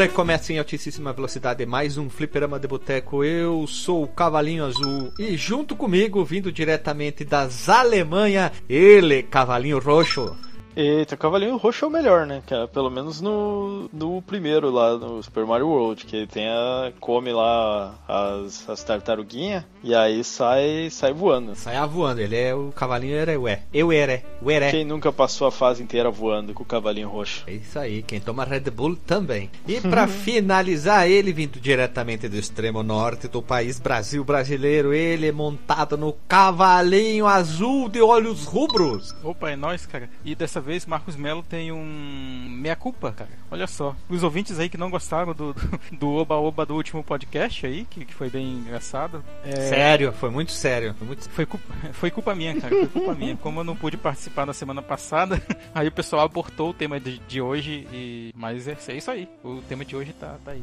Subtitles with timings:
[0.00, 3.22] Recomeça em altíssima velocidade mais um fliperama de boteco.
[3.22, 10.34] Eu sou o Cavalinho Azul e junto comigo, vindo diretamente das Alemanha, ele, Cavalinho Roxo.
[10.80, 12.68] Eita, o Cavalinho Roxo é o melhor, né, cara?
[12.68, 17.32] Pelo menos no, no primeiro lá, no Super Mario World, que ele tem a, come
[17.32, 21.54] lá as, as tartaruguinhas e aí sai, sai voando.
[21.54, 23.62] Sai voando, ele é o Cavalinho era ué.
[23.72, 24.70] Eu era, ué.
[24.70, 27.44] Quem nunca passou a fase inteira voando com o Cavalinho Roxo?
[27.46, 29.50] É isso aí, quem toma Red Bull também.
[29.66, 35.32] E para finalizar, ele vindo diretamente do extremo norte do país Brasil brasileiro, ele é
[35.32, 39.14] montado no Cavalinho Azul de olhos rubros.
[39.22, 40.08] Opa, é nóis, cara.
[40.24, 43.30] E dessa dessa vez Marcos Melo tem um meia culpa, cara.
[43.50, 43.96] Olha só.
[44.08, 45.54] Os ouvintes aí que não gostaram do,
[45.90, 49.24] do Oba-Oba do último podcast aí, que, que foi bem engraçado.
[49.44, 49.56] É...
[49.56, 50.94] Sério, foi muito sério.
[50.96, 51.28] Foi, muito...
[51.28, 52.74] Foi, culpa, foi culpa minha, cara.
[52.74, 53.36] Foi culpa minha.
[53.36, 55.42] Como eu não pude participar na semana passada,
[55.74, 57.88] aí o pessoal abortou o tema de, de hoje.
[57.92, 58.32] E...
[58.36, 59.28] Mas é, é, isso aí.
[59.42, 60.60] O tema de hoje tá, tá aí.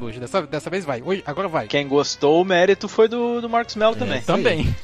[0.00, 0.18] Hoje.
[0.18, 1.02] Dessa, dessa vez vai.
[1.02, 1.66] Hoje, agora vai.
[1.66, 4.22] Quem gostou, o mérito foi do, do Marcos Melo é, também.
[4.22, 4.76] Também.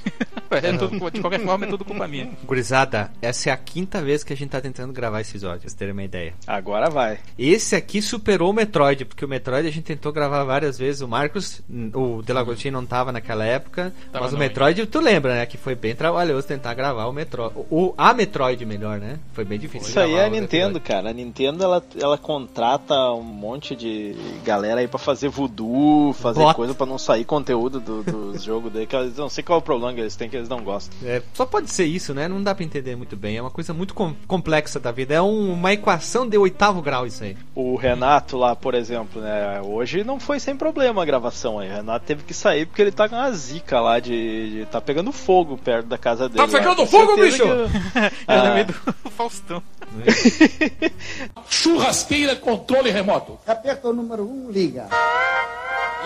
[0.62, 2.30] é, tudo, de qualquer forma, é tudo culpa minha.
[2.44, 5.62] Gurizada, essa é a quinta vez que a gente tá tentando gravar esse episódio, pra
[5.62, 6.34] vocês terem uma ideia.
[6.46, 7.18] Agora vai.
[7.38, 11.00] Esse aqui superou o Metroid, porque o Metroid a gente tentou gravar várias vezes.
[11.00, 11.62] O Marcos,
[11.94, 15.46] o Delagostinho não tava naquela época, tava mas o Metroid, tu lembra, né?
[15.46, 17.54] Que foi bem trabalhoso tentar gravar o Metroid.
[17.70, 19.18] O, a Metroid melhor, né?
[19.32, 19.88] Foi bem difícil.
[19.88, 21.10] Isso aí é a Nintendo, cara.
[21.10, 26.54] A Nintendo ela, ela contrata um monte de galera aí pra fazer voodoo, fazer Bot.
[26.54, 28.86] coisa pra não sair conteúdo do, do jogo daí.
[28.86, 30.96] Que eles, não sei qual é o problema que eles têm que eles não gostam.
[31.04, 32.28] É, só pode ser isso, né?
[32.28, 33.36] Não dá pra entender muito bem.
[33.36, 35.14] É uma coisa muito com complexa da vida.
[35.14, 37.36] É um, uma equação de oitavo grau isso aí.
[37.54, 39.60] O Renato lá, por exemplo, né?
[39.62, 41.68] Hoje não foi sem problema a gravação aí.
[41.68, 44.80] O Renato teve que sair porque ele tá com uma zica lá de, de tá
[44.80, 46.46] pegando fogo perto da casa dele.
[46.46, 47.42] Tá pegando fogo, bicho!
[47.42, 47.98] Que...
[48.26, 48.58] ah.
[48.58, 48.72] é do
[49.10, 49.62] Faustão.
[51.48, 53.38] Churrasqueira controle remoto.
[53.46, 54.86] Aperta o número 1, um, liga.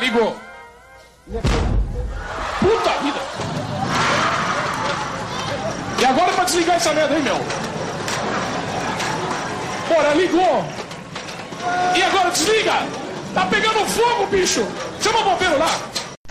[0.00, 0.36] Ligou.
[2.60, 4.11] Puta vida!
[6.02, 7.36] E agora pra desligar essa merda aí, meu?
[9.88, 10.64] Bora, ligou!
[11.94, 12.72] E agora desliga!
[13.32, 14.66] Tá pegando fogo, bicho!
[15.00, 15.70] Chama o bombeiro lá!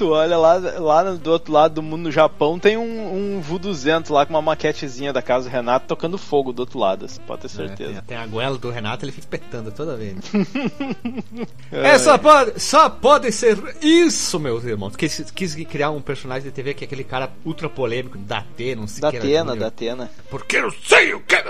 [0.02, 4.12] Tu olha lá, lá do outro lado do mundo, no Japão, tem um, um Vooduzento
[4.12, 7.42] lá com uma maquetezinha da casa do Renato tocando fogo do outro lado, você pode
[7.42, 7.92] ter é, certeza.
[7.92, 10.16] É, tem, tem, a goela do Renato, ele fica petando toda vez.
[11.72, 14.96] é, é, só pode, só pode ser isso, meus irmãos.
[14.96, 18.82] Quis, quis criar um personagem de TV que é aquele cara ultra polêmico, da Atena,
[18.82, 19.20] não sei o que.
[19.20, 20.12] Da Atena, da Atena.
[20.32, 21.44] Porque eu sei o que é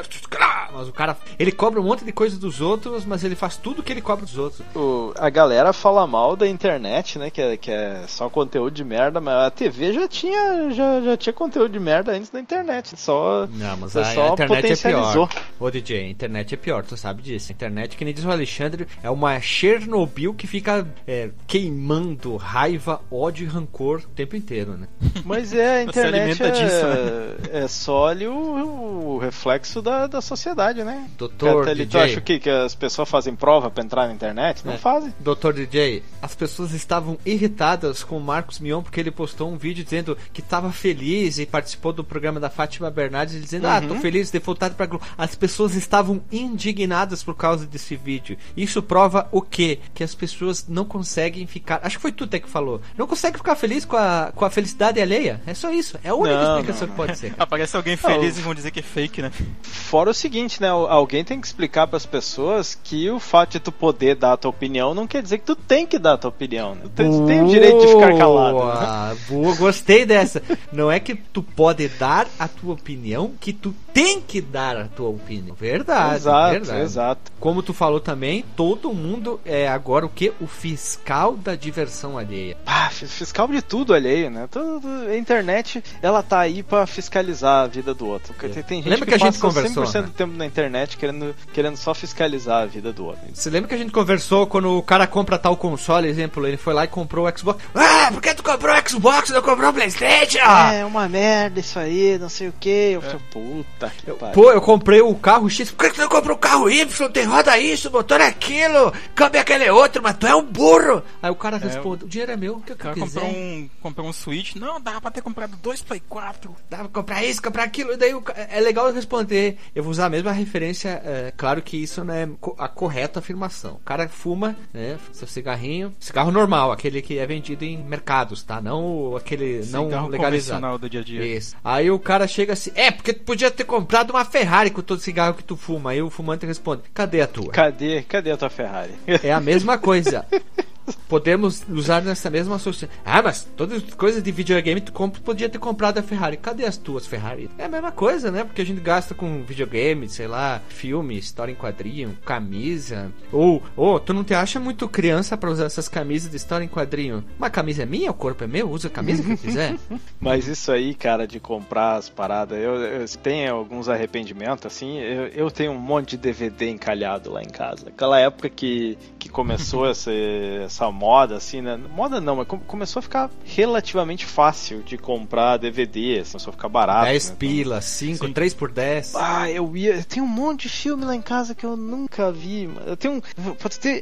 [0.73, 3.81] Mas o cara, ele cobra um monte de coisa dos outros, mas ele faz tudo
[3.81, 4.61] que ele cobra dos outros.
[4.75, 8.83] O, a galera fala mal da internet, né, que é, que é só conteúdo de
[8.83, 12.99] merda, mas a TV já tinha, já, já tinha conteúdo de merda antes da internet.
[12.99, 15.29] Só, não, mas a, só a internet é pior.
[15.59, 17.51] Ô DJ, a internet é pior, tu sabe disso.
[17.51, 23.01] A internet, que nem diz o Alexandre, é uma Chernobyl que fica é, queimando raiva,
[23.11, 24.87] ódio e rancor o tempo inteiro, né?
[25.23, 27.61] Mas é, a internet é, disso, né?
[27.63, 31.07] é só ali o, o reflexo da, da sociedade, né?
[31.17, 31.85] Doutor DJ.
[31.85, 34.65] Tu acha que, que as pessoas fazem prova pra entrar na internet?
[34.65, 34.77] Não é.
[34.77, 35.13] fazem.
[35.19, 39.83] Doutor DJ, as pessoas estavam irritadas com o Marcos Mion porque ele postou um vídeo
[39.83, 43.71] dizendo que estava feliz e participou do programa da Fátima Bernardes dizendo: uhum.
[43.71, 43.99] "Ah, tô uhum.
[43.99, 45.05] feliz de voltar para Globo".
[45.17, 48.37] As pessoas estavam indignadas por causa desse vídeo.
[48.55, 49.79] Isso prova o quê?
[49.93, 52.81] Que as pessoas não conseguem ficar, acho que foi tu até que falou.
[52.97, 55.41] Não conseguem ficar feliz com a, com a felicidade alheia.
[55.45, 55.99] É só isso.
[56.03, 57.33] É a única não, explicação não, que pode ser.
[57.37, 58.41] Aparece alguém feliz não.
[58.41, 59.31] e vão dizer que é fake, né?
[59.61, 60.69] Fora o seguinte, né?
[60.69, 64.37] Alguém tem que explicar para as pessoas que o fato de tu poder dar a
[64.37, 66.77] tua opinião não quer dizer que tu tem que dar a tua opinião.
[66.95, 68.57] Tu, tu tem o direito de ficar calado.
[68.57, 70.41] Boa, boa, gostei dessa.
[70.71, 74.85] Não é que tu pode dar a tua opinião, que tu tem que dar a
[74.85, 75.55] tua opinião.
[75.55, 76.81] Verdade, exato, verdade.
[76.81, 77.31] Exato.
[77.39, 80.33] Como tu falou também, todo mundo é agora o que?
[80.39, 82.57] O fiscal da diversão alheia.
[82.65, 84.47] Ah, fiscal de tudo alheio, né?
[84.49, 88.33] Tudo, a internet, ela tá aí para fiscalizar a vida do outro.
[88.37, 88.47] É.
[88.47, 90.01] Tem, tem gente lembra que, que a gente conversou 100% né?
[90.03, 93.21] do tempo na internet querendo, querendo só fiscalizar a vida do outro.
[93.33, 96.73] Você lembra que a gente conversou quando o cara compra tal console, exemplo, ele foi
[96.73, 97.63] lá e comprou o Xbox.
[97.75, 100.39] Ah, por que tu comprou o Xbox não comprou o Playstation?
[100.39, 102.69] É, uma merda isso aí, não sei o que.
[102.69, 103.03] Eu é.
[103.03, 104.33] falei, puta que pariu.
[104.33, 107.09] Pô, eu comprei o carro X, por que tu não comprou o carro Y?
[107.11, 111.03] Tem roda isso, motor é aquilo, câmbio é aquele outro, mas tu é um burro.
[111.21, 113.69] Aí o cara é, responde, o dinheiro é meu, o que eu cara comprou um,
[113.81, 116.55] comprou um Switch, não, dava pra ter comprado dois Play 4.
[116.69, 118.13] Dava pra comprar isso, comprar aquilo, e daí
[118.49, 119.57] é legal responder.
[119.75, 122.27] Eu vou usar a mesma referência, é, claro que isso não é
[122.57, 123.73] a correta afirmação.
[123.73, 128.61] O cara fuma, né, seu cigarrinho, cigarro normal, aquele que é vendido em mercados, tá?
[128.61, 130.77] Não aquele cigarro não legalizado.
[130.79, 131.37] do dia a dia.
[131.37, 131.55] Isso.
[131.61, 135.01] Aí o cara chega assim, é, porque tu podia ter comprado uma Ferrari com todo
[135.01, 135.91] cigarro que tu fuma.
[135.91, 137.51] Aí o fumante responde: Cadê a tua?
[137.51, 138.93] Cadê, cadê a tua Ferrari?
[139.21, 140.25] É a mesma coisa.
[141.07, 142.95] Podemos usar nessa mesma associação.
[143.05, 146.37] Ah, mas todas as coisas de videogame tu compra, podia ter comprado a Ferrari.
[146.37, 147.49] Cadê as tuas Ferrari?
[147.57, 148.43] É a mesma coisa, né?
[148.43, 153.11] Porque a gente gasta com videogame, sei lá, filme, história em quadrinho, camisa.
[153.31, 156.69] Ou, ou tu não te acha muito criança para usar essas camisas de história em
[156.69, 157.23] quadrinho?
[157.37, 159.75] Uma camisa é minha, o corpo é meu, usa a camisa que quiser.
[160.19, 164.99] Mas isso aí, cara, de comprar as paradas, eu, eu tenho alguns arrependimentos, assim.
[164.99, 167.89] Eu, eu tenho um monte de DVD encalhado lá em casa.
[167.89, 171.79] Aquela época que, que começou essa, essa moda, assim, né?
[171.95, 176.69] Moda não, mas começou a ficar relativamente fácil de comprar DVD, assim, começou a ficar
[176.69, 177.05] barato.
[177.05, 177.35] 10 né?
[177.37, 179.13] pilas, 5, 3 por 10.
[179.15, 180.03] Ah, eu ia.
[180.03, 182.67] Tenho um monte de filme lá em casa que eu nunca vi.
[182.87, 183.21] Eu tenho.
[183.59, 184.01] Pode ter.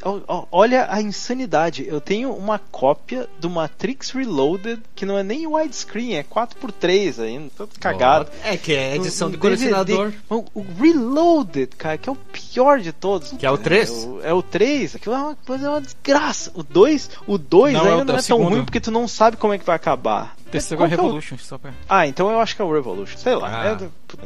[0.51, 1.85] Olha a insanidade.
[1.85, 7.51] Eu tenho uma cópia do Matrix Reloaded que não é nem widescreen, é 4x3 ainda.
[7.57, 8.31] Todo cagado.
[8.43, 10.13] É que é edição de colecionador.
[10.29, 13.31] O, o, Reloaded, cara, que é o pior de todos.
[13.31, 13.89] Que é o 3?
[13.89, 14.95] É o, é o 3.
[15.09, 16.51] Aquilo é uma coisa, é uma desgraça.
[16.53, 19.53] O 2, o 2 ainda não é, é tão ruim porque tu não sabe como
[19.53, 20.35] é que vai acabar.
[20.51, 21.71] Terceiro é Revolution, só pra...
[21.87, 23.17] Ah, então eu acho que é o Revolution.
[23.17, 23.49] Sei lá.
[23.49, 23.77] Ah.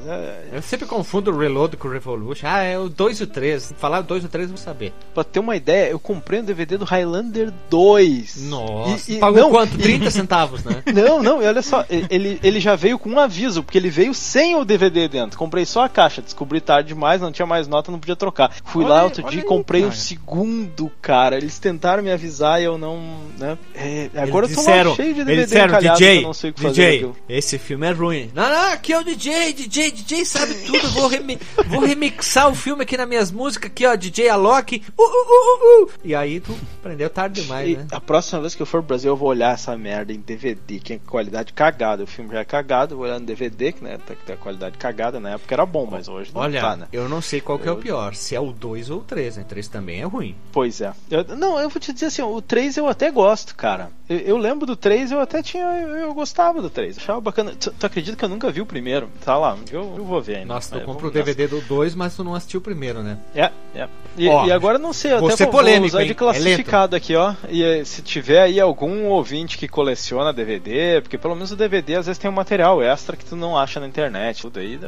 [0.07, 0.57] É, é...
[0.57, 2.47] Eu sempre confundo o Reload com o Revolution.
[2.47, 3.73] Ah, é o 2 e o 3.
[3.77, 4.93] Falar o 2 e o 3 eu vou saber.
[5.13, 8.49] Pra ter uma ideia, eu comprei um DVD do Highlander 2.
[8.49, 9.11] Nossa.
[9.11, 9.77] E, e, pagou não, quanto?
[9.77, 10.83] 30 centavos, né?
[10.93, 14.13] Não, não, e olha só, ele, ele já veio com um aviso, porque ele veio
[14.13, 15.37] sem o DVD dentro.
[15.37, 18.51] Comprei só a caixa, descobri tarde demais, não tinha mais nota, não podia trocar.
[18.63, 21.37] Fui olha lá outro dia e comprei o um segundo, cara.
[21.37, 22.99] Eles tentaram me avisar e eu não.
[23.37, 23.57] Né?
[23.75, 26.67] É, agora eles eu tô disseram, cheio de DVD disseram, DJ, não sei o que
[26.67, 28.31] DJ, DJ, esse filme é ruim.
[28.33, 30.89] Não, não, aqui é o DJ, DJ, DJ sabe tudo.
[30.91, 34.81] Vou, remi vou remixar o filme aqui nas minhas músicas, aqui, ó, DJ Alok.
[34.97, 37.87] Uh, uh, uh, uh, E aí tu aprendeu tarde demais, e né?
[37.91, 40.79] A próxima vez que eu for pro Brasil, eu vou olhar essa merda em DVD,
[40.79, 42.03] que é qualidade cagada.
[42.03, 44.37] O filme já é cagado, eu vou olhar no DVD, que né, tá, tem a
[44.37, 45.19] qualidade cagada.
[45.19, 46.87] Na época era bom, mas hoje não Olha, tá, né?
[46.91, 49.37] Eu não sei qual que é o pior, se é o 2 ou o 3,
[49.37, 49.43] né?
[49.43, 50.35] O 3 também é ruim.
[50.51, 50.93] Pois é.
[51.09, 53.89] Eu, não, eu vou te dizer assim, o 3 eu até gosto, cara.
[54.09, 55.63] Eu, eu lembro do 3, eu até tinha.
[55.63, 56.97] Eu, eu gostava do 3.
[56.97, 57.53] Achava bacana.
[57.59, 59.09] Tu, tu, acredita que eu nunca vi o primeiro?
[59.23, 60.53] Tá lá, eu, eu vou ver ainda.
[60.53, 63.17] Nossa, tu é, compra o DVD do 2, mas tu não assistiu o primeiro, né?
[63.35, 63.87] É, é.
[64.17, 66.97] E, ó, e agora não sei, até vou, polêmico, vou usar de é classificado é
[66.97, 67.33] aqui, ó.
[67.49, 71.95] E eh, se tiver aí algum ouvinte que coleciona DVD, porque pelo menos o DVD
[71.95, 74.41] às vezes tem um material extra que tu não acha na internet.
[74.41, 74.79] Tudo aí.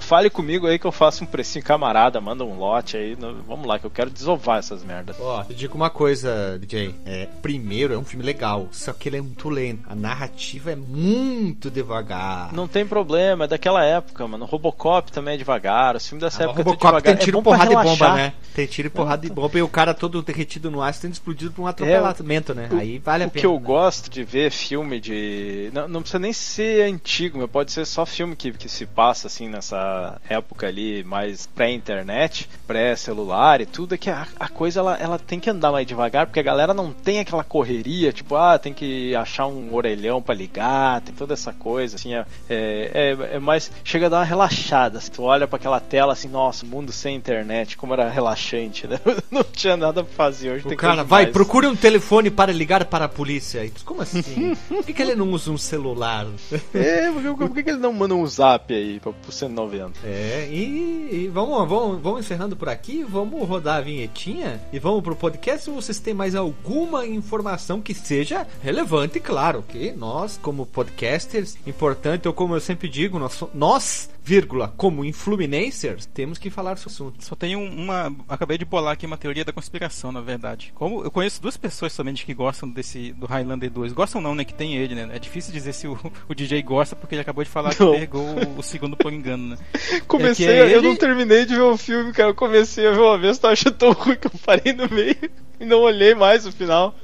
[0.00, 3.16] Fale comigo aí que eu faço um precinho camarada, manda um lote aí.
[3.46, 5.16] Vamos lá, que eu quero desovar essas merdas.
[5.18, 6.94] Ó, eu digo uma coisa, DJ.
[7.06, 9.84] É, primeiro, é um filme legal, só que ele é muito lento.
[9.88, 12.52] A narrativa é muito devagar.
[12.52, 14.44] Não tem problema, é daquela época, mano.
[14.44, 15.96] Robocop também é devagar.
[15.96, 17.02] O filme dessa ah, época Robocop é devagar.
[17.02, 18.32] tem tiro, é porrada e bomba, né?
[18.54, 21.52] Tem tiro e porrada e bomba e o cara todo derretido no ar sendo explodido
[21.52, 22.68] por um atropelamento, é, né?
[22.72, 23.38] O, Aí vale a o pena.
[23.38, 23.66] O que eu né?
[23.66, 25.70] gosto de ver filme de.
[25.72, 29.26] Não, não precisa nem ser antigo, mas pode ser só filme que, que se passa
[29.26, 34.96] assim nessa época ali mais pré-internet, pré-celular e tudo, é que a, a coisa ela,
[34.96, 38.58] ela tem que andar mais devagar, porque a galera não tem aquela correria, tipo, ah,
[38.58, 43.38] tem que achar um orelhão para ligar, tem toda essa coisa, assim, é, é, é,
[43.38, 43.70] mais.
[43.84, 45.00] Chega a dar uma relaxada.
[45.00, 48.98] Se tu olha para aquela tela assim, nossa, mundo sem internet, como era relaxante, né?
[49.30, 50.68] Não tinha nada pra fazer hoje.
[50.68, 51.32] O cara, vai, mais.
[51.32, 53.68] procure um telefone para ligar para a polícia.
[53.84, 54.54] Como assim?
[54.68, 56.26] por que, que, ele não usa um celular?
[56.74, 59.98] É, por, por que, que ele não manda um zap aí pro 190?
[60.04, 65.02] É, e, e vamos, vamos, vamos encerrando por aqui, vamos rodar a vinhetinha e vamos
[65.02, 65.64] pro podcast.
[65.64, 72.28] Se vocês têm mais alguma informação que seja relevante, claro, que nós, como podcasters, importante,
[72.28, 76.92] ou como eu sempre digo, nós, nós vírgula, como influminancers, temos que falar sobre o
[76.92, 77.24] assunto.
[77.24, 78.14] Só tenho uma.
[78.28, 80.70] Acabei de bolar aqui uma teoria da conspiração, na verdade.
[80.74, 83.94] Como eu conheço duas pessoas somente que gostam desse do Highlander 2.
[83.94, 84.44] Gostam não, né?
[84.44, 85.08] Que tem ele, né?
[85.12, 87.94] É difícil dizer se o, o DJ gosta, porque ele acabou de falar não.
[87.94, 89.58] que pegou o, o, segundo por engano, né?
[90.06, 90.88] Comecei, é é eu ele...
[90.88, 92.28] não terminei de ver o filme, cara.
[92.28, 95.47] Eu comecei a ver uma vez, tava achando tão ruim que eu parei no meio
[95.60, 96.94] e não olhei mais o final.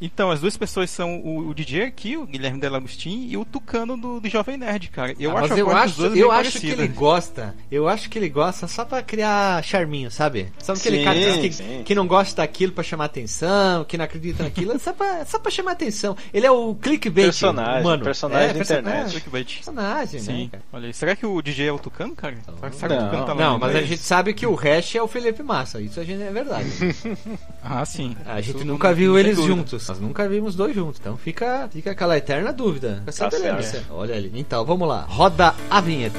[0.00, 3.96] Então, as duas pessoas são o, o DJ aqui, o Guilherme Delagostin, e o Tucano
[3.96, 5.14] do, do Jovem Nerd, cara.
[5.18, 7.54] Eu ah, acho, eu acho, eu acho que ele gosta.
[7.70, 10.52] Eu acho que ele gosta só pra criar charminho, sabe?
[10.58, 14.42] Sabe aquele sim, cara que, que, não gosta daquilo pra chamar atenção, que não acredita
[14.42, 16.16] naquilo, só pra, só pra chamar atenção.
[16.34, 18.02] Ele é o clickbait, personagem, mano.
[18.02, 19.10] Personagem é, da internet.
[19.10, 19.54] Clickbait.
[19.54, 20.50] Personagem, né, sim.
[20.52, 20.94] Né, Olha aí.
[20.94, 22.36] Será que o DJ é o Tucano, cara?
[22.72, 25.44] Será não, Tucano tá não mas a gente sabe que o Hash é o Felipe
[25.44, 25.80] Massa.
[25.80, 26.68] Isso a gente é verdade.
[27.62, 28.16] ah, sim.
[28.26, 29.88] A gente nunca viu eles juntos.
[29.88, 31.00] Nós nunca vimos dois juntos.
[31.00, 33.02] Então fica, fica aquela eterna dúvida.
[33.06, 33.84] Essa tá beleza.
[33.90, 34.30] Olha ali.
[34.34, 35.06] Então, vamos lá.
[35.08, 36.18] Roda a vinheta.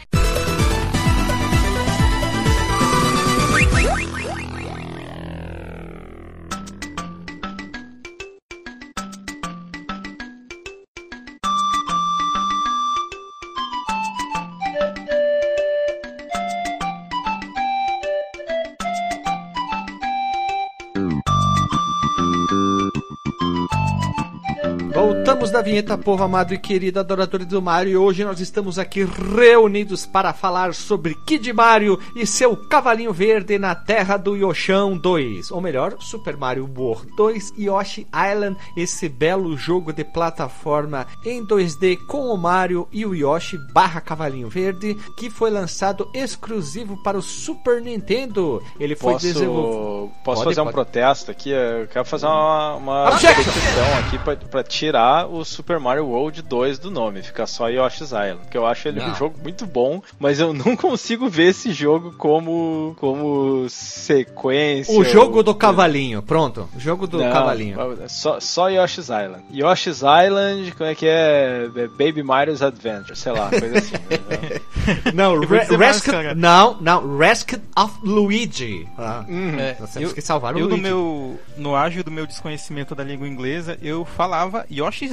[25.71, 27.91] Vinheta, povo amado e querido adorador do Mario.
[27.93, 33.57] E hoje nós estamos aqui reunidos para falar sobre Kid Mario e seu cavalinho verde
[33.57, 35.49] na terra do Yoshão 2.
[35.49, 41.97] Ou melhor, Super Mario World 2 Yoshi Island, esse belo jogo de plataforma em 2D
[42.05, 47.21] com o Mario e o Yoshi barra cavalinho verde, que foi lançado exclusivo para o
[47.21, 48.61] Super Nintendo.
[48.77, 50.11] Ele foi Posso, desenvolvido.
[50.21, 50.75] posso Pode, fazer um pode.
[50.75, 51.51] protesto aqui?
[51.51, 57.21] Eu quero fazer uma, uma aqui pra tirar o Super Mario World 2 do nome,
[57.21, 58.39] ficar só Yoshi's Island.
[58.41, 59.11] Porque eu acho ele Não.
[59.11, 64.97] um jogo muito bom, mas eu não consigo ver esse jogo como, como sequência.
[64.99, 66.67] O jogo ou- do cavalinho, pronto.
[66.75, 67.77] O jogo do Não, cavalinho.
[68.07, 69.43] Só, só Yoshi's Island.
[69.53, 71.67] Yoshi's Island, como é que é?
[71.97, 73.93] Baby Mario's Adventure, sei lá, coisa assim.
[73.93, 74.59] né?
[75.13, 78.87] Não, Re Rescue, não, não, Rescue of Luigi.
[78.97, 80.81] Ah, É, nós eu, que salvar o eu no Luigi.
[80.81, 85.07] meu no ágio do meu desconhecimento da língua inglesa, eu falava Yoshi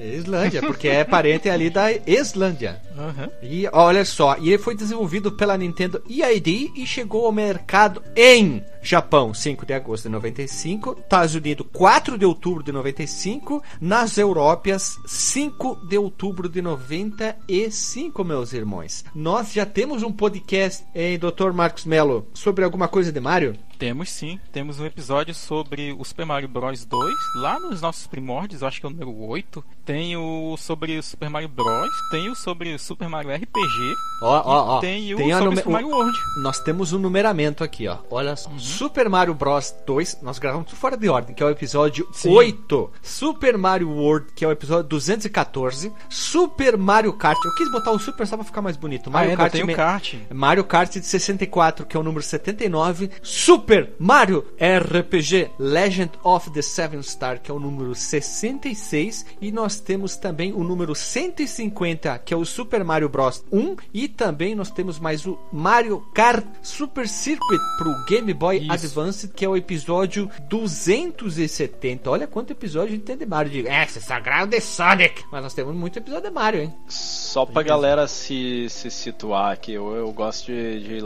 [0.00, 0.40] Islândia.
[0.40, 2.80] Islândia, porque é parente ali da Islândia.
[2.96, 3.30] Aham.
[3.42, 8.62] E olha só, e ele foi desenvolvido pela Nintendo EID e chegou ao mercado em
[8.82, 14.96] Japão 5 de agosto de 95, Estados Unidos 4 de outubro de 95, nas Europas
[15.06, 19.04] 5 de outubro de 95, meus irmãos.
[19.14, 21.52] Nós já temos um podcast, hein, Dr.
[21.52, 23.56] Marcos Mello, sobre alguma coisa de Mario?
[23.80, 28.60] Temos sim, temos um episódio sobre o Super Mario Bros 2, lá nos nossos primórdios,
[28.60, 29.64] eu acho que é o número 8.
[29.86, 34.42] Tem o sobre o Super Mario Bros, tem o sobre o Super Mario RPG, Ó,
[34.44, 34.80] ó, ó.
[34.80, 36.12] tem o Tem sobre o Super Mario World.
[36.42, 37.96] Nós temos um numeramento aqui, ó.
[38.10, 38.50] Olha só.
[38.50, 38.58] Uhum.
[38.58, 42.28] Super Mario Bros 2, nós gravamos tudo fora de ordem, que é o episódio Sim.
[42.34, 42.92] 8.
[43.02, 45.90] Super Mario World, que é o episódio 214.
[46.10, 47.38] Super Mario Kart.
[47.42, 49.08] Eu quis botar o Super só pra ficar mais bonito.
[49.08, 50.14] Ah, Mario ainda Kart tem me- o kart.
[50.34, 53.10] Mario Kart de 64, que é o número 79.
[53.22, 59.26] Super Mario RPG Legend of the Seven Star, que é o número 66.
[59.40, 63.76] E nós temos também o número 150, que é o Super Mario Bros 1.
[63.94, 68.72] E também nós temos mais o Mario Kart Super Circuit pro Game Boy Isso.
[68.72, 72.10] Advance, que é o episódio 270.
[72.10, 73.50] Olha quanto episódio a gente tem de Mario.
[73.50, 75.22] De, é, esse sagrado de Sonic.
[75.30, 76.74] Mas nós temos muito episódio de Mario, hein?
[76.88, 81.00] Só pra galera se, se situar aqui, eu, eu gosto de, de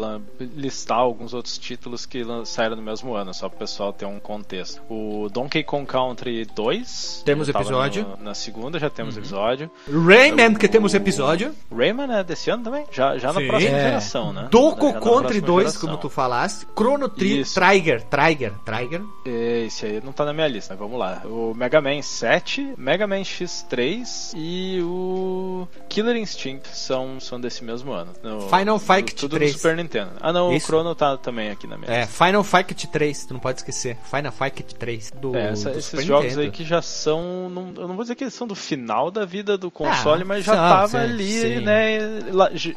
[0.56, 4.18] listar alguns outros títulos que lan- saíram no mesmo ano, só pro pessoal ter um
[4.20, 4.80] contexto.
[4.88, 7.23] O Donkey Kong Country 2.
[7.25, 8.06] Temos episódio.
[8.18, 9.70] no- na segunda já temos episódio.
[9.88, 11.54] Rayman, que temos episódio.
[11.75, 12.84] Rayman é desse ano também?
[12.90, 13.82] Já, já na próxima É.
[13.84, 14.42] geração, né?
[14.42, 15.80] Na Country próxima 2, geração.
[15.80, 16.66] como tu falaste.
[16.76, 17.54] Chrono Tri Isso.
[17.54, 19.02] Trigger, Trigger, Trigger.
[19.25, 21.23] Esse aí não tá na minha lista, mas vamos lá.
[21.25, 27.92] O Mega Man 7, Mega Man X3 e o Killer Instinct são, são desse mesmo
[27.92, 28.12] ano.
[28.23, 29.52] No- Final Fight Tudo 3.
[29.52, 30.11] do Super Nintendo.
[30.20, 30.64] Ah não, Isso.
[30.64, 32.25] o Chrono tá também aqui na minha É, lista.
[32.25, 33.96] Final Fight 3, tu não pode esquecer.
[34.04, 36.40] Final Fight 3 do, É, essa- do esses Super jogos Nintendo.
[36.42, 37.48] aí que já são.
[37.50, 40.26] Não, eu não vou dizer que eles são do final da vida do console, Ah,
[40.26, 41.60] mas já são, tava sim, ali, sim.
[41.60, 41.98] né?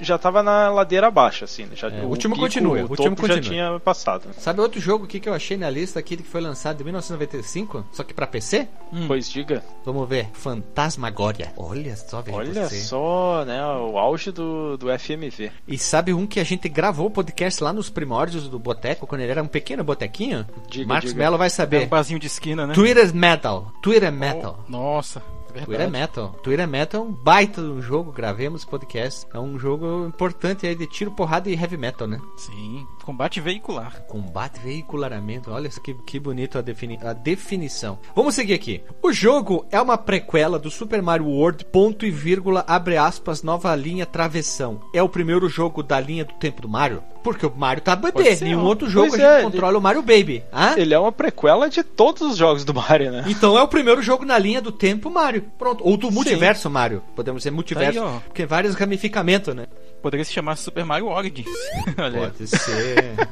[0.01, 1.63] já tava na ladeira abaixo, assim.
[1.65, 3.41] né, Já, É, o último pico, continua, o o último topo já continua.
[3.69, 4.29] tinha passado.
[4.38, 7.86] Sabe outro jogo aqui que eu achei na lista aqui que foi lançado em 1995,
[7.91, 8.67] só que pra PC?
[9.07, 9.63] Pois diga.
[9.86, 10.27] Vamos ver.
[10.33, 11.51] Fantasmagoria.
[11.57, 12.79] Olha só, veja Olha você.
[12.79, 13.63] só, né?
[13.65, 15.51] O auge do, do FMV.
[15.67, 19.21] E sabe um que a gente gravou o podcast lá nos primórdios do Boteco, quando
[19.21, 20.45] ele era um pequeno botequinho?
[20.69, 21.23] Diga, Marcos diga.
[21.23, 21.87] Mello vai É um saber.
[21.87, 22.73] barzinho de esquina, né?
[22.73, 23.71] Twitter Metal.
[23.81, 24.63] Twitter Metal.
[24.67, 25.91] Nossa, é Twitter verdade.
[25.91, 26.29] Metal.
[26.43, 29.25] Twitter Metal é um baita de um jogo, gravemos podcast.
[29.33, 32.19] É um jogo importante aí de tiro, porrada e heavy metal, né?
[32.37, 34.01] Sim, combate veicular.
[34.07, 35.49] Combate veicularamento.
[35.51, 37.97] Olha que, que bonito a, defini a definição.
[38.15, 38.83] Vamos seguir aqui.
[39.01, 43.73] O jogo é uma prequela do Super Mario World, ponto e vírgula, abre aspas, nova
[43.75, 44.79] linha travessão.
[44.93, 47.01] É o primeiro jogo da linha do tempo do Mario?
[47.24, 48.38] Porque o Mario tá bebê.
[48.41, 50.43] Nenhum outro jogo Pois a gente é, controla o Mario Baby.
[50.53, 50.75] Hã?
[50.77, 53.25] Ele é uma prequela de todos os jogos do Mario, né?
[53.27, 55.45] Então é o primeiro jogo na linha do tempo Mario.
[55.57, 55.88] Pronto.
[55.88, 57.03] Ou do multiverso Mario.
[57.15, 58.00] Podemos dizer multiverso.
[58.00, 59.67] Tá aí, porque vários ramificamentos, né?
[60.07, 61.49] Poderia se chamar Super Mario Origins.
[61.93, 63.27] Pode ser.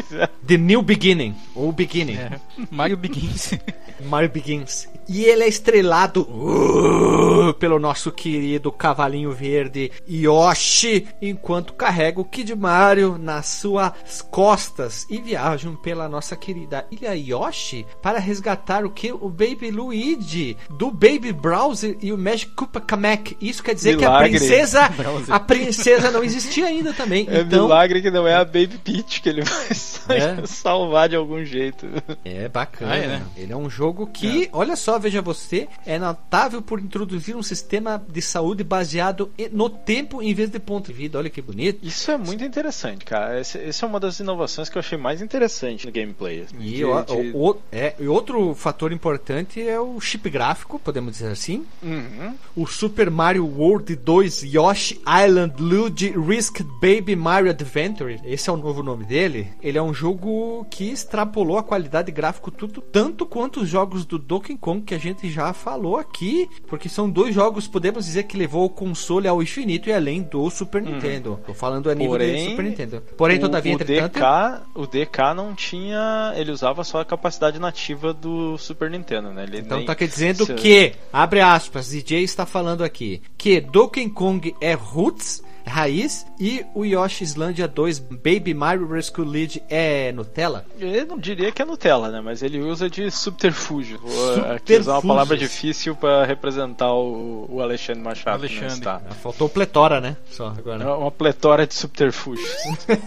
[0.46, 1.34] The New Beginning.
[1.54, 2.16] Ou Beginning.
[2.16, 2.40] É.
[2.70, 3.54] Mario Begins.
[4.04, 4.88] Mario Begins.
[5.08, 12.54] E ele é estrelado uh, pelo nosso querido cavalinho verde Yoshi, enquanto carrega o Kid
[12.54, 19.12] Mario nas suas costas e viajam pela nossa querida ilha Yoshi para resgatar o que?
[19.12, 23.36] O Baby Luigi do Baby Browser e o Magic Koopa Kamek.
[23.40, 24.30] Isso quer dizer Milagre.
[24.30, 25.34] que a princesa, Browser.
[25.34, 27.26] a princesa não existia ainda também.
[27.30, 29.42] É então, milagre que não é a Baby Peach que ele
[30.06, 30.46] vai É.
[30.46, 31.86] salvar de algum jeito.
[32.24, 32.92] É bacana.
[32.92, 33.22] Ah, é, né?
[33.36, 38.02] Ele é um jogo que, olha só, veja você, é notável por introduzir um sistema
[38.08, 41.18] de saúde baseado no tempo em vez de ponto de vida.
[41.18, 41.80] Olha que bonito.
[41.82, 43.40] Isso é muito interessante, cara.
[43.40, 46.42] Esse- Essa é uma das inovações que eu achei mais interessante no gameplay.
[46.42, 50.28] assim, E, de- o- de- o- o- é, e outro fator importante é o chip
[50.30, 51.64] gráfico, podemos dizer assim.
[51.82, 52.34] Uhum.
[52.56, 55.54] O Super Mario World 2 Yoshi Island
[55.84, 59.48] Luigi Risk Baby Mario Adventure, esse é o novo nome dele.
[59.62, 64.18] Ele é um jogo que extrapolou a qualidade gráfico tudo, tanto quanto os jogos do
[64.18, 68.34] Donkey Kong que a gente já falou aqui, porque são dois jogos, podemos dizer que
[68.36, 71.38] levou o console ao infinito e além do Super Nintendo.
[71.46, 73.02] Tô falando a nível de Porém, Super Nintendo.
[73.16, 77.58] Porém, o, todavia, o entretanto, DK, o DK não tinha, ele usava só a capacidade
[77.58, 79.42] nativa do Super Nintendo, né?
[79.44, 83.60] Ele Então nem- tá quer dizendo se- que, abre aspas, DJ está falando aqui, que
[83.60, 90.12] Donkey Kong é roots, raiz, e o Yoshi Islandia 2 Baby Mario Rescue League é
[90.12, 90.64] Nutella?
[90.78, 92.20] Eu não diria que é Nutella, né?
[92.20, 93.98] Mas ele usa de subterfúgio.
[93.98, 98.38] Vou aqui usar uma palavra difícil pra representar o, o Alexandre Machado.
[98.42, 98.74] não Alexandre.
[98.74, 99.00] está.
[99.22, 100.16] Faltou pletora, né?
[100.30, 100.96] Só É agora.
[100.96, 102.48] uma pletora de subterfúgios.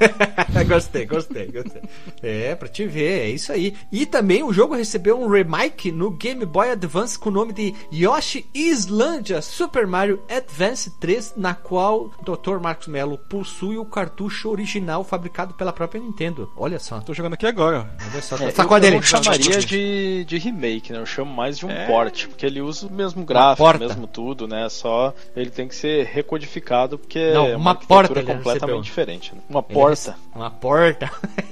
[0.67, 1.81] gostei, gostei, gostei.
[2.21, 3.75] É, pra te ver, é isso aí.
[3.91, 7.73] E também o jogo recebeu um remake no Game Boy Advance com o nome de
[7.93, 12.46] Yoshi Islandia Super Mario Advance 3, na qual o Dr.
[12.61, 16.49] Marcos Mello possui o cartucho original fabricado pela própria Nintendo.
[16.55, 16.99] Olha só.
[17.01, 17.89] Tô jogando aqui agora.
[18.11, 18.35] Olha só.
[18.37, 20.99] É, Sacode eu, chamaria de, de remake, né?
[20.99, 21.85] Eu chamo mais de um É.
[21.85, 23.79] port, porque ele usa o mesmo gráfico, porta.
[23.87, 24.67] mesmo tudo, né?
[24.69, 28.81] Só ele tem que ser recodificado, porque Não, é uma uma, porta completamente recebeu.
[28.81, 29.35] diferente.
[29.35, 29.41] né?
[29.49, 30.15] Uma porta.
[30.33, 31.11] Uma porta.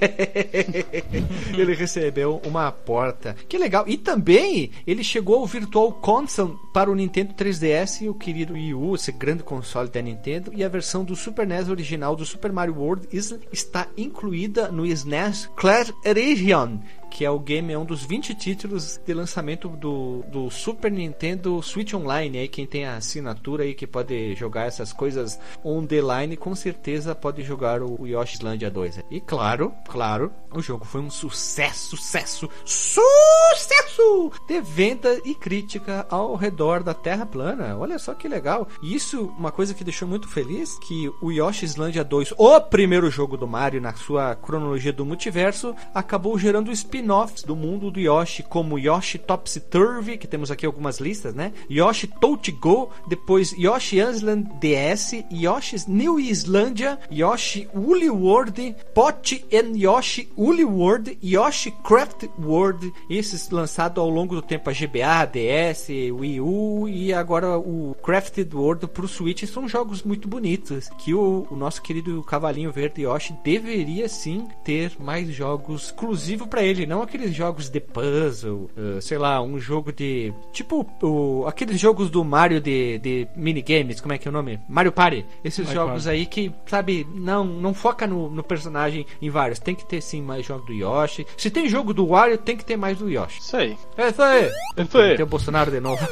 [1.56, 3.36] ele recebeu uma porta.
[3.48, 3.84] Que legal.
[3.86, 8.74] E também ele chegou ao Virtual Console para o Nintendo 3DS e o querido Wii
[8.74, 10.52] U, esse grande console da Nintendo.
[10.54, 13.08] E a versão do Super NES original do Super Mario World
[13.52, 16.80] está incluída no SNES Clash Edition.
[17.16, 21.60] Que é o game, é um dos 20 títulos de lançamento do, do Super Nintendo
[21.62, 22.38] Switch Online.
[22.38, 26.54] Aí quem tem a assinatura aí que pode jogar essas coisas on the line, com
[26.54, 29.00] certeza pode jogar o o Yoshi Islandia 2.
[29.10, 36.34] E claro, claro, o jogo foi um sucesso, sucesso, sucesso de venda e crítica ao
[36.34, 37.76] redor da Terra plana.
[37.76, 38.68] Olha só que legal.
[38.82, 43.10] E isso, uma coisa que deixou muito feliz, que o Yoshi Islandia 2, o primeiro
[43.10, 46.72] jogo do Mario na sua cronologia do multiverso, acabou gerando
[47.06, 51.52] spin-offs do mundo do Yoshi, como Yoshi Topsy Turvy, que temos aqui algumas listas, né?
[51.70, 59.76] Yoshi Touch Go, depois Yoshi Island DS, Yoshi's New Islandia, Yoshi Woolly World, Pot and
[59.76, 65.88] Yoshi Woolly World, Yoshi Craft World, esses lançados ao longo do tempo a GBA, DS,
[65.88, 71.46] Wii U e agora o Crafted World pro Switch são jogos muito bonitos que o,
[71.50, 76.95] o nosso querido cavalinho verde Yoshi deveria sim ter mais jogos exclusivos para ele, não
[77.02, 82.24] aqueles jogos de puzzle, eh, sei lá, um jogo de tipo o, aqueles jogos do
[82.24, 84.60] Mario de, de minigames, como é que é o nome?
[84.68, 85.24] Mario Party.
[85.44, 86.18] Esses Mario jogos Party.
[86.18, 90.22] aí que, sabe, não não foca no, no personagem em vários, tem que ter sim
[90.22, 91.26] mais jogo do Yoshi.
[91.36, 93.40] Se tem jogo do Wario, tem que ter mais do Yoshi.
[93.40, 93.76] Isso aí.
[93.96, 94.50] É isso aí.
[94.76, 95.16] Isso aí.
[95.16, 96.06] Tem o Bolsonaro de novo.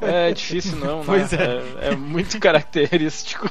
[0.00, 1.04] É difícil não, né?
[1.06, 1.62] Pois é.
[1.80, 1.88] é.
[1.92, 3.50] é muito característico.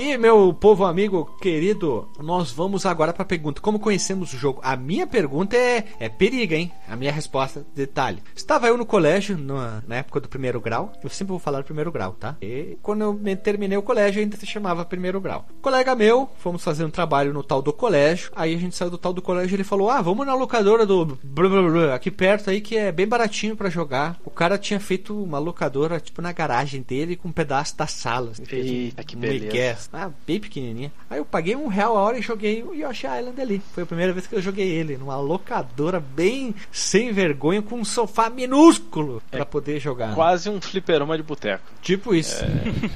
[0.00, 4.60] E meu povo amigo querido, nós vamos agora para a pergunta: como conhecemos o jogo?
[4.62, 6.70] A minha pergunta é, é periga, hein?
[6.88, 8.22] A minha resposta, detalhe.
[8.36, 10.92] Estava eu no colégio, na, na época do primeiro grau.
[11.02, 12.36] Eu sempre vou falar do primeiro grau, tá?
[12.40, 15.46] E quando eu me- terminei o colégio, ainda se chamava primeiro grau.
[15.60, 18.30] Colega meu, fomos fazer um trabalho no tal do colégio.
[18.36, 20.86] Aí a gente saiu do tal do colégio e ele falou: Ah, vamos na locadora
[20.86, 24.16] do blá, blá, blá, aqui perto aí que é bem baratinho para jogar.
[24.24, 28.30] O cara tinha feito uma locadora tipo na garagem dele com um pedaço da sala.
[28.48, 29.44] Eita, que Um beleza.
[29.46, 30.92] migué, ah, bem pequenininha.
[31.08, 33.62] Aí eu paguei um real a hora e joguei o Yoshi Island ali.
[33.72, 37.84] Foi a primeira vez que eu joguei ele, numa locadora bem sem vergonha, com um
[37.84, 40.14] sofá minúsculo É pra poder jogar.
[40.14, 41.64] Quase um fliperama de boteco.
[41.82, 42.44] Tipo isso.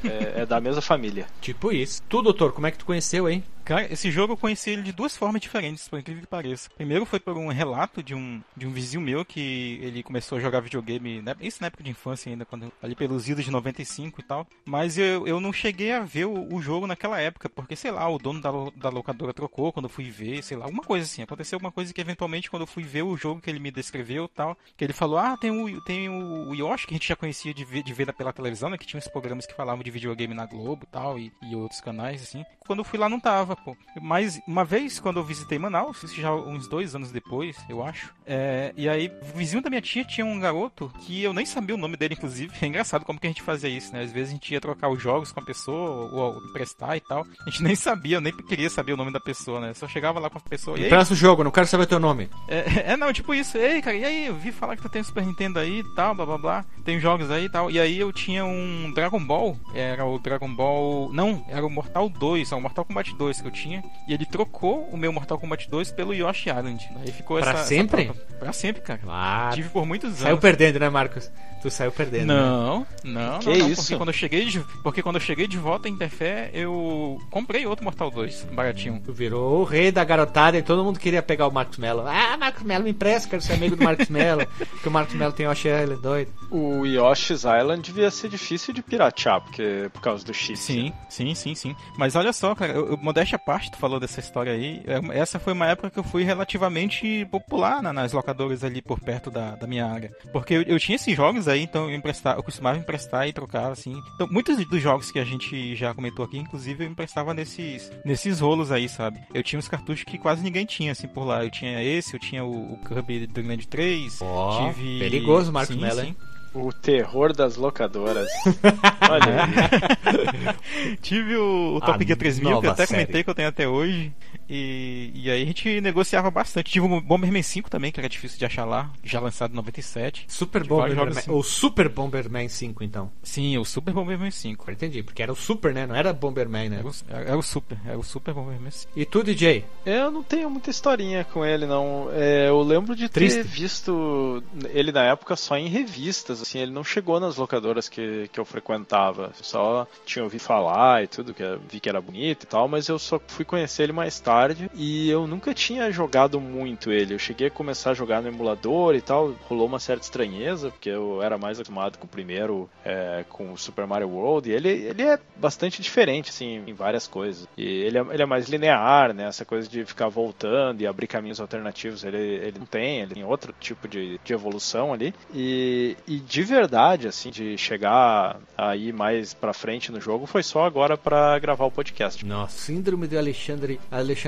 [0.04, 1.26] É, é da mesma família.
[1.40, 2.02] Tipo isso.
[2.08, 3.42] Tu, doutor, como é que tu conheceu, hein?
[3.64, 6.68] Cara, esse jogo eu conheci ele de duas formas diferentes, por incrível que pareça.
[6.76, 10.40] Primeiro foi por um relato de um, de um vizinho meu que ele começou a
[10.40, 14.20] jogar videogame, né, isso na época de infância ainda, quando, ali pelos idos de 95
[14.20, 14.46] e tal.
[14.64, 18.08] Mas eu, eu não cheguei a ver o, o jogo naquela época, porque sei lá,
[18.08, 21.22] o dono da, da locadora trocou quando eu fui ver, sei lá, alguma coisa assim.
[21.22, 24.28] Aconteceu alguma coisa que eventualmente quando eu fui ver o jogo que ele me descreveu
[24.28, 27.54] tal, que ele falou: Ah, tem o, tem o, Yoshi que a gente já conhecia
[27.54, 28.76] de de ver pela televisão, né?
[28.76, 32.22] Que tinha uns programas que falavam de videogame na Globo tal, e, e outros canais,
[32.22, 32.44] assim.
[32.66, 33.76] Quando eu fui lá não tava, pô.
[34.00, 38.12] Mas uma vez, quando eu visitei Manaus, isso já uns dois anos depois, eu acho.
[38.26, 41.74] é, e aí, o vizinho da minha tia tinha um garoto que eu nem sabia
[41.74, 42.52] o nome dele, inclusive.
[42.62, 44.02] É engraçado como que a gente fazia isso, né?
[44.02, 47.00] Às vezes a gente ia trocar os jogos com a pessoa, ou, ou emprestar e
[47.00, 47.26] tal.
[47.46, 49.74] A gente nem sabia, eu nem queria saber o nome da pessoa, né?
[49.74, 52.28] Só chegava lá com a pessoa e Empresta o jogo, não quero saber teu nome.
[52.48, 53.58] é, é, não, tipo isso.
[53.58, 54.26] Ei, cara, e aí?
[54.26, 56.64] Eu vi falar que tu tem Super Nintendo aí e tal, blá blá blá.
[56.84, 57.70] Tem jogos aí e tal.
[57.70, 59.56] E aí eu tinha um Dragon Ball.
[59.74, 61.12] Era o Dragon Ball.
[61.12, 63.82] Não, era o Mortal 2, é o Mortal Kombat 2 que eu tinha.
[64.08, 66.88] E ele trocou o meu Mortal Kombat 2 pelo Yoshi Island.
[67.00, 67.64] Aí ficou Pra essa.
[67.64, 68.02] sempre?
[68.04, 69.00] Essa pra sempre, cara.
[69.08, 70.20] Ah, Tive por muitos anos.
[70.20, 71.30] saiu perdendo, né, Marcos?
[71.62, 72.26] Tu saiu perdendo.
[72.26, 72.34] né?
[72.34, 73.82] Não, não, Que não, não, isso?
[73.82, 77.64] Porque quando eu cheguei de, porque quando eu cheguei de volta em Interfé, eu comprei
[77.66, 79.00] outro Mortal 2, baratinho.
[79.04, 82.02] Tu virou o rei da garotada e todo mundo queria pegar o Marcos Mello.
[82.06, 84.44] Ah, Marcos Mello, me empresta, quero ser amigo do Marcos Mello.
[84.72, 86.32] Porque o Marcos Mello tem Yoshi Island doido.
[86.50, 90.58] O Yoshi's Island devia ser difícil de piratear, porque por causa do chip.
[90.58, 91.74] Sim, sim, sim, sim.
[91.96, 94.82] Mas olha só, cara, eu, eu- modéstia à parte, tu falou dessa história aí.
[94.86, 99.00] é- Essa foi uma época que eu fui relativamente popular na- nas locadoras ali por
[99.00, 100.10] perto da, da minha área.
[100.32, 103.70] Porque eu, eu tinha esses jogos aí, então eu, emprestar, eu costumava emprestar e trocar,
[103.70, 104.02] assim.
[104.14, 108.40] Então, muitos dos jogos que a gente já comentou aqui, inclusive, eu emprestava nesses, nesses
[108.40, 109.20] rolos aí, sabe?
[109.32, 111.44] Eu tinha uns cartuchos que quase ninguém tinha, assim, por lá.
[111.44, 114.18] Eu tinha esse, eu tinha o, o Kirby Dreamland 3.
[114.22, 114.98] Ó, tive...
[114.98, 116.16] perigoso, Marcos Mello, hein?
[116.54, 118.28] O terror das locadoras.
[119.10, 120.96] Olha aí.
[121.00, 123.00] Tive o, o Top Gear 3000, que eu até série.
[123.00, 124.12] comentei que eu tenho até hoje.
[124.54, 126.72] E, e aí a gente negociava bastante.
[126.72, 130.26] Tive o Bomberman 5 também, que era difícil de achar lá, já lançado em 97.
[130.28, 131.04] Super De vários Bomberman.
[131.04, 131.30] jogos assim.
[131.30, 133.10] Ou Super Bomberman 5, então.
[133.22, 134.62] Sim, o Super Bomberman 5.
[134.62, 135.86] Agora entendi, porque era o Super, né?
[135.86, 136.78] Não era Bomberman, né?
[136.80, 138.92] Era o, era o Super, era o Super Bomberman 5.
[138.94, 139.64] E tu, DJ?
[139.86, 142.08] Eu não tenho muita historinha com ele, não.
[142.12, 143.42] É, eu lembro de ter Triste.
[143.42, 148.38] visto ele na época só em revistas, assim, ele não chegou nas locadoras que, que
[148.38, 149.32] eu frequentava.
[149.40, 152.88] Só tinha ouvido falar e tudo, que eu vi que era bonito e tal, mas
[152.88, 157.14] eu só fui conhecer ele mais tarde e eu nunca tinha jogado muito ele.
[157.14, 160.88] Eu cheguei a começar a jogar no emulador e tal, rolou uma certa estranheza, porque
[160.88, 164.68] eu era mais acostumado com o primeiro, é, com o Super Mario World, e ele,
[164.68, 167.46] ele é bastante diferente, assim, em várias coisas.
[167.56, 169.26] E ele é, ele é mais linear, né?
[169.26, 173.24] Essa coisa de ficar voltando e abrir caminhos alternativos, ele, ele não tem, ele tem
[173.24, 175.14] outro tipo de, de evolução ali.
[175.32, 180.64] E, e de verdade, assim, de chegar aí mais pra frente no jogo, foi só
[180.64, 182.24] agora pra gravar o podcast.
[182.24, 183.80] Nossa, síndrome de Alexandre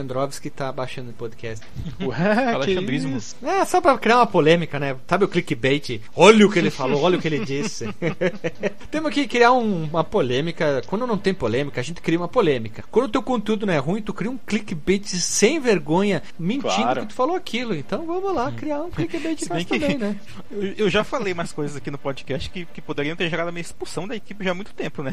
[0.04, 1.64] Alexandrovski tá baixando o podcast.
[2.00, 2.14] Ué,
[2.54, 3.18] Alexandrismo.
[3.42, 4.96] É, só pra criar uma polêmica, né?
[5.08, 6.00] Sabe o clickbait?
[6.14, 7.88] Olha o que ele falou, olha o que ele disse.
[8.90, 10.82] Temos que criar um- uma polêmica.
[10.86, 12.84] Quando não tem polêmica, a gente cria uma polêmica.
[12.90, 17.00] Quando o teu conteúdo não é ruim, tu cria um clickbait sem vergonha, mentindo Claro.
[17.02, 17.74] que tu falou aquilo.
[17.74, 20.16] Então vamos lá, criar um clickbait nós que- também, né?
[20.50, 23.52] Eu, eu já falei mais coisas aqui no podcast que, que poderiam ter gerado a
[23.52, 25.12] minha expulsão da equipe já há muito tempo, né?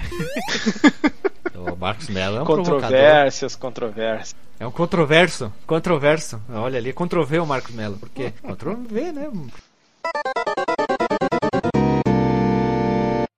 [1.56, 2.82] O Marcos Mello é um provocador.
[2.82, 4.36] Controvérsias, controvérsias.
[4.62, 5.52] É um controverso.
[5.65, 6.39] Controverso.
[6.47, 7.97] Olha ali, controvê o Marcos Mello.
[7.97, 9.28] Porque controvê, né?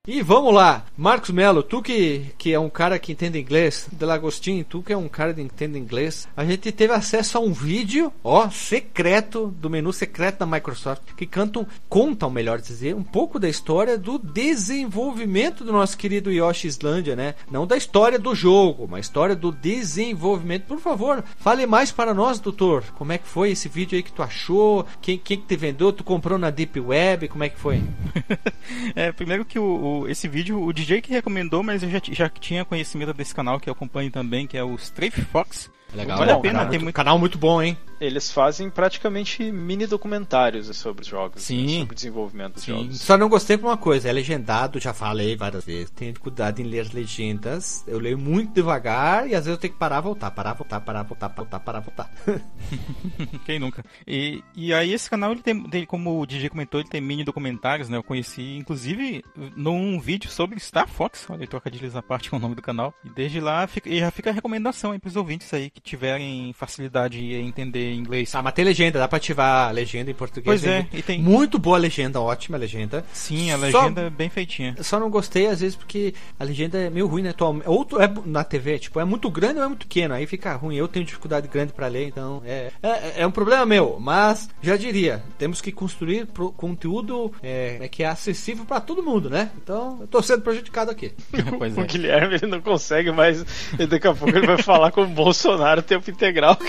[0.06, 4.66] E vamos lá, Marcos Melo, tu que, que é um cara que entende inglês, Delagostinho,
[4.66, 8.12] tu que é um cara que entende inglês, a gente teve acesso a um vídeo,
[8.22, 13.48] ó, secreto, do menu secreto da Microsoft, que cantam, contam, melhor dizer, um pouco da
[13.48, 17.36] história do desenvolvimento do nosso querido Yoshi Islândia, né?
[17.50, 20.66] Não da história do jogo, mas história do desenvolvimento.
[20.66, 22.84] Por favor, fale mais para nós, doutor.
[22.96, 24.86] Como é que foi esse vídeo aí que tu achou?
[25.02, 25.94] Quem, quem que te vendeu?
[25.94, 27.30] Tu comprou na Deep Web?
[27.30, 27.82] Como é que foi?
[28.96, 32.30] É, primeiro que o, o- esse vídeo, o DJ que recomendou, mas eu já, já
[32.30, 35.70] tinha conhecimento desse canal que eu acompanho também, que é o Strafe Fox.
[35.96, 37.78] Legal, Vale a bom, pena, canal tem muito, muito- canal muito bom, hein?
[38.02, 41.66] eles fazem praticamente mini documentários sobre os jogos, Sim.
[41.66, 42.72] né, sobre o desenvolvimento dos Sim.
[42.74, 43.00] jogos.
[43.00, 45.90] Só não gostei por uma coisa, é legendado, já falei várias vezes.
[45.92, 47.82] Tenha cuidado em ler as legendas.
[47.88, 51.04] Eu leio muito devagar e às vezes eu tenho que parar, voltar, parar, voltar, parar,
[51.04, 52.12] voltar, voltar, parar, voltar.
[53.46, 53.86] Quem nunca?
[54.06, 57.24] E, e aí esse canal, ele tem, tem, como o DJ comentou, ele tem mini
[57.24, 57.96] documentários, né?
[57.98, 59.24] Eu conheci, inclusive,
[59.56, 62.94] num vídeo sobre Star Fox, olha, trocadilhos à parte com o nome do canal.
[63.06, 66.54] E desde lá, fica, e já fica a recomendação aí pros ouvintes aí que tiverem
[66.54, 68.34] facilidade em entender inglês.
[68.34, 70.46] Ah, mas tem legenda, dá pra ativar a legenda em português.
[70.46, 73.06] Pois é, muito, e tem- Muito boa legenda, ótima legenda.
[73.12, 74.76] Sim, a Só- legenda é bem feitinha.
[74.82, 77.34] Só não gostei, às vezes, porque a legenda é meio ruim, né?
[77.66, 80.14] Ou tu- é na TV, tipo, é muito grande ou é muito pequeno.
[80.14, 80.76] Aí fica ruim.
[80.76, 83.98] Eu tenho dificuldade grande pra ler, então é, é, é um problema meu.
[84.00, 89.04] Mas, já diria, temos que construir pro- conteúdo é, é que é acessível pra todo
[89.04, 89.52] mundo, né?
[89.62, 91.12] Então, eu tô sendo prejudicado aqui.
[91.58, 91.86] pois O é.
[91.86, 93.46] Guilherme ele não consegue mais.
[93.78, 96.58] e Daqui a pouco ele vai falar com o Bolsonaro o tempo integral.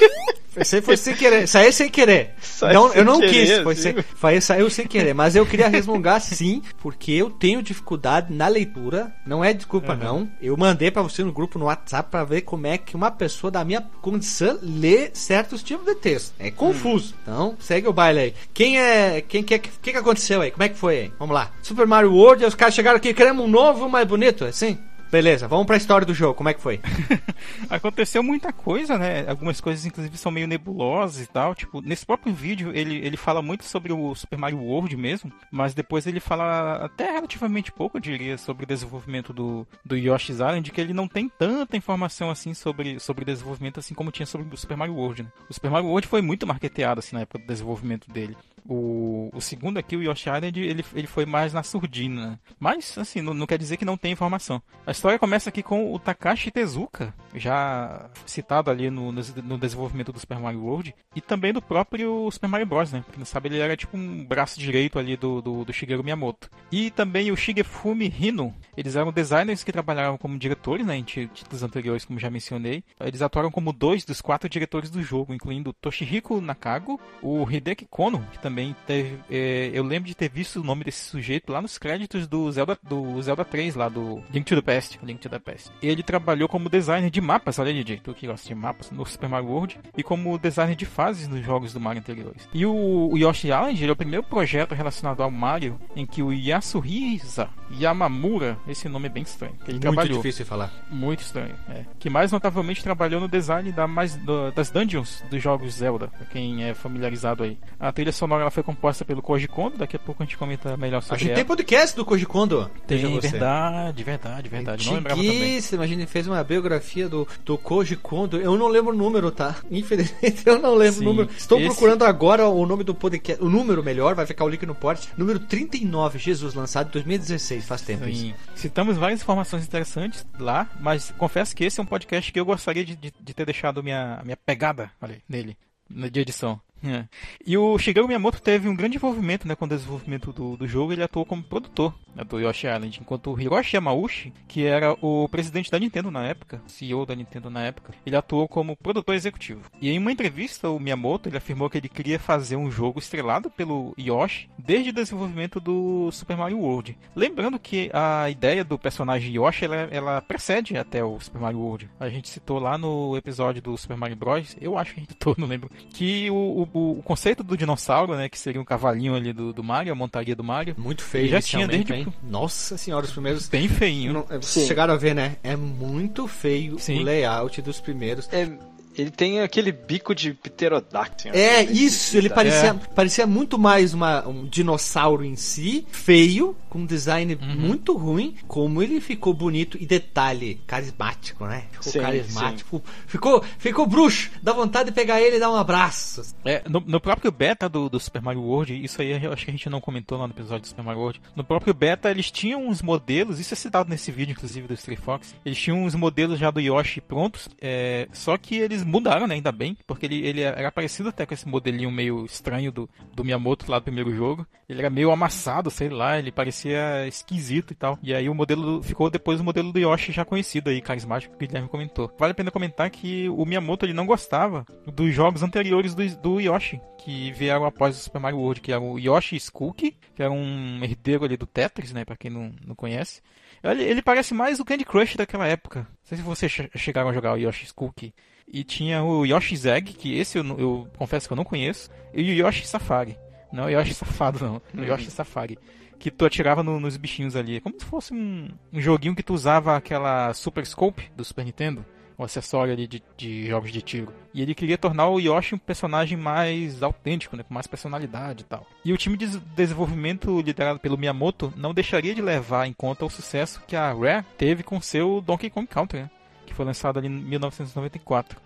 [0.60, 1.48] Isso aí foi sem querer.
[1.48, 2.34] Saiu sem querer.
[2.40, 3.62] Saiu não, sem eu não querer, quis.
[3.62, 3.82] Foi assim.
[3.82, 5.14] sem, foi, saiu sem querer.
[5.14, 9.12] Mas eu queria resmungar sim, porque eu tenho dificuldade na leitura.
[9.26, 10.28] Não é desculpa, não.
[10.40, 13.50] Eu mandei pra você no grupo no WhatsApp pra ver como é que uma pessoa
[13.50, 16.34] da minha condição lê certos tipos de texto.
[16.38, 17.14] É confuso.
[17.22, 18.34] Então, segue o baile aí.
[18.52, 19.20] Quem é.
[19.20, 20.50] Quem que, que, que aconteceu aí?
[20.50, 21.12] Como é que foi aí?
[21.18, 21.50] Vamos lá.
[21.62, 24.78] Super Mario World, os caras chegaram aqui, queremos um novo, mais bonito, assim?
[25.14, 26.34] Beleza, vamos pra história do jogo.
[26.34, 26.80] Como é que foi?
[27.70, 29.24] Aconteceu muita coisa, né?
[29.28, 31.54] Algumas coisas, inclusive, são meio nebulosas e tal.
[31.54, 35.72] Tipo, nesse próprio vídeo, ele, ele fala muito sobre o Super Mario World mesmo, mas
[35.72, 40.72] depois ele fala até relativamente pouco, eu diria, sobre o desenvolvimento do, do Yoshi's Island,
[40.72, 44.58] que ele não tem tanta informação assim sobre, sobre desenvolvimento assim como tinha sobre o
[44.58, 45.28] Super Mario World, né?
[45.48, 48.36] O Super Mario World foi muito marketeado assim na época do desenvolvimento dele.
[48.66, 52.30] O, o segundo aqui, o Yoshi Island, ele, ele foi mais na surdina.
[52.30, 52.38] né?
[52.58, 54.62] Mas, assim, não, não quer dizer que não tem informação.
[54.86, 60.18] A história começa aqui com o Takashi Tezuka, já citado ali no, no, desenvolvimento do
[60.18, 63.02] Super Mario World, e também do próprio Super Mario Bros, né?
[63.04, 66.50] Porque não sabe, ele era tipo um braço direito ali do, do, do Shigeru Miyamoto.
[66.70, 70.96] E também o Shigefumi Hino, eles eram designers que trabalharam como diretores, né?
[70.96, 72.82] Em tí- títulos anteriores, como já mencionei.
[73.00, 78.26] Eles atuaram como dois dos quatro diretores do jogo, incluindo Toshihiko Nakago, o Hideki Kono,
[78.32, 79.18] que também teve.
[79.30, 82.78] eh, eu lembro de ter visto o nome desse sujeito lá nos créditos do Zelda,
[82.82, 84.98] do Zelda 3, lá do Link to the Past.
[85.02, 85.70] Link to the Past.
[85.82, 89.28] Ele trabalhou como designer de mapas, olha DJ, tu que gosta de mapas, no Super
[89.28, 92.48] Mario World, e como designer de fases nos jogos do Mario anteriores.
[92.52, 96.22] E o, o Yoshi Island ele é o primeiro projeto relacionado ao Mario em que
[96.22, 97.48] o Yasuhisa
[97.80, 100.16] Yamamura, esse nome é bem estranho, que ele Muito trabalhou.
[100.18, 100.70] difícil de falar.
[100.90, 101.84] Muito estranho, é.
[101.98, 106.26] Que mais notavelmente trabalhou no design da mais, do- das dungeons dos jogos Zelda, pra
[106.26, 107.58] quem é familiarizado aí.
[107.78, 110.76] A trilha sonora ela foi composta pelo Koji Kondo, daqui a pouco a gente comenta
[110.76, 111.36] melhor A sobre gente ela.
[111.36, 112.70] tem podcast do Koji Kondo.
[112.86, 114.86] Tem, verdade, verdade, verdade.
[114.86, 115.36] Não lembrava também.
[115.36, 117.13] Antiguíssimo, a gente fez uma biografia do,
[117.44, 118.38] do Koji Kondo.
[118.38, 119.56] Eu não lembro o número, tá?
[119.70, 121.30] Infelizmente eu não lembro Sim, o número.
[121.36, 123.42] Estou esse- procurando agora o nome do podcast.
[123.42, 125.08] O número melhor, vai ficar o link no post.
[125.16, 128.22] Número 39, Jesus, lançado em 2016, faz tempo isso.
[128.22, 128.34] Sim.
[128.54, 132.84] Citamos várias informações interessantes lá, mas confesso que esse é um podcast que eu gostaria
[132.84, 134.90] de, de, de ter deixado minha, minha pegada
[135.28, 135.56] nele,
[135.88, 136.60] de edição.
[136.84, 137.06] É.
[137.46, 140.92] E o Shigeru Miyamoto teve um grande envolvimento né, com o desenvolvimento do, do jogo.
[140.92, 145.28] Ele atuou como produtor né, do Yoshi Island, enquanto o Hiroshi Yamauchi, que era o
[145.28, 149.70] presidente da Nintendo na época, CEO da Nintendo na época, ele atuou como produtor executivo.
[149.80, 153.50] E em uma entrevista, o Miyamoto ele afirmou que ele queria fazer um jogo estrelado
[153.50, 156.96] pelo Yoshi desde o desenvolvimento do Super Mario World.
[157.14, 161.90] Lembrando que a ideia do personagem Yoshi ela, ela precede até o Super Mario World.
[161.98, 164.56] A gente citou lá no episódio do Super Mario Bros.
[164.60, 165.70] Eu acho que a gente citou, não lembro.
[165.90, 169.62] Que o, o, o conceito do dinossauro, né, que seria um cavalinho ali do, do
[169.62, 172.06] Mario, a montaria do Mario, Muito feio, Já tinha desde- hein?
[172.22, 173.48] Nossa senhora, os primeiros.
[173.48, 174.12] bem feinho.
[174.12, 174.66] Não, é, vocês Sim.
[174.66, 175.36] chegaram a ver, né?
[175.42, 176.98] É muito feio Sim.
[177.00, 178.28] o layout dos primeiros.
[178.32, 178.48] É,
[178.96, 181.36] ele tem aquele bico de pterodáctilo.
[181.36, 186.86] É, isso, ele parecia, parecia muito mais uma, um dinossauro em si, feio, com um
[186.86, 187.56] design Uhum.
[187.56, 191.64] muito ruim, como ele ficou bonito e detalhe, carismático, né?
[191.72, 196.34] Ficou Sim, carismático, ficou, ficou bruxo, dá vontade de pegar ele e dar um abraço.
[196.44, 199.50] É, no, no próprio beta do, do Super Mario World, isso aí eu acho que
[199.50, 201.20] a gente não comentou lá no episódio do Super Mario World.
[201.34, 205.00] No próprio beta, eles tinham uns modelos, isso é citado nesse vídeo, inclusive, do Street
[205.00, 205.34] Fox.
[205.44, 209.50] Eles tinham uns modelos já do Yoshi prontos, é, só que eles mudaram, né, ainda
[209.52, 213.70] bem, porque ele, ele era parecido até com esse modelinho meio estranho do, do Miyamoto
[213.70, 214.46] lá do primeiro jogo.
[214.68, 217.98] Ele era meio amassado, sei lá, ele parecia esquisito e tal.
[218.02, 221.44] E aí o modelo ficou depois o modelo do Yoshi já conhecido aí, carismático, que
[221.44, 222.10] o Guilherme comentou.
[222.18, 226.40] Vale a pena comentar que o Miyamoto ele não gostava dos jogos anteriores do, do
[226.40, 230.32] Yoshi, que vieram após o Super Mario World, que era o Yoshi Skooky, que era
[230.32, 233.20] um herdeiro ali do Tetris, né, pra quem não, não conhece.
[233.62, 235.80] Ele, ele parece mais o Candy Crush daquela época.
[235.80, 238.14] Não sei se vocês che- chegaram a jogar o Yoshi Skooky.
[238.46, 242.22] E tinha o Yoshi's Egg, que esse eu, eu confesso que eu não conheço, e
[242.40, 243.18] o Yoshi Safari.
[243.52, 245.58] Não, Yoshi Safado não, o Yoshi Safari.
[245.98, 247.56] Que tu atirava no- nos bichinhos ali.
[247.56, 251.44] É Como se fosse um, um joguinho que tu usava aquela Super Scope do Super
[251.44, 251.84] Nintendo.
[252.16, 254.12] Um acessório ali de, de jogos de tiro.
[254.32, 257.42] E ele queria tornar o Yoshi um personagem mais autêntico, né?
[257.42, 258.64] Com mais personalidade e tal.
[258.84, 263.04] E o time de des- desenvolvimento liderado pelo Miyamoto não deixaria de levar em conta
[263.04, 266.10] o sucesso que a Rare teve com seu Donkey Kong Country, né?
[266.46, 268.40] Que foi lançado ali em 1994.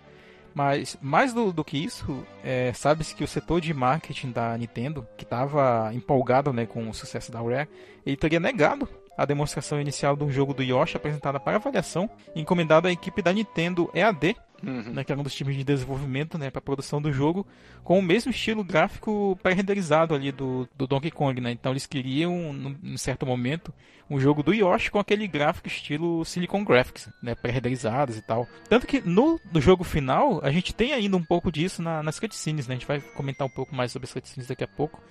[0.53, 5.07] Mas mais do, do que isso, é, sabe-se que o setor de marketing da Nintendo,
[5.17, 7.69] que estava empolgado né, com o sucesso da Rare,
[8.05, 12.91] ele teria negado a demonstração inicial do jogo do Yoshi apresentada para avaliação, encomendada à
[12.91, 14.93] equipe da Nintendo EAD, Uhum.
[14.93, 17.45] né, que era um dos times de desenvolvimento né, para produção do jogo,
[17.83, 21.39] com o mesmo estilo gráfico pré-renderizado ali do, do Donkey Kong.
[21.39, 21.51] Né?
[21.51, 23.73] Então eles queriam, num, num certo momento,
[24.09, 28.47] um jogo do Yoshi com aquele gráfico estilo Silicon Graphics, né, pré-renderizados e tal.
[28.67, 32.19] Tanto que no, no jogo final, a gente tem ainda um pouco disso na, nas
[32.19, 32.75] cutscenes, né?
[32.75, 35.01] a gente vai comentar um pouco mais sobre as cutscenes daqui a pouco.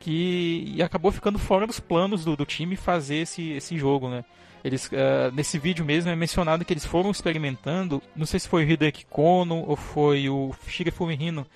[0.00, 4.24] Que acabou ficando fora dos planos do, do time fazer esse, esse jogo, né?
[4.68, 8.64] Eles, eh, nesse vídeo mesmo é mencionado que eles foram experimentando, não sei se foi
[8.66, 11.46] o Hideki Kono ou foi o Shigefumi Hino,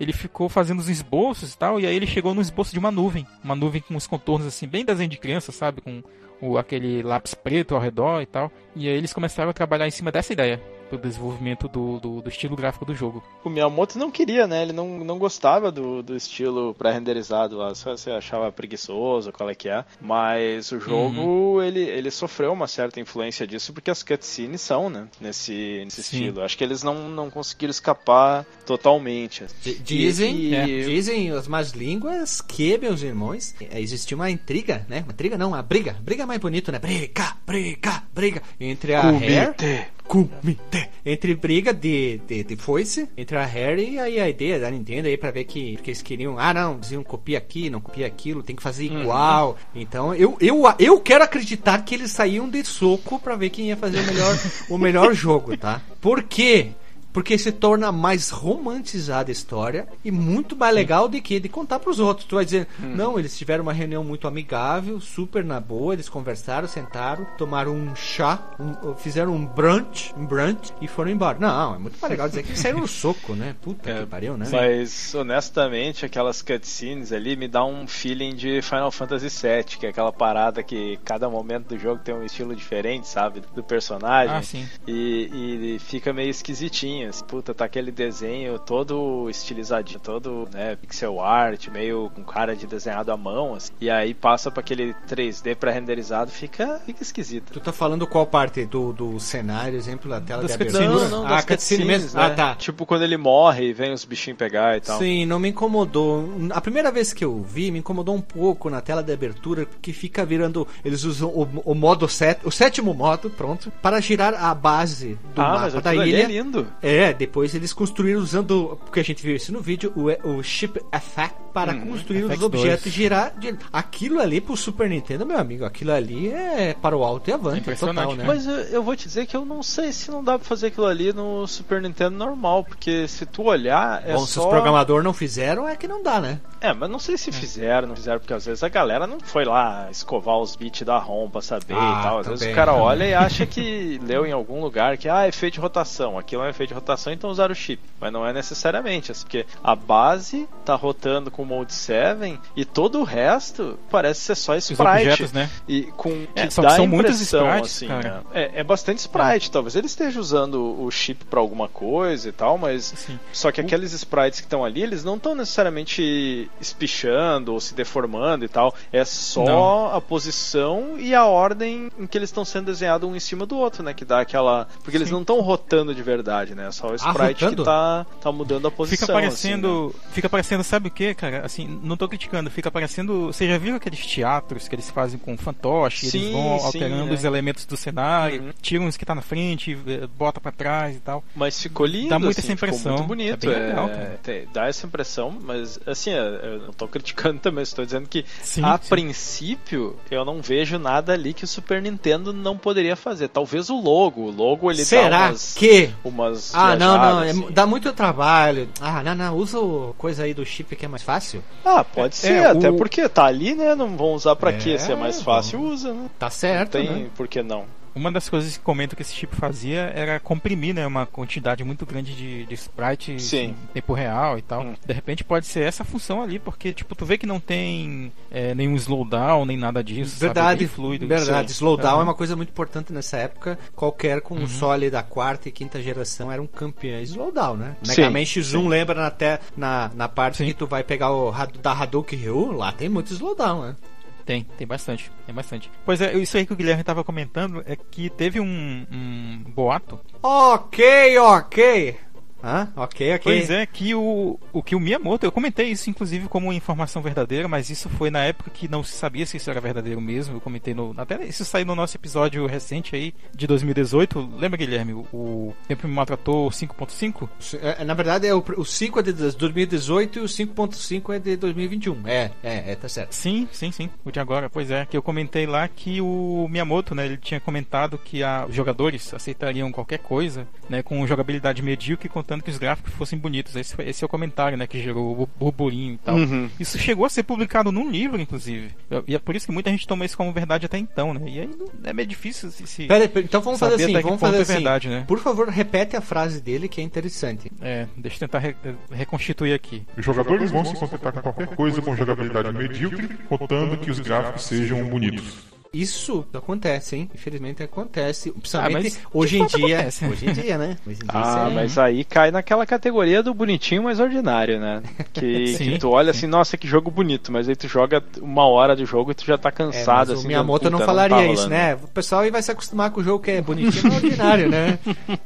[0.00, 2.90] ele ficou fazendo os esboços e tal, e aí ele chegou no esboço de uma
[2.90, 6.02] nuvem, uma nuvem com os contornos assim, bem desenho de criança, sabe, com
[6.40, 9.90] o, aquele lápis preto ao redor e tal, e aí eles começaram a trabalhar em
[9.90, 10.58] cima dessa ideia,
[10.98, 13.22] pro desenvolvimento do, do, do estilo gráfico do jogo.
[13.44, 14.62] O Miyamoto não queria, né?
[14.62, 17.74] Ele não, não gostava do, do estilo pré-renderizado lá.
[17.74, 19.84] Só você achava preguiçoso, qual é que é.
[20.00, 25.06] Mas o jogo, ele, ele sofreu uma certa influência disso porque as cutscenes são, né?
[25.20, 26.16] Nesse, nesse Sim.
[26.16, 26.42] estilo.
[26.42, 29.44] Acho que eles não, não conseguiram escapar totalmente.
[29.64, 34.84] D- Dizem, E- é, dizem as más línguas que, meus irmãos, é, existiu uma intriga,
[34.88, 35.00] né?
[35.04, 35.96] Uma intriga não, uma briga.
[36.00, 36.78] Briga é mais bonito, né?
[36.78, 38.42] Briga, briga, briga.
[38.60, 39.86] Entre a Rare...
[40.06, 40.90] Kumite.
[41.04, 45.08] Entre briga de, de, de foice, entre a Harry e aí a ideia da Nintendo
[45.08, 48.42] aí pra ver que, que eles queriam, ah não, diziam copia aqui, não copia aquilo,
[48.42, 49.56] tem que fazer igual.
[49.74, 53.76] Então eu, eu, eu quero acreditar que eles saíam de soco pra ver quem ia
[53.76, 54.38] fazer o melhor,
[54.70, 55.80] o melhor jogo, tá?
[56.00, 56.72] Por quê?
[57.12, 61.78] Porque se torna mais romantizada a história e muito mais legal de que de contar
[61.78, 62.26] pros outros.
[62.26, 66.66] Tu vai dizer, não, eles tiveram uma reunião muito amigável, super na boa, eles conversaram,
[66.66, 71.38] sentaram, tomaram um chá, um- fizeram um brunch, um brunch e foram embora.
[71.38, 73.54] Não, é muito mais legal dizer que saíram no soco, né?
[73.60, 74.46] Puta É, que pariu, né?
[74.50, 79.90] Mas, honestamente, aquelas cutscenes ali me dá um feeling de Final Fantasy VII, que é
[79.90, 83.42] aquela parada que cada momento do jogo tem um estilo diferente, sabe?
[83.54, 84.34] Do personagem.
[84.36, 84.66] Ah, sim.
[84.86, 87.01] E, e fica meio esquisitinho.
[87.26, 93.10] Puta, tá aquele desenho todo estilizadinho, todo né, pixel art, meio com cara de desenhado
[93.12, 93.54] à mão.
[93.54, 93.72] assim.
[93.80, 97.52] E aí passa pra aquele 3D pré-renderizado, fica, fica esquisito.
[97.52, 100.84] Tu tá falando qual parte do, do cenário, exemplo, da tela Das de abertura?
[100.86, 102.20] Não, não, ah, das cutscene cutscenes, mesmo?
[102.20, 102.26] né?
[102.26, 102.54] Ah, tá.
[102.54, 104.98] Tipo quando ele morre e vem os bichinhos pegar e tal.
[104.98, 106.28] Sim, não me incomodou.
[106.50, 109.92] A primeira vez que eu vi, me incomodou um pouco na tela de abertura, que
[109.92, 110.66] fica virando.
[110.84, 115.40] Eles usam o, o modo set, o sétimo modo, pronto, para girar a base do
[115.40, 116.22] ah, mas mapa da ali ilha.
[116.22, 116.66] é lindo.
[116.82, 120.80] É, depois eles construíram usando, porque a gente viu isso no vídeo, o, o Ship
[120.92, 121.86] Effect para Uhum.
[121.88, 122.42] construir os FX2.
[122.44, 123.32] objetos e girar.
[123.38, 127.32] de- Aquilo ali pro Super Nintendo, meu amigo, aquilo ali é para o alto e
[127.32, 127.96] avante, Impressionante.
[128.08, 128.24] total, né?
[128.26, 130.68] Mas eu, eu vou te dizer que eu não sei se não dá pra fazer
[130.68, 134.42] aquilo ali no Super Nintendo normal, porque se tu olhar, é Bom, se só...
[134.44, 136.40] os programadores não fizeram, é que não dá, né?
[136.60, 139.44] É, mas não sei se fizeram, não fizeram, porque às vezes a galera não foi
[139.44, 142.18] lá escovar os bits da ROM pra saber Ah, e tal.
[142.20, 142.86] Às vezes o cara também.
[142.86, 146.46] olha e acha que leu em algum lugar que, ah, efeito de rotação, aquilo é
[146.46, 147.82] um efeito de rotação, então usaram o chip.
[148.00, 152.64] Mas não é necessariamente, assim, porque a base tá rotando com o Mode 7 e
[152.64, 154.80] todo o resto parece ser só sprite.
[154.82, 155.50] objetos, né?
[155.68, 158.08] E com É, que dá são impressão, sprites, assim, cara.
[158.08, 158.22] né?
[158.32, 159.50] é, é bastante sprite.
[159.50, 163.60] Talvez ele esteja usando o chip pra alguma coisa e tal, mas Assim, só que
[163.60, 168.74] aqueles sprites que estão ali, eles não estão necessariamente espichando ou se deformando e tal.
[168.92, 169.94] É só Não.
[169.94, 173.56] a posição e a ordem em que eles estão sendo desenhados um em cima do
[173.56, 173.92] outro, né?
[173.94, 174.66] Que dá aquela.
[174.82, 175.14] Porque eles Sim.
[175.14, 176.68] não estão rotando de verdade, né?
[176.68, 177.56] É só o sprite rotando?
[177.56, 179.06] que tá, tá mudando a posição.
[179.06, 179.86] Fica parecendo.
[179.94, 180.10] assim, né?
[180.12, 181.31] Fica parecendo, sabe o que, cara?
[181.38, 183.26] Assim, não tô criticando, fica parecendo.
[183.26, 186.06] Você já viu aqueles teatros que eles fazem com fantoche?
[186.10, 187.14] Sim, eles vão sim, alterando é.
[187.14, 188.50] os elementos do cenário, Uhum.
[188.60, 191.22] tiram os que tá na frente, eh, bota pra trás e tal.
[191.34, 192.94] Mas ficou lindo, Dá muito assim, essa ficou impressão.
[192.96, 193.44] muito bonito.
[193.50, 194.20] É bem é, legal, cara.
[194.22, 198.24] tem- dá essa impressão, mas assim, é, eu não tô criticando também, estou dizendo que
[198.42, 198.88] Sim, a sim.
[198.88, 203.28] princípio eu não vejo nada ali que o Super Nintendo não poderia fazer.
[203.28, 207.30] Talvez o logo, o logo ele dá Será umas, que umas Ah, não, não, é-
[207.30, 207.46] assim.
[207.50, 208.68] dá muito trabalho.
[208.80, 211.21] Ah, não, não, usa o coisa aí do chip que é mais fácil.
[211.64, 213.74] Ah, pode ser, É, até o- porque tá ali, né?
[213.74, 214.78] Não vão usar pra É, quê?
[214.78, 216.10] Se é mais fácil, usa, né?
[216.18, 217.10] Tá Não certo, tem né?
[217.16, 217.64] por que não.
[217.94, 221.84] Uma das coisas que comento que esse tipo fazia era comprimir, né, uma quantidade muito
[221.84, 223.54] grande de, de sprites Sim.
[223.70, 224.62] em tempo real e tal.
[224.62, 224.74] Hum.
[224.84, 228.54] De repente pode ser essa função ali, porque tipo, tu vê que não tem é,
[228.54, 230.16] nenhum slowdown, nem nada disso.
[230.16, 231.06] É Verdade, fluido.
[231.06, 231.50] verdade.
[231.50, 231.56] Sim.
[231.56, 232.00] Slowdown Aham.
[232.00, 233.58] é uma coisa muito importante nessa época.
[233.74, 237.76] Qualquer console da quarta e quinta geração era um campeão em slowdown, né?
[237.86, 240.46] Mega Man X1 lembra na, te, na, na parte Sim.
[240.46, 243.76] que tu vai pegar o da Hadouken Ryu, lá tem muito slowdown, né?
[244.24, 245.70] Tem, tem bastante, tem bastante.
[245.84, 249.98] Pois é, isso aí que o Guilherme tava comentando é que teve um, um boato.
[250.22, 251.96] Ok, ok.
[252.42, 252.68] Hã?
[252.76, 253.20] Ok, ok.
[253.22, 257.46] Pois é, que o, o que o Miyamoto, eu comentei isso inclusive como informação verdadeira,
[257.46, 260.36] mas isso foi na época que não se sabia se isso era verdadeiro mesmo.
[260.36, 260.94] Eu comentei no.
[260.96, 264.36] Até isso saiu no nosso episódio recente aí, de 2018.
[264.38, 264.92] Lembra, Guilherme?
[265.12, 267.28] O, Tempo Me Maltratou 5.5?
[267.60, 271.36] É, Na verdade, é o, o 5 é de 2018 e o 5.5 é de
[271.36, 272.08] 2021.
[272.08, 273.12] É, é, é, tá certo.
[273.12, 273.88] Sim, sim, sim.
[274.04, 274.84] O de agora, pois é.
[274.86, 279.12] Que eu comentei lá que o Miyamoto, né, ele tinha comentado que a, os jogadores
[279.14, 283.54] aceitariam qualquer coisa, né, com jogabilidade medíocre, contando que os gráficos fossem bonitos.
[283.56, 286.16] Esse, esse é o comentário, né, que gerou o burburinho e tal.
[286.16, 286.48] Uhum.
[286.58, 288.70] Isso chegou a ser publicado num livro, inclusive.
[289.06, 291.20] E é por isso que muita gente toma isso como verdade até então, né?
[291.26, 291.50] E aí
[291.84, 292.66] é meio difícil se.
[292.66, 294.52] se Pera, então vamos saber fazer assim, vamos ponto fazer é assim.
[294.54, 295.04] verdade, né?
[295.06, 297.50] Por favor, repete a frase dele que é interessante.
[297.60, 298.56] É, deixa eu tentar re-
[298.90, 299.82] reconstituir aqui.
[299.96, 304.44] Os jogadores vão se contentar com qualquer coisa com jogabilidade medíocre, contando que os gráficos
[304.44, 305.51] sejam bonitos.
[305.72, 307.10] Isso acontece, hein?
[307.14, 308.30] Infelizmente acontece.
[308.30, 309.76] Principalmente Ah, mas hoje em dia.
[309.78, 310.04] acontece.
[310.04, 310.76] Hoje em dia, né?
[310.86, 314.82] Hoje em dia Ah, é- mas aí cai naquela categoria do bonitinho, mas ordinário, né?
[315.14, 316.18] Que, Sim, que tu olha sim.
[316.18, 319.24] assim, nossa, que jogo bonito, mas aí tu joga uma hora de jogo e tu
[319.24, 320.24] já tá É, cansado, mas assim.
[320.24, 321.74] o Miyamoto dando, não "Puta, falaria tá isso, rolando." né?
[321.76, 324.78] O pessoal aí vai se acostumar com o jogo que é bonitinho, mas ordinário, né?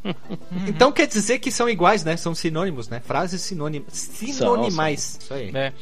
[0.69, 2.17] então quer dizer que são iguais, né?
[2.17, 3.01] São sinônimos, né?
[3.05, 3.93] Frases sinônimas.
[3.93, 5.19] Sinonimais.
[5.21, 5.51] Isso aí.
[5.53, 5.73] É,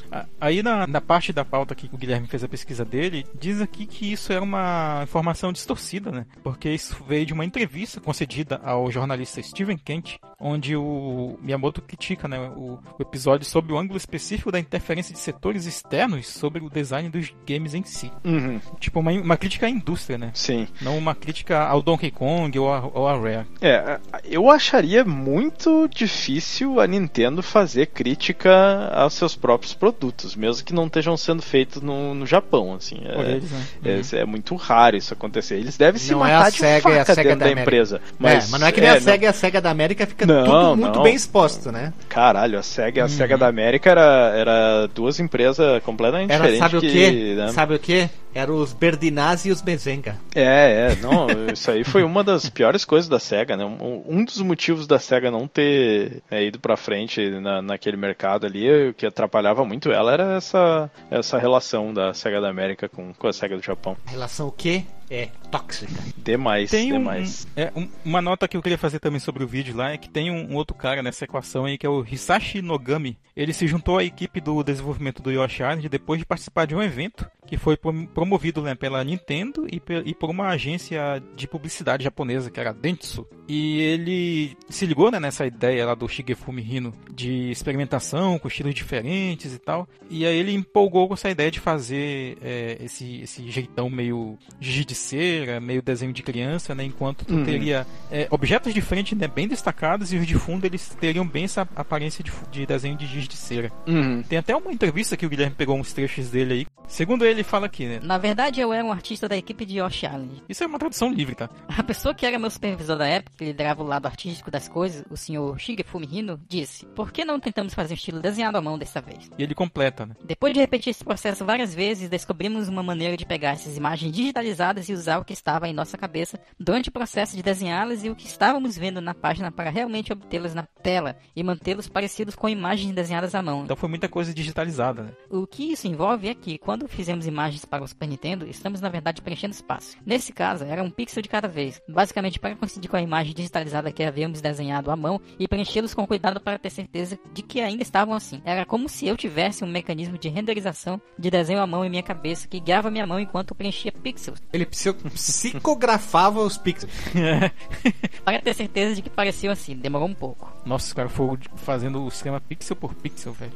[0.40, 3.84] aí na, na parte da pauta que o Guilherme fez a pesquisa dele, diz aqui
[3.84, 4.53] que isso era uma
[5.02, 6.26] informação distorcida, né?
[6.42, 12.28] Porque isso veio de uma entrevista concedida ao jornalista Steven Kent, onde o Miyamoto critica
[12.28, 16.68] né, o, o episódio sobre o ângulo específico da interferência de setores externos sobre o
[16.70, 18.10] design dos games em si.
[18.24, 20.30] Uhum, Tipo, uma, uma crítica à indústria, né?
[20.34, 20.66] sim.
[20.80, 23.46] Não uma crítica ao Donkey Kong ou a, ou a Rare.
[23.60, 30.74] É, eu acharia muito difícil a Nintendo fazer crítica aos seus próprios produtos, mesmo que
[30.74, 32.98] não estejam sendo feitos no, no Japão, assim.
[33.04, 33.40] É, né?
[33.84, 35.54] é- é muito raro isso acontecer.
[35.56, 37.44] Eles devem se Não é matar a de SEGA e a faca SEGA dentro da
[37.46, 37.62] América.
[37.62, 38.00] empresa.
[38.18, 40.06] Mas, é, mas não é que nem a não- SEGA e a SEGA da América
[40.06, 41.02] fica Não, tudo muito não.
[41.02, 41.92] bem exposto, né?
[42.08, 46.58] Caralho, a SEGA, a SEGA da América era, era duas empresas completamente Era, diferentes.
[46.58, 47.34] sabe o que, quê?
[47.36, 47.48] né?
[47.48, 48.10] Sabe o quê?
[48.34, 50.16] Eram os Berdinazzi e os Bezenga.
[50.34, 53.64] É, é, não, isso aí foi uma das piores coisas da SEGA, né?
[53.64, 58.44] Um, um dos motivos da SEGA não ter né, ido pra frente na, naquele mercado
[58.44, 63.14] ali, o que atrapalhava muito ela era essa, essa relação da SEGA da América com,
[63.14, 63.96] com a SEGA do Japão.
[64.04, 64.84] A relação o quê?
[65.10, 65.92] É tóxica.
[66.16, 67.46] Demais, Tem um, demais.
[67.54, 70.08] é, um- uma nota que eu queria fazer também sobre o vídeo lá é que
[70.08, 73.18] tem um, um outro cara nessa equação aí que é o Hisashi Nogami.
[73.36, 76.82] Ele se juntou à equipe do desenvolvimento do Yoshi Island depois de participar de um
[76.82, 82.02] evento que foi prom- promovido né, pela Nintendo e, e por uma agência de publicidade
[82.04, 83.26] japonesa que era a Dentsu.
[83.46, 88.74] E ele se ligou né, nessa ideia lá do Shigefumi Hino de experimentação com estilos
[88.74, 89.86] diferentes e tal.
[90.10, 94.84] E aí ele empolgou com essa ideia de fazer é, esse, esse jeitão meio giz
[94.86, 96.84] de cera, meio desenho de criança, né?
[96.84, 97.44] Enquanto tu Uhum.
[97.44, 101.44] teria é, objetos de frente né, bem destacados e os de fundo eles teriam bem
[101.44, 103.70] essa aparência de, de desenho de giz de cera.
[103.86, 104.22] Uhum.
[104.22, 106.66] Tem até uma entrevista que o Guilherme pegou uns trechos dele aí.
[106.88, 108.00] Segundo ele, fala aqui, né?
[108.02, 110.42] Na verdade, eu era um artista da equipe de Yoshi Island.
[110.48, 111.48] Isso é uma tradução livre, tá?
[111.68, 115.04] A pessoa que era meu supervisor da época, que liderava o lado artístico das coisas,
[115.10, 118.78] o senhor Shigefumi Hino, disse: Por que não tentamos fazer um estilo desenhado à mão
[118.78, 119.30] dessa vez?
[119.38, 120.14] E ele completa, né?
[120.24, 124.88] Depois de repetir esse processo várias vezes, descobrimos uma maneira de pegar essas imagens digitalizadas
[124.88, 128.16] e usar o que estava em nossa cabeça durante o processo de desenhá-las e o
[128.16, 132.94] que estávamos vendo na página para realmente obtê-las na tela e mantê-los parecidos com imagens
[132.94, 133.64] desenhadas à mão.
[133.64, 135.12] Então foi muita coisa digitalizada, né?
[135.30, 138.88] O que isso envolve é que, quando fizemos imagens para o Super Nintendo, estamos na
[138.88, 139.96] verdade preenchendo espaço.
[140.04, 143.92] Nesse caso, era um pixel de cada vez, basicamente para coincidir com a imagem digitalizada
[143.92, 147.82] que havíamos desenhado à mão e preenchê-los com cuidado para ter certeza de que ainda
[147.82, 148.40] estavam assim.
[148.44, 152.02] Era como se eu tivesse um mecanismo de renderização de desenho à mão em minha
[152.02, 156.92] cabeça que guiava minha mão enquanto eu preenchia pixels, Ele psico- psicografava os pixels.
[158.24, 159.74] para ter certeza de que pareciam assim.
[159.76, 160.52] Demorou um pouco.
[160.64, 163.52] Nossa, os caras foram fazendo o esquema pixel por pixel, velho.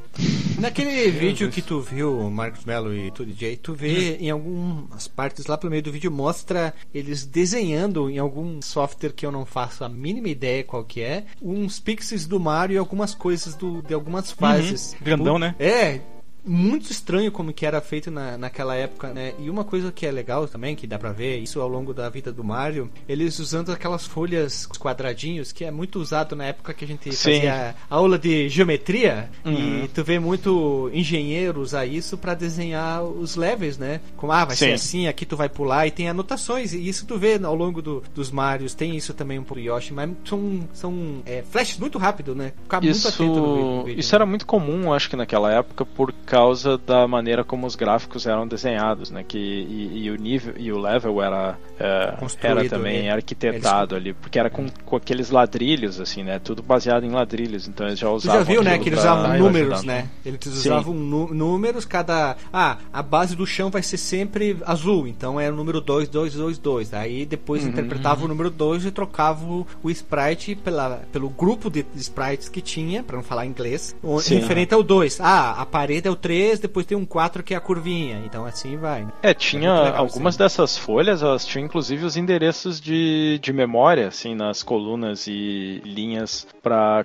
[0.58, 1.54] Naquele vídeo Deus.
[1.54, 5.70] que tu viu, Marcos Melo e tu DJ, tu vê em algumas partes lá pelo
[5.70, 10.28] meio do vídeo mostra eles desenhando em algum software que eu não faço a mínima
[10.28, 14.96] ideia qual que é, uns pixels do Mario e algumas coisas do, de algumas fases.
[15.00, 15.54] Grandão, Pu- né?
[15.59, 16.00] É.
[16.49, 19.34] muito estranho como que era feito na, naquela época, né?
[19.38, 22.09] E uma coisa que é legal também, que dá pra ver isso ao longo da
[22.09, 26.84] vida do Mario, eles usando aquelas folhas quadradinhos, que é muito usado na época que
[26.84, 27.34] a gente Sim.
[27.34, 29.84] fazia aula de geometria, Uhum.
[29.84, 34.01] e tu vê muito engenheiro usar isso pra desenhar os levels, né?
[34.16, 34.72] Como, ah, vai ser Sim.
[34.72, 38.03] assim, aqui tu vai pular, e tem anotações, e isso tu vê ao longo do-
[38.14, 42.34] dos Marios, tem isso também um pouco Yoshi, mas são, são é, flashes muito rápido,
[42.34, 42.53] né?
[42.62, 44.01] Ficar muito atento no Isso, vídeo.
[44.01, 46.38] isso era muito comum, acho que naquela época, por causa
[46.86, 49.24] da maneira como os gráficos eram desenhados, né?
[49.26, 53.11] Que, e, e o nível e o level era, é, era também né?
[53.12, 56.39] arquitetado ali, porque era com, com aqueles ladrilhos, assim, né?
[56.39, 58.41] Tudo baseado em ladrilhos, então eles já Tu usavam.
[58.41, 58.78] já viu, né?
[58.78, 60.09] Que eles usavam números, né?
[60.24, 62.36] Eles usavam números, cada.
[62.53, 66.34] Ah, a base do chão vai ser sempre azul, então é o número 2, 2,
[66.34, 66.95] 2, 2.
[66.95, 67.70] Aí depois Uhum.
[67.70, 72.61] interpretava o número 2 e trocava o, o sprite pela, pelo grupo de sprites que
[72.61, 74.36] tinha, pra não falar inglês, Sim.
[74.36, 75.20] referente ao 2.
[75.20, 78.20] Ah, a parede é o 3, depois tem um 4 que é a curvinha.
[78.24, 79.04] Então assim vai.
[79.04, 79.12] né?
[79.22, 80.38] É, tinha É legal, algumas sim.
[80.38, 86.46] dessas folhas, elas tinham inclusive os endereços de, de memória, assim, nas colunas e linhas
[86.62, 87.04] para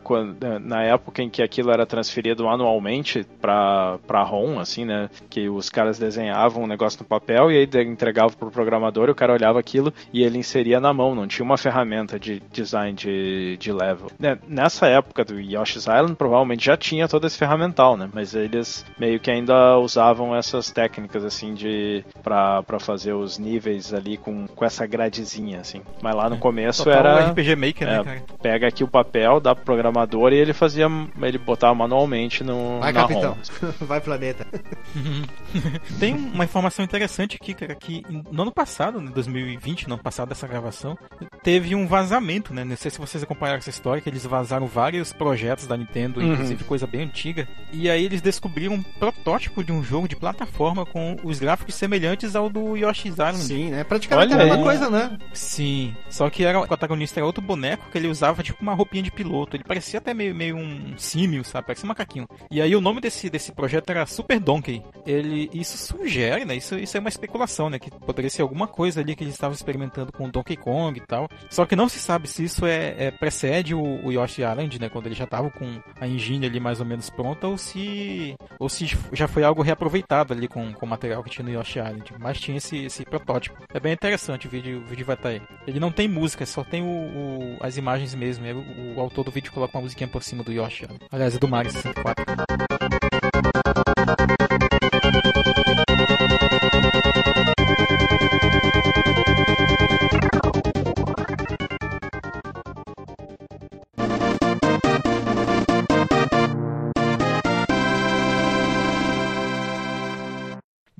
[0.61, 5.69] na época em que aquilo era transferido anualmente para para ROM, assim, né, que os
[5.69, 9.59] caras desenhavam um negócio no papel e aí entregavam pro programador, e o cara olhava
[9.59, 14.09] aquilo e ele inseria na mão, não tinha uma ferramenta de design de, de level.
[14.19, 18.85] Né, Nessa época do Yoshi's Island, provavelmente já tinha todo esse ferramental, né, mas eles
[19.03, 24.63] meio que ainda usavam essas técnicas, assim, de para fazer os níveis ali com, com
[24.63, 25.81] essa gradezinha, assim.
[26.01, 28.23] Mas lá no começo Total era RPG Maker, né, é, cara?
[28.41, 30.87] pega aqui o papel, dá pro programador e ele fazia,
[31.21, 33.37] ele botava manualmente no Vai, na capitão.
[33.61, 33.71] ROM.
[33.85, 34.47] vai, planeta.
[35.99, 40.29] Tem uma informação interessante aqui, cara, que no ano passado, né, 2020, no ano passado
[40.29, 40.97] dessa gravação,
[41.43, 42.63] teve um vazamento, né?
[42.63, 46.31] Não sei se vocês acompanharam essa história, que eles vazaram vários projetos da Nintendo, Uhum.
[46.33, 47.47] inclusive coisa bem antiga.
[47.71, 52.49] E aí eles descobriram protótipo de um jogo de plataforma com os gráficos semelhantes ao
[52.49, 53.37] do Yoshi's Island.
[53.37, 53.83] Sim, né?
[53.83, 55.17] Praticamente Olha a mesma coisa, né?
[55.33, 59.03] Sim, só que era, o protagonista era outro boneco que ele usava tipo uma roupinha
[59.03, 59.55] de piloto.
[59.55, 61.67] Ele parecia até meio, meio um símio, sabe?
[61.67, 62.27] Parecia um macaquinho.
[62.49, 64.81] E aí o nome desse, desse projeto era Super Donkey.
[65.05, 66.55] Ele, isso sugere, né?
[66.55, 67.79] Isso, isso é uma especulação, né?
[67.79, 71.05] Que poderia ser alguma coisa ali que eles estavam experimentando com o Donkey Kong e
[71.05, 71.29] tal.
[71.49, 74.89] Só que não se sabe se isso é, é- precede o, o Yoshi Island, né?
[74.89, 78.69] Quando ele já tava com a engine ali mais ou menos pronta, ou se, ou
[78.69, 82.13] se já foi algo reaproveitado ali com, com o material que tinha no Yoshi Island.
[82.19, 83.61] Mas tinha esse, esse protótipo.
[83.73, 85.41] É bem interessante o vídeo, o vídeo vai estar aí.
[85.67, 88.45] Ele não tem música, só tem o, o- as imagens mesmo.
[88.45, 90.83] O, o autor do vídeo coloca uma musiquinha por cima do Yoshi.
[90.83, 90.99] Island.
[91.11, 92.82] Aliás, é do Mario 64.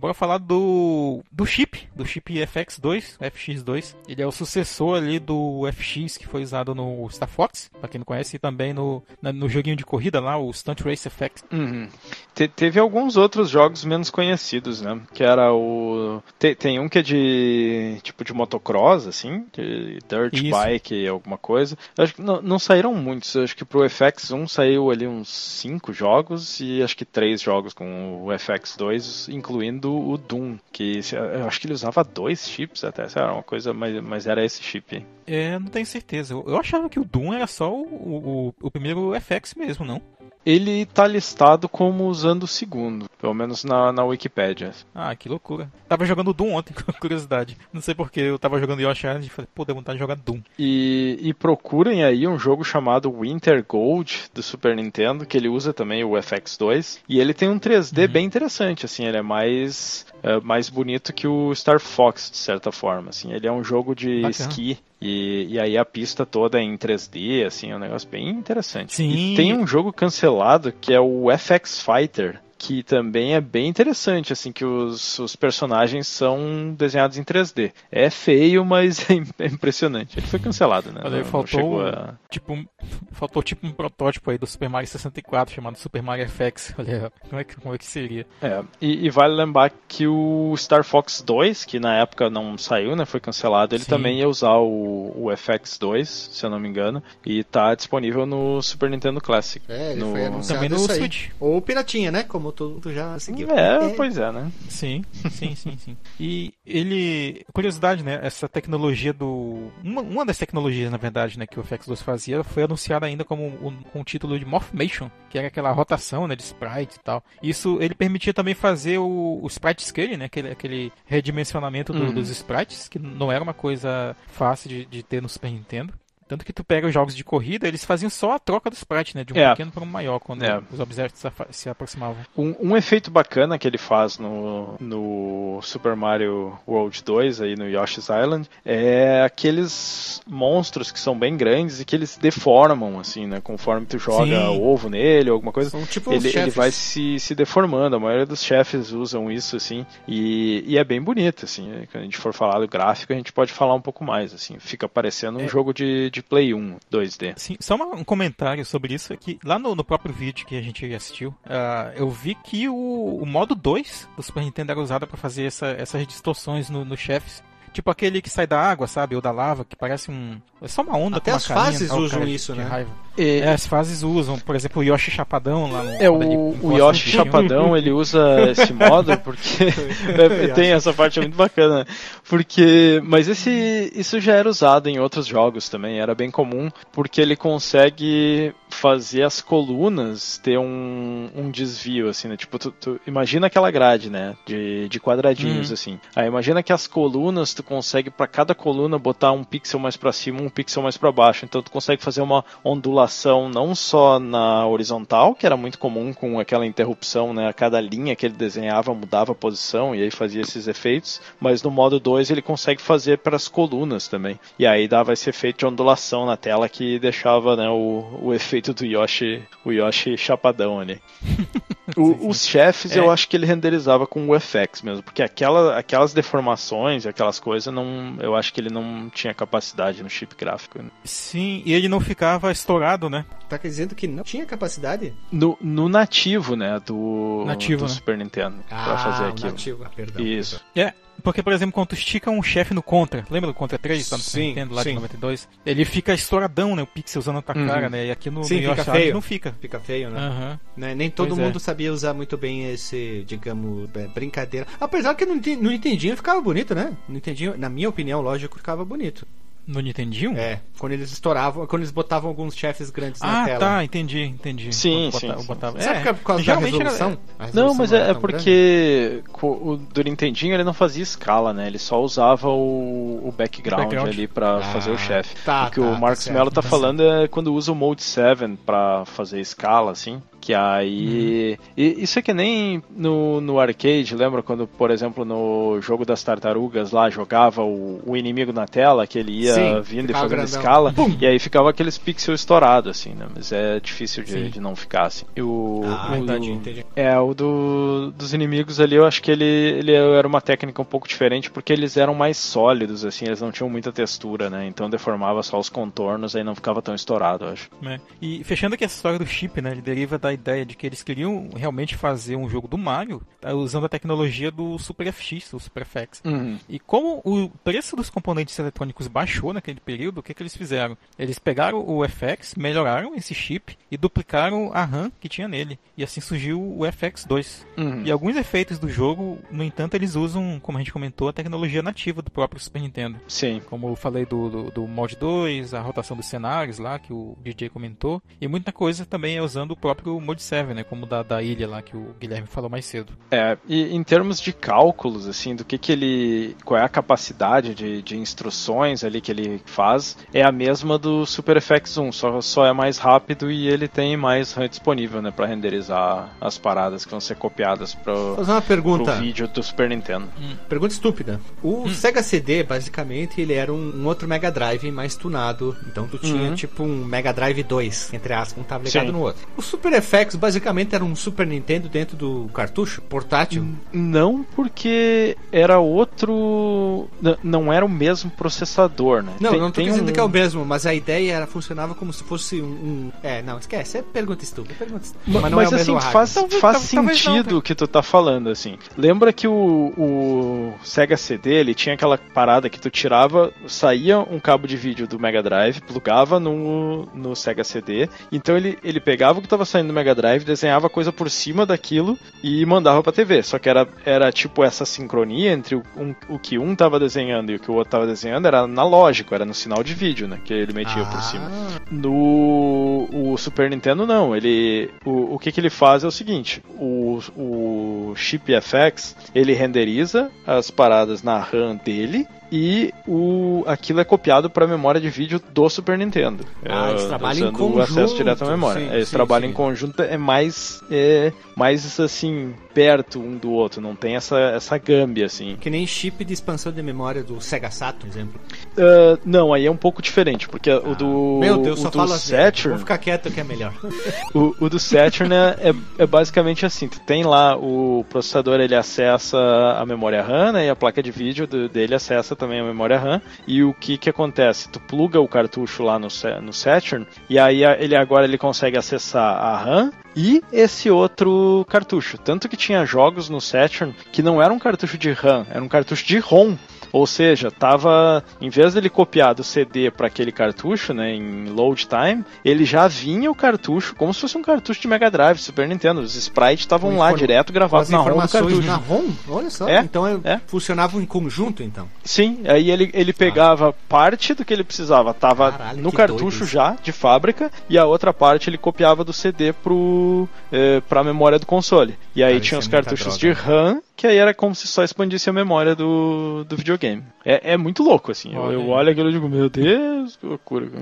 [0.04, 3.96] Bora falar do do chip, do chip FX2, FX2.
[4.06, 8.00] Ele é o sucessor ali do FX que foi usado no Star Fox, pra quem
[8.00, 11.46] não conhece, e também no, na- no joguinho de corrida lá, o Stunt Race FX.
[11.50, 11.88] Uhum.
[12.36, 15.00] Te- teve alguns outros jogos menos conhecidos, né?
[15.14, 16.22] Que era o.
[16.38, 17.98] te- tem um que é de.
[18.04, 20.50] tipo de motocross, assim, de dirt Isso.
[20.52, 21.78] bike, alguma coisa.
[21.98, 23.34] Eu acho que não, não saíram muitos.
[23.36, 27.74] Eu acho que pro FX1 saiu ali uns 5 jogos e acho que 3 jogos
[27.74, 33.08] com o FX2, incluindo o Doom, que eu acho que ele usava dois chips até,
[33.22, 35.06] lá, uma coisa, mas, mas era esse chip.
[35.26, 36.34] É, não tenho certeza.
[36.34, 40.02] Eu, achava que o Doom era só o, o, o primeiro FX mesmo, não?
[40.46, 44.72] Ele tá listado como usando o segundo, pelo menos na, na Wikipédia.
[44.94, 45.72] Ah, que loucura.
[45.88, 47.58] Tava jogando Doom ontem, com curiosidade.
[47.72, 50.16] Não sei porque eu tava jogando Yoshi Island e falei, pô, deu vontade de jogar
[50.16, 50.42] Doom.
[50.60, 55.74] E, e procurem aí um jogo chamado Winter Gold do Super Nintendo, que ele usa
[55.74, 57.00] também o FX2.
[57.08, 61.28] E ele tem um 3D bem interessante, assim, ele é mais, é, mais bonito que
[61.28, 63.10] o Star Fox, de certa forma.
[63.10, 63.34] Assim.
[63.34, 64.32] Ele é um jogo de Bacana.
[64.32, 64.78] esqui.
[65.02, 68.96] E, e aí a pista toda é em 3D, assim, é um negócio bem interessante.
[68.96, 69.34] Sim.
[69.34, 72.40] E tem um jogo cancelado que é o FX Fighter.
[72.66, 77.72] Que também é bem interessante, assim, que os, os personagens são desenhados em 3D.
[77.92, 80.18] É feio, mas é é impressionante.
[80.18, 81.02] Ele foi cancelado, né?
[81.04, 82.66] Olha, Não- aí não faltou, a- tipo, um-
[83.12, 86.74] faltou tipo um protótipo aí do Super Mario 64 chamado Super Mario FX.
[86.80, 88.26] Olha, como é que, como é que seria?
[88.42, 92.96] É, e, e vale lembrar que o Star Fox 2, que na época não saiu,
[92.96, 93.90] né, foi cancelado, ele Sim.
[93.90, 98.62] também ia usar o, o FX2, se eu não me engano, e tá disponível no
[98.62, 99.64] Super Nintendo Classic.
[99.68, 100.98] É, ele No- foi anunciado Também no isso aí.
[101.00, 101.30] Switch.
[101.40, 102.24] Ou piratinha, né?
[102.24, 103.50] Como todo mundo já seguiu.
[103.52, 104.52] É, pois é, né?
[104.70, 105.98] Sim, sim, sim, sim.
[106.20, 107.46] E ele.
[107.54, 108.20] Curiosidade, né?
[108.24, 109.72] Essa tecnologia do.
[109.84, 113.46] Uma, uma das tecnologias, na verdade, né, que o FX2 fazia foi anunciada ainda como
[113.46, 117.24] um, com o título de Morphmation, que era aquela rotação né, de sprites e tal.
[117.42, 120.26] Isso ele permitia também fazer o, o sprite scale, né?
[120.26, 122.14] Aquele, aquele redimensionamento do, Uhum.
[122.14, 125.94] dos sprites, que não era uma coisa fácil de, de ter no Super Nintendo.
[126.34, 129.16] Tanto que tu pega os jogos de corrida, eles faziam só a troca do sprite,
[129.16, 129.24] né?
[129.24, 129.52] De um É.
[129.52, 130.60] pequeno para um maior, quando É.
[130.72, 131.22] os objetos
[131.52, 132.18] se aproximavam.
[132.36, 137.70] Um, um efeito bacana que ele faz no, no Super Mario World 2, aí no
[137.70, 143.40] Yoshi's Island, é aqueles monstros que são bem grandes e que eles deformam, assim, né?
[143.40, 144.60] Conforme tu joga Sim.
[144.62, 145.70] ovo nele ou alguma coisa.
[145.70, 147.96] São tipo ele, ele vai se, se deformando.
[147.96, 151.70] A maioria dos chefes usam isso, assim, e, e é bem bonito, assim.
[151.92, 154.58] Quando a gente for falar do gráfico, a gente pode falar um pouco mais, assim.
[154.58, 155.48] Fica parecendo um É.
[155.48, 157.34] jogo de, de Play 1, 2D.
[157.38, 160.62] Sim, só um comentário sobre isso, é que lá no, no próprio vídeo que a
[160.62, 165.06] gente assistiu, ah, eu vi que o, o modo 2 do Super Nintendo era usado
[165.08, 167.44] para fazer essa- essas distorções no- nos chefes.
[167.72, 169.16] Tipo aquele que sai da água, sabe?
[169.16, 170.40] Ou da lava, que parece um.
[170.64, 172.54] É só uma onda Até com uma as carinha, fases o usam cara de- isso,
[172.54, 172.64] de né?
[172.66, 172.90] raiva.
[173.18, 175.92] E- É, as fases usam, por exemplo, o Yoshi Chapadão lá no.
[176.02, 177.12] É, o, o Yoshi.
[177.12, 179.66] Chapadão, ele usa esse modo porque
[180.18, 181.86] é, tem essa parte muito bacana.
[182.28, 187.22] Porque, mas esse isso já era usado em outros jogos também, era bem comum, porque
[187.22, 192.36] ele consegue fazer as colunas ter um, um desvio assim, né?
[192.38, 195.74] Tipo, tu, tu imagina aquela grade, né, de, de quadradinhos Hum.
[195.74, 196.00] assim.
[196.16, 200.12] Aí imagina que as colunas tu consegue para cada coluna botar um pixel mais para
[200.12, 201.46] cima, um pixel mais para baixo.
[201.46, 206.40] Então tu consegue fazer uma ondulação não só na horizontal, que era muito comum com
[206.40, 207.48] aquela interrupção, né?
[207.48, 211.62] A cada linha que ele desenhava mudava a posição e aí fazia esses efeitos, mas
[211.64, 214.40] no modo 2 ele consegue fazer para as colunas também.
[214.58, 218.74] E aí dava esse efeito de ondulação na tela que deixava, né, o, o efeito
[218.74, 221.02] do Yoshi, o Yoshi chapadão ali.
[221.98, 223.00] O- Os chefes É.
[223.00, 227.40] eu acho que ele renderizava com o FX mesmo, porque aquela, aquelas deformações e aquelas
[227.40, 230.82] coisas não, eu acho que ele não tinha capacidade no chip gráfico.
[230.82, 230.90] né?
[231.04, 233.26] Sim, e ele não ficava estourado, né?
[233.50, 235.14] Tá dizendo que não tinha capacidade?
[235.32, 237.94] No, no nativo, né, do, Nativo, do né?
[237.96, 239.50] Super Nintendo, pra fazer aquilo.
[239.52, 240.26] nativo, perdão.
[240.26, 240.62] Isso.
[240.76, 240.94] É,
[241.24, 244.18] porque, por exemplo, quando tu estica um chefe no Contra, lembra do Contra 3, tá
[244.18, 244.90] no Sim, Nintendo, lá sim.
[244.90, 245.48] de 92?
[245.66, 246.84] Ele fica estouradão, né?
[246.84, 247.68] O pixel usando a tua Uhum.
[247.68, 248.08] cara, né?
[248.08, 249.14] E aqui no, Sim, no fica feio.
[249.14, 249.56] não fica.
[249.62, 250.20] Fica feio, né?
[250.20, 250.60] Aham.
[250.76, 251.44] Né, Nem todo Pois é.
[251.44, 254.68] mundo sabia usar muito bem esse, digamos, é, brincadeira.
[254.80, 256.96] Apesar que no, no Nintendinho ficava bonito, né?
[257.08, 259.26] No Nintendinho, na minha opinião, lógico, ficava bonito.
[259.66, 260.38] No Nintendinho?
[260.38, 263.60] É, quando eles estouravam, quando eles botavam alguns chefes grandes na Ah, tela.
[263.60, 264.74] tá, entendi, entendi.
[264.76, 265.48] Sim, sim, botava- sim.
[265.48, 267.10] botava- Será que é por causa da geralmente era- resolução?
[267.40, 268.20] Não, resolução mas era é, é grande?
[268.20, 271.68] porque co- o do Nintendinho ele não fazia escala, né?
[271.68, 274.10] Ele só usava o, o background, background.
[274.10, 275.34] ali pra Ah, fazer o chefe.
[275.46, 277.72] tá, o que tá, o tá Marcos certo, Mello tá tá falando é quando usa
[277.72, 280.22] o Mode 7 pra fazer escala, assim.
[280.44, 281.58] Que aí.
[281.78, 286.22] E isso é que nem no, no arcade, lembra quando, por exemplo, no jogo das
[286.22, 290.40] tartarugas lá jogava o, o inimigo na tela, que ele ia Sim, vindo e fazendo
[290.40, 290.60] grandão.
[290.60, 293.26] escala, e aí ficava aqueles pixels estourados, assim, né?
[293.34, 295.26] Mas é difícil de, de não ficar assim.
[295.34, 296.86] E o, Ah, o- entendi, entendi.
[296.96, 300.86] é, o do, dos inimigos ali, eu acho que ele, ele era uma técnica um
[300.86, 304.68] pouco diferente, porque eles eram mais sólidos, assim, eles não tinham muita textura, né?
[304.68, 307.70] Então deformava só os contornos, aí não ficava tão estourado, eu acho.
[307.82, 308.02] né?
[308.22, 309.72] E fechando aqui essa história do chip, né?
[309.72, 313.54] Ele deriva da ideia de que eles queriam realmente fazer um jogo do Mario tá,
[313.54, 316.22] usando a tecnologia do Super FX, o Super FX.
[316.68, 320.98] E como o preço dos componentes eletrônicos baixou naquele período, o que, que eles fizeram?
[321.18, 325.80] Eles pegaram o FX, melhoraram esse chip e duplicaram a RAM que tinha nele.
[325.98, 327.66] E assim surgiu o FX2.
[327.78, 328.04] Uhum.
[328.04, 331.82] E alguns efeitos do jogo, no entanto, eles usam, como a gente comentou, a tecnologia
[331.82, 333.20] nativa do próprio Super Nintendo.
[333.28, 333.62] Sim.
[333.70, 337.38] Como eu falei do, do, do Mod 2, a rotação dos cenários lá, que o
[337.44, 338.22] DJ comentou.
[338.40, 340.84] E muita coisa também é usando o próprio Mod 7, né?
[340.84, 343.14] Como da, da ilha lá, que o Guilherme falou mais cedo.
[343.32, 346.56] É, e em termos de cálculos, assim, do que que ele.
[346.66, 351.26] qual é a capacidade de, de instruções ali que ele faz, é a mesma do
[351.26, 355.46] Super FX1, só, só é mais rápido e ele tem mais RAM disponível, né, pra
[355.46, 359.16] renderizar as paradas que vão ser copiadas pro, uma pro pergunta.
[359.16, 360.28] vídeo do Super Nintendo.
[360.70, 361.40] Pergunta estúpida.
[361.62, 365.76] O Sega CD, basicamente, ele era um, um outro Mega Drive mais tunado.
[365.88, 366.56] Então tu tinha Uhum.
[366.56, 369.12] tipo um Mega Drive 2, entre aspas, um tava ligado Sim.
[369.12, 369.48] no outro.
[369.56, 373.66] O Super FX basicamente era um Super Nintendo dentro do cartucho portátil.
[373.92, 377.08] Não porque era outro.
[377.22, 379.34] n- Não era o mesmo processador, né?
[379.40, 381.48] Não, Tem- não tô tem dizendo um- que é o mesmo, mas a ideia era
[381.48, 382.66] funcionava como se fosse um.
[382.66, 385.32] um- É, não, esquece, é pergunta estúpida, pergunta estúpida.
[385.32, 388.02] Ma- Mas não Mas, é o assim, faz, Talvez- faz sentido o que tu tá
[388.02, 388.78] falando, assim.
[388.98, 394.40] Lembra que o, o Sega CD, ele tinha aquela parada que tu tirava, saía um
[394.40, 399.40] cabo de vídeo do Mega Drive, plugava no, no Sega CD, então ele, ele pegava
[399.40, 403.02] o que tava saindo do Mega Mega Drive, desenhava coisa por cima daquilo e mandava
[403.02, 403.42] pra TV.
[403.42, 407.52] Só que era, era tipo essa sincronia entre o, um, o que um tava desenhando
[407.52, 410.40] e o que o outro tava desenhando, era analógico, era no sinal de vídeo, né?
[410.44, 411.50] Que ele metia por cima.
[411.90, 414.36] No o Super Nintendo, não.
[414.36, 419.54] Ele, o, o que, que ele faz é o seguinte: o, o chip FX ele
[419.54, 425.10] renderiza as paradas na RAM dele e o, aquilo é copiado para a memória de
[425.10, 426.46] vídeo do Super Nintendo.
[426.64, 427.78] Ah, eles É, trabalham em conjunto.
[427.80, 428.80] o acesso direto à memória.
[428.88, 429.52] Sim, eles sim, trabalham sim.
[429.52, 434.78] em conjunto, é mais, é, mais assim, perto um do outro, não tem essa, essa
[434.78, 435.58] gambi assim.
[435.60, 438.40] Que nem chip de expansão de memória do Sega Saturn, por exemplo.
[438.78, 441.98] Ah, não, aí é um pouco diferente, porque o do, Meu Deus, o só do
[441.98, 442.36] fala assim.
[442.36, 443.74] Saturn, Vou ficar quieto que é melhor.
[444.36, 448.76] o, o do Saturn é, é, é basicamente assim, tu tem lá o processador, ele
[448.76, 449.38] acessa
[449.80, 453.00] a memória RAM, né, e a placa de vídeo do- dele acessa também a memória
[453.00, 454.68] RAM, e o que que acontece?
[454.70, 456.10] Tu pluga o cartucho lá no,
[456.42, 462.18] no Saturn, e aí ele agora ele consegue acessar a RAM e esse outro cartucho.
[462.18, 465.70] Tanto que tinha jogos no Saturn que não era um cartucho de RAM, era um
[465.70, 466.58] cartucho de ROM.
[466.94, 471.88] Ou seja, tava em vez dele copiar do CD para aquele cartucho, né, em load
[471.88, 475.68] time, ele já vinha o cartucho como se fosse um cartucho de Mega Drive, Super
[475.68, 476.02] Nintendo.
[476.02, 478.62] Os sprites estavam lá direto gravados na ROM do cartucho.
[478.62, 479.10] na ROM?
[479.28, 479.68] Olha só.
[479.68, 480.42] É, então é, é.
[480.46, 481.90] funcionavam em conjunto, então.
[482.04, 486.76] Sim, aí ele, ele pegava parte do que ele precisava, tava Caralho, no cartucho já,
[486.84, 491.46] de fábrica, e a outra parte ele copiava do CD pro, eh, pra memória do
[491.48, 491.98] console.
[492.16, 494.84] E aí Cara, tinha os é cartuchos de RAM, que aí era como se só
[494.84, 497.04] expandisse a memória do, do videogame.
[497.26, 498.34] É, é muito louco, assim.
[498.36, 500.68] Eu, eu olho aquilo e digo, meu Deus, que loucura.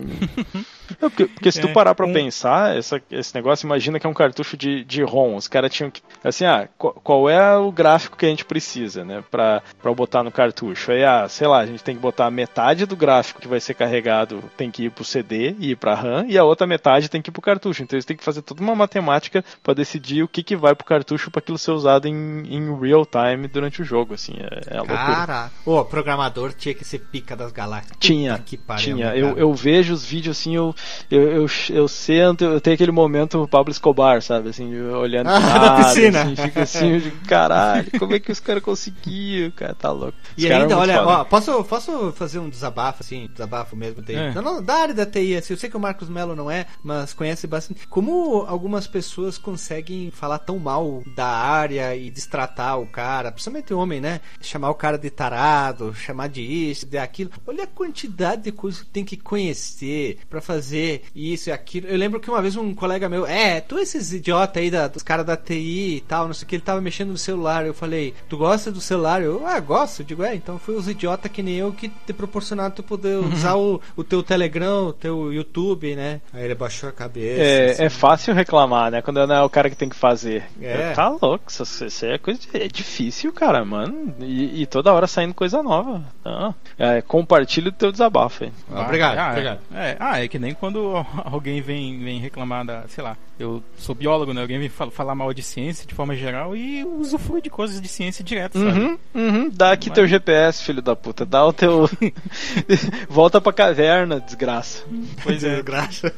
[1.00, 4.06] Não, porque, porque se tu É, parar pra um- pensar, essa, esse negócio, imagina que
[4.06, 5.36] é um cartucho de, de ROM.
[5.36, 6.02] Os caras tinham que.
[6.24, 9.24] Assim, ah, qual, qual é o gráfico que a gente precisa, né?
[9.32, 10.92] Pra, pra botar no cartucho?
[10.92, 13.74] Aí, ah, sei lá, a gente tem que botar metade do gráfico que vai ser
[13.74, 17.22] carregado tem que ir pro CD e ir pra RAM, e a outra metade tem
[17.22, 17.84] que ir pro cartucho.
[17.84, 20.86] Então eles têm que fazer toda uma matemática pra decidir o que, que vai pro
[20.86, 24.34] cartucho pra aquilo ser usado em, em real time durante o jogo, assim.
[24.40, 24.98] É, é loucura.
[24.98, 25.52] Caraca.
[25.66, 27.96] Ô, programador tinha que ser pica das galáxias.
[28.00, 29.10] Tinha, que pariu, tinha.
[29.12, 29.40] né, Eu, cara?
[29.40, 30.74] eu vejo os vídeos assim, eu,
[31.10, 34.50] eu, eu, eu sento, eu tenho aquele momento Pablo Escobar, sabe?
[34.50, 36.22] Assim, olhando Ah, pro na nada, piscina.
[36.24, 39.52] Assim, fica assim, eu digo, caralho, como é que os caras conseguiam?
[39.52, 40.18] Cara, tá louco.
[40.38, 44.16] Os E ainda, olha, ó, posso, posso fazer um desabafo, assim, desabafo mesmo, TI?
[44.16, 44.34] É.
[44.34, 46.66] Não, não, da área da TI, assim, eu sei que o Marcos Melo não é,
[46.84, 47.88] mas conhece bastante.
[47.88, 54.00] Como algumas pessoas conseguem falar tão mal da área e destratar o cara, principalmente homem,
[54.02, 54.22] né?
[54.42, 57.32] Chamar o cara de tarado, chamar de isso, de aquilo.
[57.48, 61.88] Olha a quantidade de coisas que tem que conhecer pra fazer isso e aquilo.
[61.88, 65.04] Eu lembro que uma vez um colega meu, é, tu esses idiota aí da, dos
[65.04, 67.66] caras da TI e tal, não sei o que, ele tava mexendo no celular.
[67.66, 69.22] Eu falei, tu gosta do celular?
[69.22, 70.02] Eu, ah, gosto.
[70.02, 73.18] Eu digo, é, então foi os idiota que nem eu que te proporcionaram tu poder
[73.18, 76.22] usar o, o teu Telegram, o teu YouTube, né?
[76.34, 77.42] Aí ele baixou a cabeça.
[77.42, 77.84] É, assim.
[77.84, 79.02] é fácil reclamar, né?
[79.02, 80.44] Quando não é o cara que tem que fazer.
[80.62, 80.94] É.
[80.94, 82.40] Tá louco, isso, isso é coisa.
[82.40, 84.14] de- É difícil, cara, mano.
[84.20, 86.04] E, e toda hora saindo coisa nova.
[86.26, 86.54] Não.
[86.78, 88.52] É, compartilha o teu desabafo aí.
[88.72, 89.30] Ah, obrigado, ah, é.
[89.32, 89.60] obrigado.
[89.74, 93.96] É, ah, é que nem quando alguém vem, vem reclamar da, sei lá, eu sou
[93.96, 94.42] biólogo, né?
[94.42, 97.88] Alguém vem fal- falar mal de ciência de forma geral e usufrui de coisas de
[97.88, 98.80] ciência direto, sabe?
[98.80, 99.50] Uhum, uhum.
[99.52, 101.26] Dá aqui Mas- teu GPS, filho da puta.
[101.26, 101.90] Dá o teu.
[103.10, 104.84] Volta pra caverna, desgraça.
[105.24, 105.62] Pois é.
[105.62, 106.14] Graça.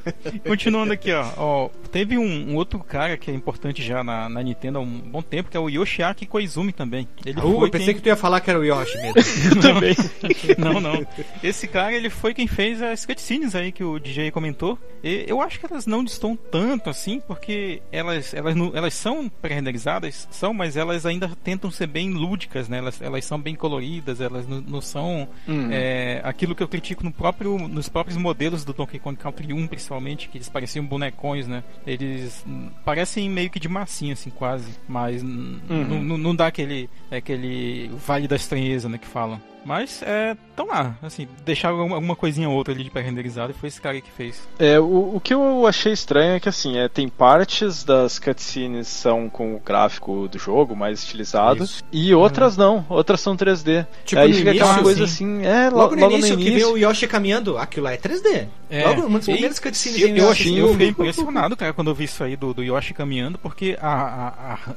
[0.45, 4.41] Continuando aqui, ó, ó, teve um, um outro cara que é importante já na, na
[4.43, 7.07] Nintendo há um bom tempo, que é o Yoshiaki Koizumi também.
[7.25, 7.95] Ele Uh, foi eu pensei quem...
[7.95, 9.13] que tu ia falar que era o Yoshi mesmo.
[9.61, 9.95] Também.
[10.57, 11.05] não, não.
[11.43, 14.77] Esse cara, ele foi quem fez as cutscenes aí que o DJ comentou.
[15.03, 19.27] E eu acho que elas não distam tanto assim, porque elas, elas, não- elas são
[19.27, 22.77] pré-renderizadas, são, mas elas ainda tentam ser bem lúdicas, né?
[22.77, 25.69] Elas, elas são bem coloridas, elas não, não são Hum.
[25.71, 29.67] é, aquilo que eu critico no próprio, nos próprios modelos do Donkey Kong Country 1,
[29.67, 31.63] principalmente, que eles pareciam bonecões, né?
[31.85, 32.45] Eles
[32.85, 36.03] parecem meio que de massinha, assim, quase, mas hum, Uhum.
[36.03, 39.41] não, não dá aquele, aquele vale da estranheza, né, que falam.
[39.65, 43.53] Mas, é, tão lá, assim, deixaram alguma, alguma coisinha ou outra ali de pré-renderizado e
[43.55, 44.47] foi esse cara aí que fez.
[44.59, 48.87] É, o, o que eu achei estranho é que assim, é, tem partes das cutscenes
[48.87, 51.83] são com o gráfico do jogo mais estilizado Isso.
[51.91, 53.85] e outras não, outras são 3D.
[54.05, 55.39] Tipo, Aí fica aquela início, coisa sim.
[55.41, 56.71] assim, é, lo- Logo no início, no que vê início.
[56.73, 58.47] o Yoshi caminhando, aquilo lá é 3D.
[58.69, 58.87] É.
[58.87, 61.73] Logo, uma das primeiras cutscenes Eu, em eu, Yoshi, achei, assim, eu fiquei impressionado, cara,
[61.73, 64.27] quando eu vi isso aí do, do Yoshi caminhando, porque a, a,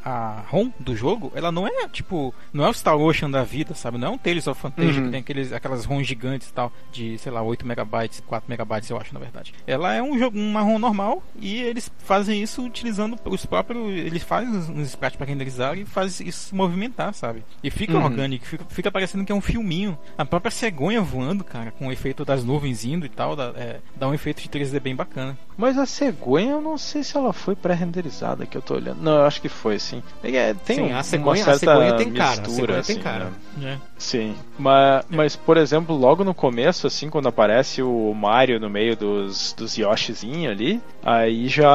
[0.04, 3.42] a, a ROM do jogo, ela não é tipo, não é o Star Ocean da
[3.42, 3.96] vida, sabe?
[3.98, 7.18] Não é um Tales of Camtasia, que tem aqueles, aquelas ROM gigantes e tal, de,
[7.18, 9.52] sei lá, 8 megabytes, 4 megabytes, eu acho, na verdade.
[9.66, 13.88] Ela é um jogo, uma ROM normal e eles fazem isso utilizando os próprios.
[13.90, 17.44] Eles fazem uns sprites para renderizar e fazem isso movimentar, sabe?
[17.62, 19.98] E fica orgânico, fica, fica parecendo que é um filminho.
[20.16, 23.80] A própria cegonha voando, cara, com o efeito das nuvens indo e tal, dá, é,
[23.96, 25.36] dá um efeito de 3D bem bacana.
[25.56, 29.00] Mas a cegonha, eu não sei se ela foi pré-renderizada que eu tô olhando.
[29.02, 30.02] Não, eu acho que foi, sim.
[30.22, 32.94] É, tem Sim, a uma cegonha- a certa cegonha tem cara, a mistura, cegonha tem
[32.96, 33.32] assim, cara.
[33.56, 33.80] né?
[33.82, 33.96] É.
[33.98, 38.96] Sim, mas, mas por exemplo, logo no começo, assim, quando aparece o Mario no meio
[38.96, 41.66] dos, dos Yoshizinho ali, aí já,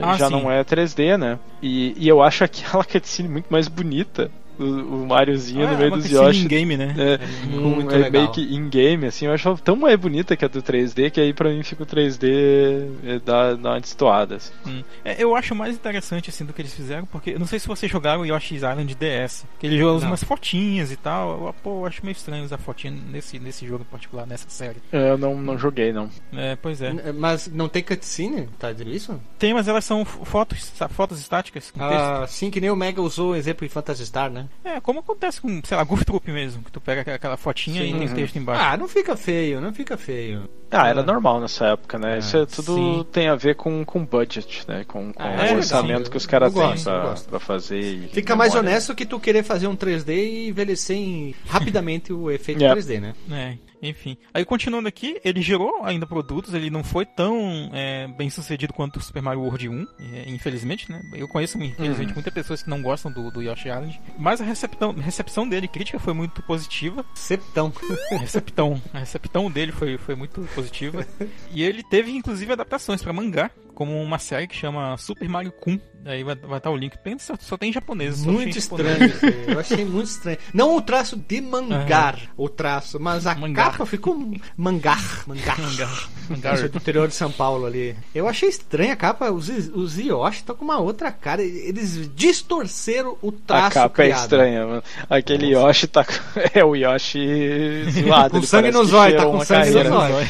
[0.00, 0.32] Ah, já sim.
[0.32, 1.38] não é 3D, né?
[1.62, 4.30] E, e eu acho aquela cutscene muito mais bonita.
[4.58, 6.44] O, o Mariozinho no Ah, meio dos Yoshi.
[6.44, 6.94] in-game, né?
[6.98, 8.10] É, muito com- é legal.
[8.22, 11.32] meio que in-game, assim, eu acho tão mais bonita que a do 3D, que aí
[11.32, 14.36] pra mim fica o 3D é, dá, dá uma destoada.
[14.36, 14.52] Assim.
[14.66, 14.82] Hum.
[15.04, 17.66] É, eu acho mais interessante assim do que eles fizeram, porque eu não sei se
[17.66, 21.46] vocês jogaram o Yoshi's Island DS, que ele joga umas fotinhas e tal.
[21.46, 24.76] Eu, pô, eu acho meio estranho usar fotinha nesse, nesse jogo em particular, nessa série.
[24.92, 26.08] É, Eu não, não joguei, não.
[26.32, 26.90] É, pois é.
[26.90, 28.48] N- Mas não tem cutscene?
[28.58, 29.20] Tá dizendo isso?
[29.38, 31.80] Tem, mas elas são fotos, fotos estáticas texto.
[31.82, 34.41] Ah, sim, que nem o Mega usou o exemplo em Phantasy Star, né?
[34.64, 37.88] É, como acontece com, sei lá, Goof Troop mesmo, que tu pega aquela- fotinha Sim.
[37.88, 38.14] e tem Uhum.
[38.14, 38.62] texto embaixo.
[38.64, 40.48] Ah, não fica feio, não fica feio.
[40.70, 41.04] Ah, era Ah.
[41.04, 42.14] normal nessa época, né?
[42.14, 43.06] Ah, Isso é tudo sim.
[43.12, 44.84] tem a ver com, com budget, né?
[44.88, 46.10] Com, com Ah, o é, orçamento sim.
[46.10, 47.80] que os caras têm pra, pra fazer.
[47.80, 52.30] e Fica mais honesto que tu querer fazer um 3D e envelhecer em- rapidamente o
[52.30, 52.70] efeito É.
[52.72, 53.14] 3D, né?
[53.30, 54.16] É, enfim.
[54.32, 58.98] Aí continuando aqui, ele gerou ainda produtos, ele não foi tão é, bem sucedido quanto
[58.98, 61.02] o Super Mario World 1, é, infelizmente, né?
[61.14, 62.14] Eu conheço, infelizmente, Uhum.
[62.14, 65.98] muitas pessoas que não gostam do, do Yoshi Island, mas a recepção, recepção dele, crítica,
[65.98, 67.04] foi muito positiva.
[67.14, 67.72] Septão.
[68.12, 71.06] A receptão, a recepção dele foi, foi muito positiva.
[71.50, 73.50] E ele teve, inclusive, adaptações para mangá,
[73.82, 75.78] como uma série que chama Super Mario Kun.
[76.04, 76.96] Aí vai, estar o link.
[76.98, 78.16] Pensa, só, só tem em japonês.
[78.16, 79.12] só achei Muito em japonês.
[79.14, 79.34] estranho.
[79.46, 80.38] Eu achei muito estranho.
[80.52, 83.70] Não o traço de mangar, o traço, mas a Mangar.
[83.72, 84.16] capa ficou
[84.56, 85.58] mangar, mangar.
[85.60, 86.08] Mangar.
[86.28, 86.68] Mangar.
[86.68, 87.94] do interior de São Paulo ali.
[88.14, 89.30] Eu achei estranha a capa.
[89.30, 91.40] Os, os Yoshi estão com uma outra cara.
[91.42, 94.20] Eles distorceram o traço A capa é criado.
[94.22, 94.82] estranha, mano.
[95.08, 96.04] Aquele Yoshi tá.
[96.04, 96.12] com-
[96.52, 98.30] É o Yoshi zoado.
[98.30, 99.90] Com ele sangue parece no que zóio, tá com sangue no carreira.
[99.90, 100.28] zóio.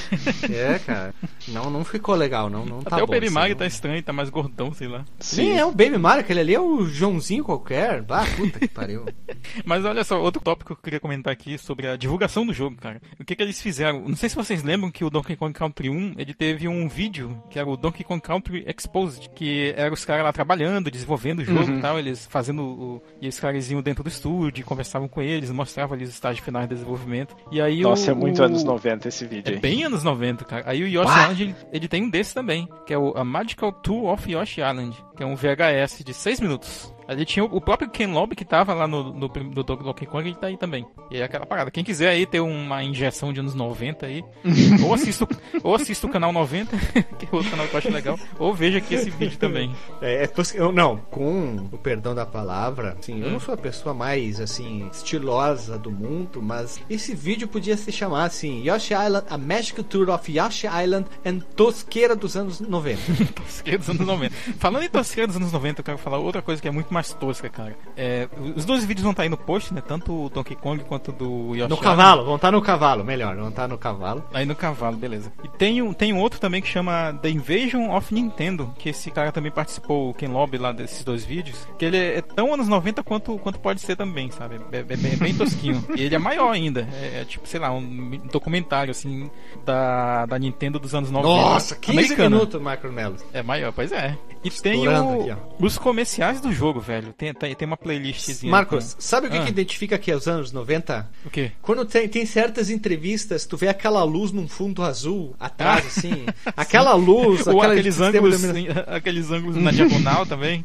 [0.55, 1.15] É, cara.
[1.49, 2.65] Não, não ficou legal, não.
[2.67, 5.05] não tá Até o bom Baby Mario tá estranho, tá mais gordão, sei lá.
[5.19, 8.05] Sim, é o Baby Mario, aquele ali é o Joãozinho qualquer.
[8.09, 9.05] Ah, puta que pariu.
[9.65, 12.77] Mas olha só, outro tópico que eu queria comentar aqui sobre a divulgação do jogo,
[12.77, 13.01] cara.
[13.19, 14.07] O que que eles fizeram?
[14.07, 17.43] Não sei se vocês lembram que o Donkey Kong Country 1, ele teve um vídeo,
[17.51, 21.45] que era o Donkey Kong Country Exposed, que era os caras lá trabalhando, desenvolvendo o
[21.45, 23.03] jogo e tal, eles fazendo o...
[23.21, 26.69] E os caras iam dentro do estúdio, conversavam com eles, mostravam ali os estágios finais
[26.69, 27.35] de desenvolvimento.
[27.51, 29.61] E aí Nossa, o, é muito anos 90 esse vídeo É aí.
[29.61, 30.63] bem anos 90, cara.
[30.67, 31.23] Aí o Yoshi Bah!
[31.23, 34.61] Island, ele, ele tem um desse também, que é o A Magical Tour of Yoshi
[34.61, 36.93] Island, que é um VHS de 6 minutos.
[37.07, 40.37] Ali tinha o próprio Ken Lobby que tava lá no, no, no Donkey Kong, ele
[40.37, 40.87] tá aí também.
[41.11, 41.71] E é aquela parada.
[41.71, 44.25] Quem quiser aí ter uma injeção de anos 90 aí,
[44.85, 45.29] ou assista, o-
[45.63, 46.77] ou assista o canal 90,
[47.19, 49.75] que é outro canal que eu acho legal, ou veja aqui esse vídeo também.
[50.01, 53.95] É, é eu, não, com o perdão da palavra, assim, eu não sou a pessoa
[53.95, 59.39] mais, assim, estilosa do mundo, mas esse vídeo podia se chamar, assim, Yoshi Island, A
[59.39, 63.01] Magic Tour of Yoshi Island and Tosqueira dos anos 90.
[63.35, 64.35] Tosqueira dos anos 90.
[64.59, 67.13] Falando em tosqueira dos anos 90, eu quero falar outra coisa que é muito mais
[67.13, 67.77] tosca, cara.
[67.97, 69.83] É, os dois vídeos vão estar aí no post, né?
[69.87, 73.49] Tanto o Donkey Kong quanto do Yoshi No cavalo, vão estar no cavalo, melhor, vão
[73.49, 74.23] estar no cavalo.
[74.33, 75.33] Aí no cavalo, beleza.
[75.43, 79.11] E tem um, tem um outro também que chama The Invasion of Nintendo, que esse
[79.11, 82.69] cara também participou, o Ken Lobby, lá desses dois vídeos, que ele é tão anos
[82.69, 84.61] 90 quanto, quanto pode ser também, sabe?
[84.73, 85.83] É, é bem, é bem tosquinho.
[85.97, 86.87] E ele é maior ainda.
[86.95, 89.31] É, é tipo, sei lá, um documentário, assim,
[89.65, 91.29] da, da Nintendo dos anos 90.
[91.35, 92.31] Nossa, 15 Americana.
[92.31, 93.17] minutos, Marco Melo.
[93.33, 94.17] É maior, pois é.
[94.45, 97.13] E tem o- aqui, os comerciais do jogo, velho.
[97.13, 98.51] Tem, tem, tem uma playlistzinha.
[98.51, 99.45] Marcos, sabe o que, Ah.
[99.45, 101.09] que identifica que é os anos 90?
[101.25, 101.53] O quê?
[101.63, 105.89] Quando tem, tem certas entrevistas, tu vê aquela luz num fundo azul atrás, Ah.
[105.89, 106.27] assim.
[106.57, 108.85] Aquela luz, Ou aquela aqueles ângulos, de iluminação.
[108.95, 110.65] aqueles ângulos na diagonal também.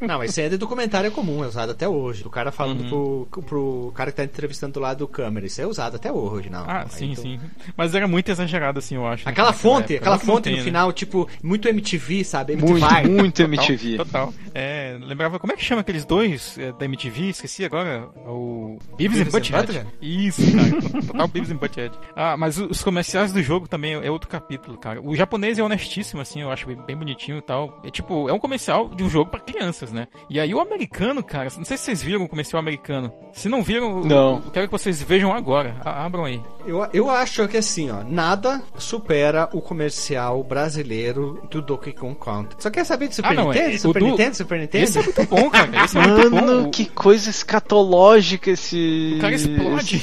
[0.00, 2.22] Não, esse é de documentário comum, é usado até hoje.
[2.26, 3.26] O cara falando Uhum.
[3.30, 5.46] pro, pro cara que tá entrevistando do lado do câmera.
[5.46, 6.64] Isso é usado até hoje, não.
[6.68, 7.40] Ah, Aí sim, tu- sim.
[7.76, 9.28] Mas era muito exagerado, assim, eu acho.
[9.28, 9.96] Aquela fonte, época.
[9.96, 10.64] aquela fonte no Nintendo.
[10.64, 12.52] final, tipo, muito MTV, sabe?
[12.54, 12.72] MTV.
[12.72, 13.96] Muito, muito Total, MTV.
[13.98, 14.34] Total.
[14.54, 17.28] É, lembrava, como é que chama aqueles dois é, da MTV?
[17.28, 18.08] Esqueci agora.
[18.26, 19.66] O Beavis Beavis and Butthead.
[19.66, 19.86] Butthead?
[20.00, 21.02] Isso, cara.
[21.06, 21.98] Total Beavis and Butthead.
[22.16, 25.02] Ah, mas os comerciais do jogo também é outro capítulo, cara.
[25.02, 27.78] O japonês é honestíssimo, assim, eu acho bem, bonitinho e tal.
[27.84, 30.06] É tipo, é um comercial de um jogo pra crianças, né?
[30.30, 33.12] E aí o americano, cara, não sei se vocês viram o comercial americano.
[33.32, 34.42] Se não viram, Não.
[34.44, 35.76] eu quero que vocês vejam agora.
[35.84, 36.40] A- Abram aí.
[36.64, 42.56] Eu, eu acho que assim, ó, nada supera o comercial brasileiro do Donkey Kong Country.
[42.62, 43.74] Só quer saber de Super Ah, não, Nintendo?
[43.74, 44.36] é- Super do- Nintendo?
[44.36, 44.84] Super Nintendo?
[44.84, 45.84] Esse é muito bom, cara.
[45.84, 46.36] Esse é muito bom.
[46.36, 49.14] Mano, que coisa escatológica esse.
[49.16, 50.02] O cara explode.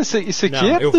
[0.00, 0.90] Isso, isso aqui Não, é do.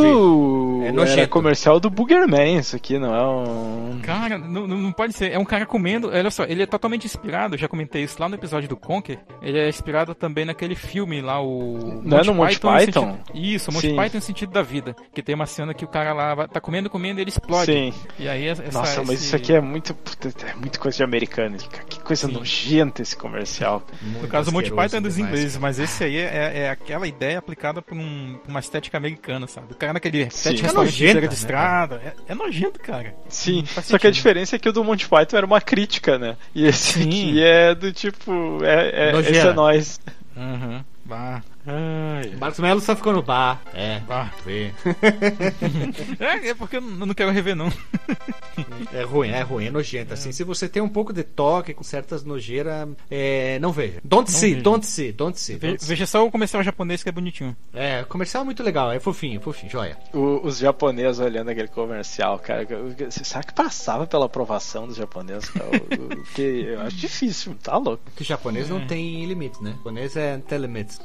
[0.80, 0.86] vi.
[0.86, 1.30] É É nojento.
[1.30, 4.00] comercial do Boogerman, isso aqui, não é um.
[4.04, 5.32] Cara, não, não pode ser.
[5.32, 6.10] É um cara comendo.
[6.10, 7.56] Olha só, ele é totalmente inspirado.
[7.56, 9.18] eu Já comentei isso lá no episódio do Conker.
[9.42, 12.02] Ele é inspirado também naquele filme lá, o.
[12.04, 13.18] Não é no Monty em Python?
[13.24, 13.96] sentido- Isso, Monty Sim.
[13.96, 14.96] Python em sentido da vida.
[15.14, 17.72] Que tem uma cena que o cara lá tá comendo, comendo e ele explode.
[17.72, 17.94] Sim.
[18.20, 19.94] E aí essa, Nossa, mas esse- isso aqui é muito.
[19.96, 21.58] puta, é muito coisa de americano.
[21.90, 22.34] Que coisa Sim.
[22.34, 23.82] nojenta esse comercial.
[24.22, 25.34] No caso, o Monty Python é dos demais.
[25.34, 29.74] ingleses, mas esse aí é, é aquela ideia aplicada por um- uma estética americana, sabe?
[29.74, 32.02] O cara naquele É restaurante nojenta, de né, estrada.
[32.04, 33.16] É, é nojento, cara.
[33.30, 34.12] Sim, só que a sentido.
[34.14, 36.36] diferença é que o do Monty Python era uma crítica, né?
[36.54, 37.08] E esse Sim.
[37.08, 38.60] aqui é do tipo.
[38.64, 39.38] É, é, Nojeira.
[39.38, 40.00] esse é nós.
[40.36, 40.86] Aham.
[41.06, 41.42] Bah.
[42.39, 43.61] Marcos Melo só ficou no bar.
[43.74, 44.01] É,
[44.45, 44.72] vê.
[46.20, 47.72] É, é porque eu não não quero rever, não.
[48.93, 50.13] É ruim, é ruim, é nojento.
[50.13, 53.99] Assim, se você tem um pouco de toque com certas nojeiras, é, não veja.
[54.03, 54.61] Don't see, veja.
[54.63, 55.55] don't see, don't see.
[55.55, 55.89] Ve- don't see.
[55.89, 57.55] Veja só o comercial japonês que é bonitinho.
[57.74, 59.97] É, o comercial é muito legal, é fofinho, fofinho, joia.
[60.13, 62.68] O- os japoneses olhando aquele comercial, cara.
[63.09, 65.49] Será que passava pela aprovação dos japoneses?
[65.49, 65.66] cara?
[65.70, 68.03] O- o- Porque eu acho difícil, tá louco.
[68.16, 69.72] Que o japonês não tem limites, né?
[69.72, 70.99] O japonês é tem limites.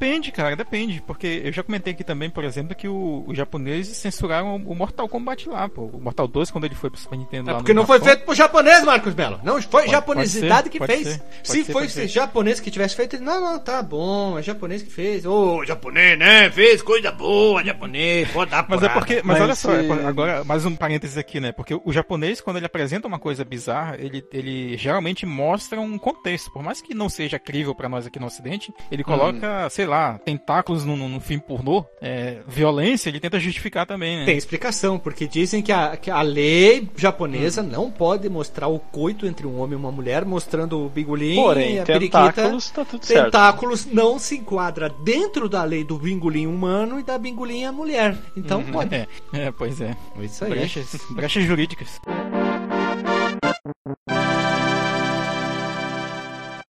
[0.00, 1.02] Depende, cara, depende.
[1.06, 5.06] Porque eu já comentei aqui também, por exemplo, que o- os japoneses censuraram o Mortal
[5.06, 5.82] Kombat lá, pô.
[5.92, 7.98] O Mortal 2, quando ele foi pro Super Nintendo É lá porque no não foi
[7.98, 8.12] Japão.
[8.14, 9.38] feito por japonês, Marcos Melo.
[9.44, 11.08] Não foi Pode- japonesidade pode que ser, pode fez.
[11.16, 12.08] ser, Se ser, foi ser.
[12.08, 15.26] japonês que tivesse feito, ele, não, não, tá bom, é japonês que fez.
[15.26, 16.50] Ô, japonês, né?
[16.50, 20.42] Fez coisa boa, japonês, pode dar Mas é porque, mas, Mas olha só, é agora
[20.44, 21.52] mais um parênteses aqui, né?
[21.52, 26.50] Porque o japonês, quando ele apresenta uma coisa bizarra, ele, ele geralmente mostra um contexto.
[26.50, 29.89] Por mais que não seja crível pra nós aqui no Ocidente, ele coloca, sei lá,
[30.24, 34.24] tentáculos num, num filme pornô, é, violência, ele tenta justificar também, né?
[34.24, 39.26] Tem explicação, porque dizem que a, que a lei japonesa não pode mostrar o coito
[39.26, 42.84] entre um homem e uma mulher, mostrando o bigolim Porém, e a tentáculos, periquita.
[42.84, 43.24] tá tudo certo.
[43.24, 48.16] Tentáculos não se enquadra dentro da lei do bingolim humano e da bingolinha mulher.
[48.36, 48.94] Então pode.
[48.94, 49.96] É, é, pois é.
[50.20, 50.50] Isso aí.
[50.50, 52.00] Brechas, brechas jurídicas.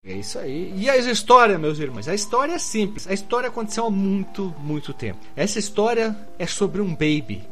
[0.03, 0.73] É isso aí.
[0.75, 2.07] E a história, meus irmãos?
[2.07, 3.07] A história é simples.
[3.07, 5.19] A história aconteceu há muito, muito tempo.
[5.35, 7.47] Essa história é sobre um baby.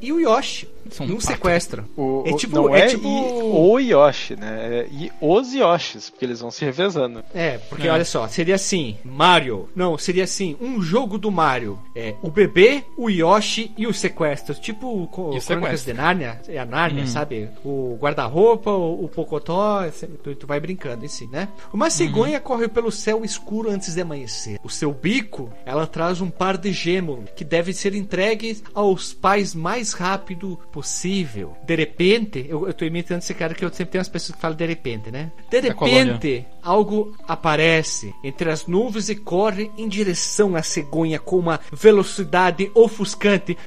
[0.00, 0.68] E o Yoshi.
[0.90, 1.26] São e um pato.
[1.26, 1.84] sequestro.
[1.96, 2.54] O, é o- tipo.
[2.56, 3.06] não é, é, tipo.
[3.06, 3.10] e
[3.42, 4.58] o Yoshi, né?
[4.60, 7.22] É e os Yoshis, porque eles vão se revezando.
[7.34, 7.90] É, porque É.
[7.92, 9.68] olha só, seria assim, Mario.
[9.74, 11.78] Não, seria assim, um jogo do Mario.
[11.94, 14.58] É, o bebê, o Yoshi e os sequestros.
[14.58, 15.92] Tipo o E o Crônicas sequestro.
[15.92, 17.06] de Nárnia, é a Nárnia, Hum.
[17.06, 17.48] sabe?
[17.64, 19.80] O guarda-roupa, o, o Pocotó,
[20.22, 21.48] tu, tu vai brincando em si, né?
[21.72, 24.58] Uma cegonha corre pelo céu escuro antes de amanhecer.
[24.62, 29.54] O seu bico, ela traz um par de gêmeos que devem ser entregues aos pais
[29.54, 31.56] mais rápido possível.
[31.64, 34.40] De repente, eu, eu tô imitando esse cara que eu sempre tenho as pessoas que
[34.40, 35.32] falam de repente, né?
[35.50, 41.58] De repente, algo aparece entre as nuvens e corre em direção à cegonha com uma
[41.72, 43.58] velocidade ofuscante.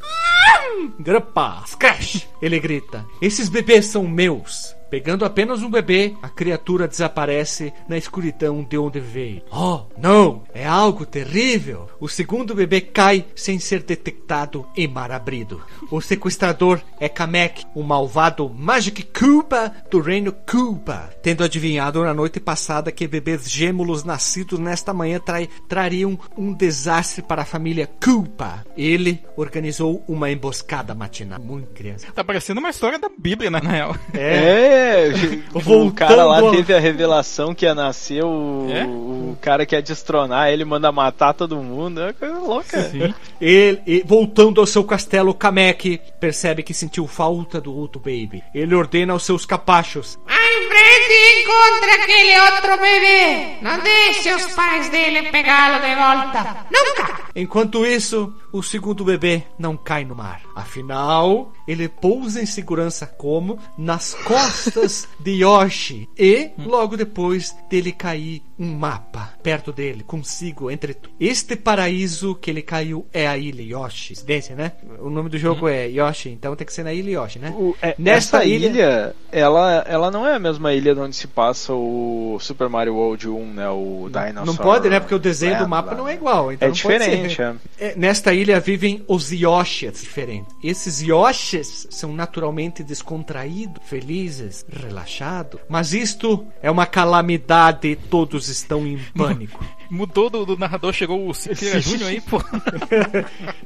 [1.02, 2.30] Grapa, crash!
[2.42, 4.74] Ele grita: Esses bebês são meus.
[4.92, 9.42] Pegando apenas um bebê, a criatura desaparece na escuridão de onde veio.
[9.50, 10.44] Oh, não!
[10.54, 11.88] É algo terrível!
[12.00, 15.62] O segundo bebê cai sem ser detectado em mar abrido.
[15.90, 22.40] O sequestrador é Kamek, o malvado Magic Koopa do reino Koopa, tendo adivinhado na noite
[22.42, 28.66] passada que bebês gêmeos nascidos nesta manhã trai- trariam um desastre para a família Koopa.
[28.76, 31.40] Ele organizou uma emboscada matinal.
[31.40, 32.08] Muito criança.
[32.14, 33.96] Tá parecendo uma história da Bíblia, né, na real.
[34.14, 34.81] É,
[35.54, 38.86] o Voltando cara lá a- teve a revelação que ia nascer o, É?
[38.86, 42.00] o cara quer destronar ele, manda matar todo mundo.
[42.02, 42.82] É uma coisa louca.
[42.90, 43.14] Sim.
[43.40, 48.44] Ele, e- voltando ao seu castelo, Kamek percebe que sentiu falta do outro baby.
[48.54, 53.58] Ele ordena aos seus capachos: Em frente e encontre aquele outro bebê.
[53.62, 56.66] Não deixe os pais dele pegá-lo de volta.
[56.72, 57.22] Nunca!
[57.34, 60.42] Enquanto isso, o segundo bebê não cai no mar.
[60.54, 66.10] Afinal, ele pousa em segurança como nas costas de Yoshi.
[66.20, 72.62] E logo depois dele cair um mapa perto dele, consigo, entre este paraíso que ele
[72.62, 74.10] caiu é a ilha Yoshi.
[74.10, 74.74] Coincidência, né?
[75.00, 77.54] O nome do jogo é Yoshi, então tem que ser na ilha Yoshi, né?
[77.58, 81.16] O- é, Nesta essa ilha- ilha, ela, ela não é a mesma ilha de onde
[81.16, 83.70] se passa o Super Mario World 1, né?
[83.70, 84.46] O Dinosaur.
[84.46, 85.00] Não pode, né?
[85.00, 85.98] Porque o desenho do mapa lá.
[85.98, 86.52] não é igual.
[86.52, 87.56] Então É não pode diferente, ser.
[87.80, 87.88] é.
[87.92, 90.54] É, Nesta ilha vivem os Yoshis diferentes.
[90.64, 95.60] Esses Yoshis são naturalmente descontraídos, felizes, relaxados.
[95.70, 99.64] Mas isto é uma calamidade e todos estão em pânico.
[99.90, 102.42] Mudou do, do narrador, chegou o Siqueira Júnior aí, pô.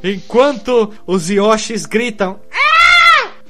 [0.04, 2.75] Enquanto os Yoshis gritam "Ah!"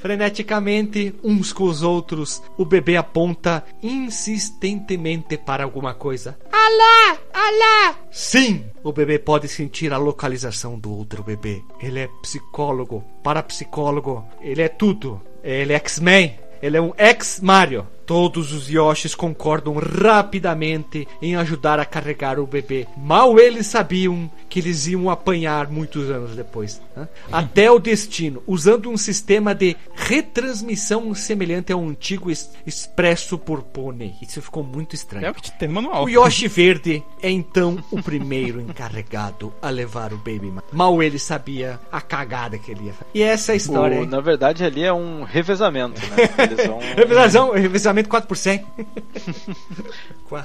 [0.06, 6.38] Freneticamente uns com os outros, o bebê aponta insistentemente para alguma coisa.
[6.52, 7.18] Alá!
[7.34, 7.98] Alá!
[8.08, 11.60] Sim, o bebê pode sentir a localização do outro bebê.
[11.82, 15.20] Ele é psicólogo, parapsicólogo, ele é tudo.
[15.42, 17.84] Ele é X-Men, ele é um ex-Mario.
[18.06, 22.86] Todos os Yoshis concordam rapidamente em ajudar a carregar o bebê.
[22.96, 26.80] Mal eles sabiam que eles iam apanhar muitos anos depois.
[26.96, 27.08] né?
[27.32, 34.14] Até o destino, usando um sistema de retransmissão semelhante ao antigo es- expresso por pônei.
[34.22, 35.26] Isso ficou muito estranho.
[35.26, 36.04] É o que tem no manual.
[36.04, 40.62] O Yoshi Verde é então o primeiro encarregado a levar o Baby Man.
[40.72, 43.10] Mal ele sabia a cagada que ele ia fazer.
[43.14, 44.00] E essa é a história.
[44.02, 46.16] O- na verdade, ali é um revezamento, né?
[46.50, 46.78] Eles vão...
[46.80, 47.50] Revisão,
[47.96, 48.66] revisamento 4 por 100.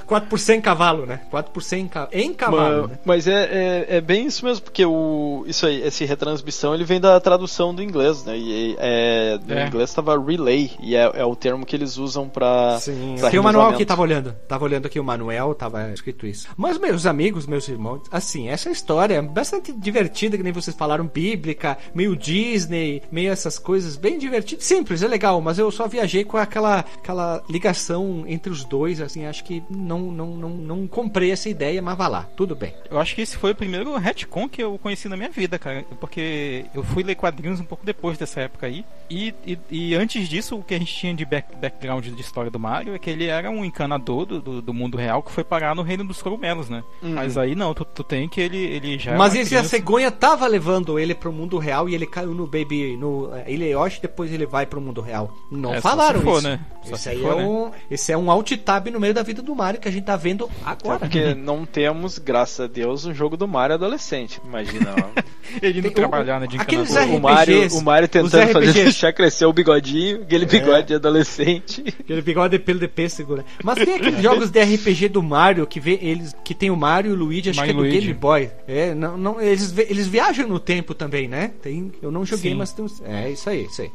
[0.06, 1.20] 4 por 100 cavalo, né?
[1.30, 2.98] 4 por 100 ca- em cavalo, Mas, né?
[3.04, 7.00] mas é, é, é bem isso mesmo, porque o, isso aí, esse retransmissão, ele vem
[7.00, 8.36] da tradução do inglês, né?
[8.36, 9.66] E é, no É.
[9.66, 12.78] inglês estava relay, e é, é o termo que eles usam pra.
[12.80, 13.88] Sim, pra tem o manual aqui, revezamento.
[13.88, 14.32] tava olhando.
[14.48, 16.48] Tava olhando aqui o manual, tava escrito isso.
[16.56, 21.06] Mas meus amigos, meus irmãos, assim, essa história é bastante divertida, que nem vocês falaram,
[21.06, 26.24] bíblica, meio Disney, meio essas coisas, bem divertido, simples, é legal, mas eu só viajei
[26.24, 31.30] com aquela, aquela ligação entre os dois, assim, acho que não, não, não, não comprei
[31.30, 32.74] essa ideia, mas vá lá, tudo bem.
[32.90, 35.84] Eu acho que esse foi o primeiro retcon que eu conheci na minha vida, cara.
[36.00, 38.84] Porque eu fui ler quadrinhos um pouco depois dessa época aí.
[39.10, 42.50] E, e, e antes disso, o que a gente tinha de back- background de história
[42.50, 45.44] do Mario é que ele era um encanador do, do, do mundo real que foi
[45.44, 46.82] parar no reino dos cogumelos, né?
[47.02, 50.10] Mas aí não, tu, tu tem que ele, ele já é Mas esse a cegonha
[50.10, 52.96] tava levando ele pro mundo real e ele caiu no Baby.
[52.96, 55.32] no Ele é Yoshi, depois ele vai pro mundo real.
[55.50, 56.48] Não É, só falaram se for, isso.
[56.48, 56.60] né?
[56.94, 57.48] Se aí for, é né?
[57.48, 60.04] um, esse é um alt tab no meio da vida do Mario que a gente
[60.04, 60.98] tá vendo É agora.
[61.00, 64.40] porque não temos, graças a Deus, um jogo do Mario adolescente.
[64.44, 64.94] Imagina.
[65.60, 67.16] Ele não Tem- trabalhar, o- né, aqueles encanador.
[67.16, 68.82] o, Mario, RPGs, o Mario os tentando fazer RPGs.
[68.84, 71.84] deixar crescer o bigodinho, aquele bigode de adolescente.
[72.00, 73.44] Aquele bigode de pelo de pêssego, né?
[73.62, 77.10] Mas tem aqueles jogos de RPG do Mario que vê eles que tem o Mario
[77.10, 78.06] e o Luigi, acho Mario que é do Luigi.
[78.06, 78.50] Game Boy.
[78.66, 81.52] É, não, não, eles, eles viajam no tempo também, né?
[81.60, 82.56] Tem, eu não joguei, Sim.
[82.58, 83.90] mas tem uns, é isso aí, isso aí.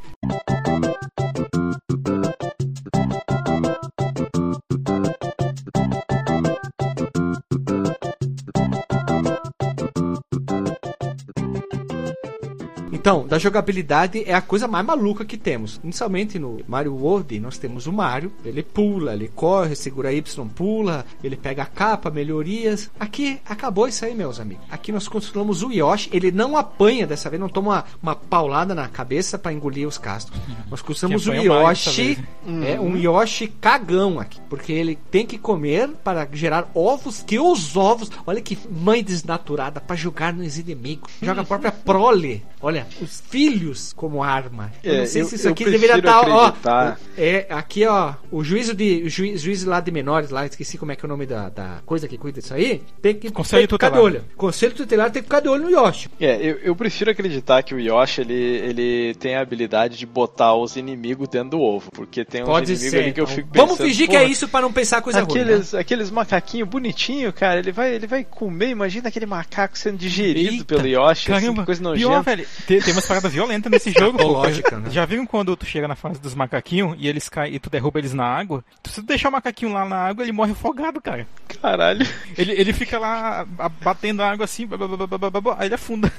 [13.07, 15.79] Então, da jogabilidade é a coisa mais maluca que temos.
[15.81, 21.05] Inicialmente no Mario World, nós temos o Mario, ele pula, ele corre, segura Y, pula,
[21.23, 22.91] ele pega a capa, melhorias.
[22.99, 24.65] Aqui acabou isso aí, meus amigos.
[24.69, 28.75] Aqui nós controlamos o Yoshi, ele não apanha dessa vez, não toma uma, uma paulada
[28.75, 30.37] na cabeça para engolir os cascos.
[30.69, 35.87] Nós controlamos o Yoshi, dessa é um Yoshi cagão aqui, porque ele tem que comer
[36.03, 41.09] para gerar ovos, que os ovos, olha que mãe desnaturada para jogar nos inimigos.
[41.21, 42.43] Joga a própria prole.
[42.59, 44.71] Olha, os filhos como arma.
[44.83, 46.45] Eu É, não sei eu- se isso eu aqui deveria prefiro estar, ó.
[46.47, 46.99] acreditar.
[47.17, 50.91] É, aqui, ó, o juízo de o juiz, juízo lá de menores lá, esqueci como
[50.91, 52.81] é que é o nome da, da coisa que cuida disso aí.
[53.01, 54.23] Tem que, Conselho tem que ficar de olho.
[54.35, 56.09] Conselho tutelar tem que ficar de olho no Yoshi.
[56.19, 60.53] É, eu, eu prefiro acreditar que o Yoshi ele, ele tem a habilidade de botar
[60.55, 62.99] os inimigos dentro do ovo, porque tem uns Pode inimigos ser.
[63.03, 63.35] ali que eu então.
[63.35, 63.67] fico pensando.
[63.67, 65.33] Vamos fingir que é "Porra, isso para não pensar coisa ruim.
[65.35, 65.41] né?
[65.43, 70.53] Aqueles, aqueles macaquinhos bonitinhos, cara, ele vai, ele vai comer, imagina aquele macaco sendo digerido
[70.55, 72.21] Eita, pelo Yoshi, assim, Caramba, que coisa pior, nojenta.
[72.23, 72.47] velho.
[72.87, 74.15] Tem, umas paradas violentas nesse jogo.
[74.17, 74.89] Escatológica, né?
[74.89, 77.99] Já viram quando tu chega na fase dos macaquinhos e eles caem e tu derruba
[77.99, 78.63] eles na água?
[78.81, 81.27] Tu, se tu deixar o macaquinho lá na água, ele morre afogado, cara.
[81.61, 82.07] Caralho.
[82.37, 83.45] Ele, ele fica lá
[83.83, 86.11] batendo a água assim, blá, blá, blá, aí ele afunda.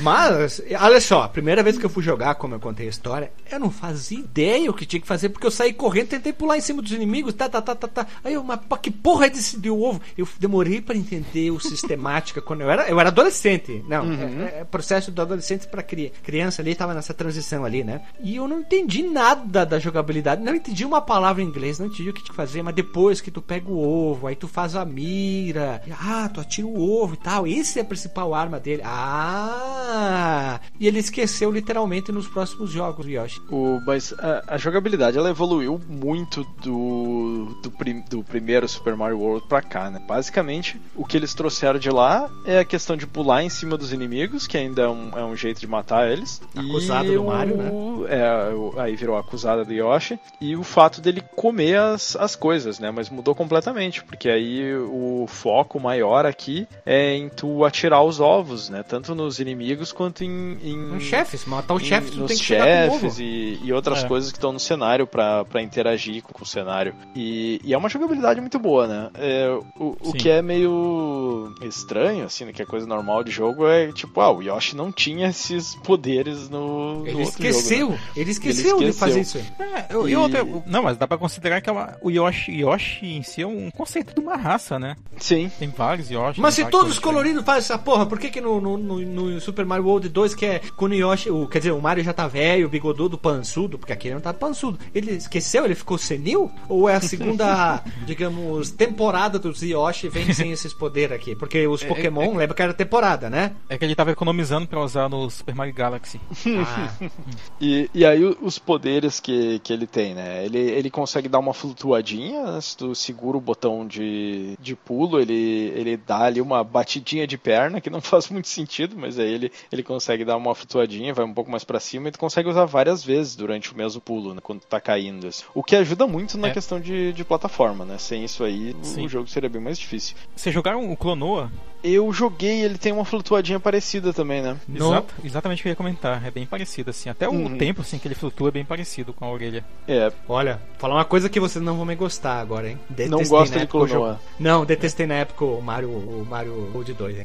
[0.00, 3.32] Mas, olha só, a primeira vez que eu fui jogar, como eu contei a história,
[3.50, 6.58] eu não fazia ideia o que tinha que fazer, porque eu saí correndo, tentei pular
[6.58, 8.06] em cima dos inimigos, tá, tá, tá, tá, tá.
[8.22, 10.00] Aí eu, mas que porra é desse de ovo?
[10.16, 13.75] Eu demorei pra entender o sistemática quando eu era, eu era adolescente.
[13.88, 18.02] Não, é, é processo do adolescente pra cri- criança ali, tava nessa transição ali, né?
[18.20, 22.10] E eu não entendi nada da jogabilidade, não entendi uma palavra em inglês, não entendi
[22.10, 25.80] o que fazer, mas depois que tu pega o ovo, aí tu faz a mira,
[25.86, 28.82] e, ah, tu atira o ovo e tal, esse é a principal arma dele.
[28.84, 30.60] Ah!
[30.78, 33.40] E ele esqueceu literalmente nos próximos jogos, Yoshi.
[33.50, 39.18] O, mas a, a jogabilidade ela evoluiu muito do, do, prim- do primeiro Super Mario
[39.18, 40.00] World pra cá, né?
[40.06, 43.92] Basicamente, o que eles trouxeram de lá é a questão de pular em cima dos
[43.92, 46.42] inimigos, que ainda é um, é um jeito de matar eles.
[46.54, 47.70] Acusado do Mario, né?
[47.72, 50.18] o- É, o- aí virou a acusada do Yoshi.
[50.40, 52.90] E o fato dele comer as, as coisas, né?
[52.90, 58.68] Mas mudou completamente, porque aí o foco maior aqui é em tu atirar os ovos,
[58.68, 58.82] né?
[58.82, 60.58] Tanto nos inimigos quanto em.
[60.62, 63.00] em chefes, matar o chefe, tu nos tem que chegar com o ovo.
[63.00, 64.06] chefes e, e outras É.
[64.06, 66.94] coisas que estão no cenário pra pra interagir com, com o cenário.
[67.14, 69.10] E, e é uma jogabilidade muito boa, né?
[69.14, 69.48] É,
[69.78, 73.68] o, o que é meio estranho, assim, né, que é coisa normal de jogo, jogo
[73.68, 77.92] é tipo, ah, o Yoshi não tinha esses poderes no, no Ele outro esqueceu, jogo,
[77.92, 78.00] né?
[78.16, 79.66] ele esqueceu, Ele de fazer isso esqueceu.
[79.66, 79.72] aí.
[79.74, 82.52] É, eu, E- e outra- não, mas dá pra considerar que é uma- o Yoshi,
[82.52, 84.96] Yoshi em si é um conceito de uma raça, né?
[85.18, 85.50] Sim.
[85.58, 86.40] Tem vários Yoshi.
[86.40, 89.64] Mas se todos coloridos fazem essa porra, por que que no, no, no- no Super
[89.64, 92.26] Mario World 2, que é quando o Yoshi, o, quer dizer, o Mario já tá
[92.26, 94.78] velho, bigodudo, pançudo, porque aqui ele não tá pançudo.
[94.94, 95.64] Ele esqueceu?
[95.64, 96.50] Ele ficou senil?
[96.68, 101.34] Ou é a segunda, digamos, temporada dos Yoshi vem sem esses poderes aqui?
[101.34, 103.45] Porque os Pokémon, lembra que era temporada, né?
[103.68, 106.20] É que ele tava economizando pra usar no Super Mario Galaxy.
[106.46, 106.92] Ah,
[107.60, 110.44] E, e aí os poderes que, que ele tem, né?
[110.44, 112.60] Ele, ele consegue dar uma flutuadinha, né?
[112.60, 117.38] se tu segura o botão de, de pulo, ele, ele dá ali uma batidinha de
[117.38, 121.24] perna, que não faz muito sentido, mas aí ele, ele consegue dar uma flutuadinha, vai
[121.24, 124.34] um pouco mais pra cima, e tu consegue usar várias vezes durante o mesmo pulo,
[124.34, 124.40] né?
[124.42, 125.26] Quando tu tá caindo.
[125.28, 125.44] assim.
[125.54, 126.52] O que ajuda muito na É.
[126.52, 127.96] questão de, de plataforma, né?
[127.98, 129.04] Sem isso aí, o- Sim.
[129.06, 130.16] o jogo seria bem mais difícil.
[130.34, 131.50] Vocês jogaram o Clonoa?
[131.84, 133.04] Eu joguei, ele tem uma
[133.36, 134.56] flutuadinha parecida também, né?
[134.68, 136.24] No- Exato, exatamente o que eu ia comentar.
[136.26, 137.08] É bem parecido, assim.
[137.10, 137.58] Até o Uhum.
[137.58, 139.64] tempo assim, que ele flutua é bem parecido com a orelha.
[139.86, 142.78] É, olha, falar uma coisa que vocês não vão me gostar agora, hein?
[142.88, 144.00] não Detestei gosta na de época o jogo.
[144.00, 144.20] Clonoa.
[144.38, 147.24] Não, detestei na época o Mario, o Mario World 2, hein?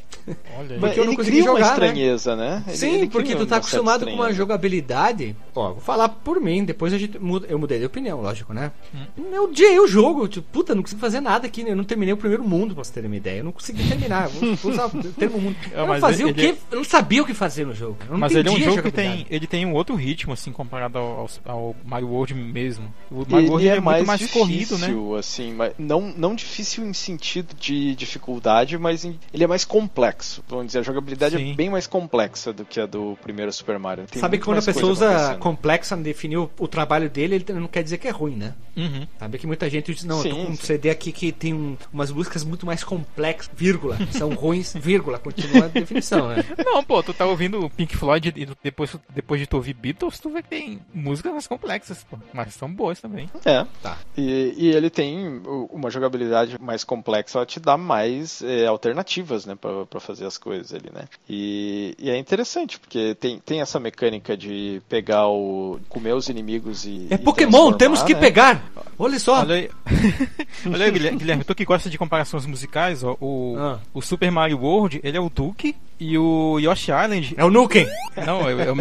[0.58, 0.80] Olha aí.
[0.80, 1.86] Mas Porque eu não ele consegui cria uma jogar, né?
[1.88, 2.64] estranheza, né?
[2.68, 5.36] Ele- Sim, ele porque tu tá acostumado com uma jogabilidade.
[5.56, 8.72] Ó, vou falar por mim, depois a gente muda, eu mudei de opinião, lógico, né?
[8.94, 9.24] Hum.
[9.32, 11.72] Eu odiei o jogo, tipo, puta, não consigo fazer nada aqui, né?
[11.72, 13.40] Eu não terminei o primeiro mundo, pra você ter uma ideia.
[13.40, 14.28] Eu não consegui terminar.
[14.30, 15.56] Vou, vou usar o termo mundo.
[15.74, 16.58] É, não mas fazia o ele- quê?
[16.72, 17.98] Eu não sabia o que fazer no jogo.
[18.10, 21.30] Mas ele é um jogo que tem, ele tem um outro ritmo, assim, comparado ao,
[21.46, 22.94] ao- Mario World mesmo.
[23.10, 25.18] O Mario World Ele é, é muito mais, mais difícil, corrido, né?
[25.20, 30.44] assim, mas não, não difícil em sentido de dificuldade, mas em- ele é mais complexo.
[30.48, 31.52] Vamos dizer, a jogabilidade Sim.
[31.52, 34.06] é bem mais complexa do que a do primeiro Super Mario.
[34.10, 37.36] Tem Sabe que quando a mais pessoa usa complexa em definir o, o trabalho dele,
[37.36, 38.54] ele não quer dizer que é ruim, né?
[38.76, 39.06] Uhum.
[39.20, 40.64] Sabe que muita gente diz, não, eu tô Sim, com um sim.
[40.64, 45.70] CD aqui que tem um- umas músicas muito mais complexas, vírgula, são ruins, vírgula, continua
[45.94, 46.44] né?
[46.66, 50.30] Não, pô, tu tá ouvindo Pink Floyd e depois, depois de tu ouvir Beatles, tu
[50.30, 52.18] vê que tem músicas mais complexas, pô.
[52.34, 53.30] Mas são boas também.
[53.46, 53.66] É.
[53.82, 53.98] Tá.
[54.18, 55.42] E, e ele tem
[55.72, 60.38] uma jogabilidade mais complexa, ela te dá mais é, alternativas, né, pra, pra fazer as
[60.38, 61.06] coisas ali, né.
[61.30, 65.80] E, e é interessante, porque tem, tem essa mecânica de pegar o.
[65.90, 67.08] comer os inimigos e.
[67.10, 68.20] É e Pokémon, temos que né?
[68.20, 68.64] pegar!
[68.98, 69.40] Olha só!
[69.40, 69.70] Olha aí,
[70.66, 73.80] Olha aí Guilherme, Guilherme, tu que gosta de comparações musicais, ó, o, Ah.
[73.94, 77.36] o Super Mario World, ele é o Duke e o Yoshi Island.
[77.38, 77.88] É o Nukem!
[78.26, 78.76] Não, é, é o,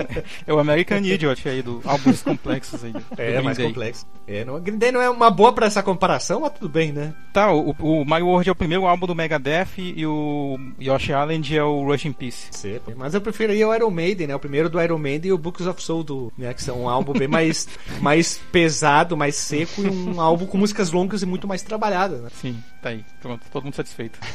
[0.47, 2.93] é o American Idiot aí, do álbuns complexos aí.
[2.93, 3.67] do É, Green mais Day.
[3.67, 4.07] complexo.
[4.27, 7.13] É, não, Green Day não é uma boa pra essa comparação, mas tudo bem, né?
[7.33, 11.57] Tá, o, o Mario World é o primeiro álbum do Megadeth e o Yoshi Island
[11.57, 12.49] é o Rush in Peace.
[12.97, 14.35] Mas eu preferiria o Iron Maiden, né?
[14.35, 16.55] O primeiro do Iron Maiden e o Books of Soul, do, né?
[16.55, 17.69] que são um álbum bem mais,
[18.01, 22.29] mais pesado, mais seco e um álbum com músicas longas e muito mais trabalhadas, né?
[22.33, 23.05] Sim, tá aí.
[23.20, 24.19] Pronto, todo mundo satisfeito.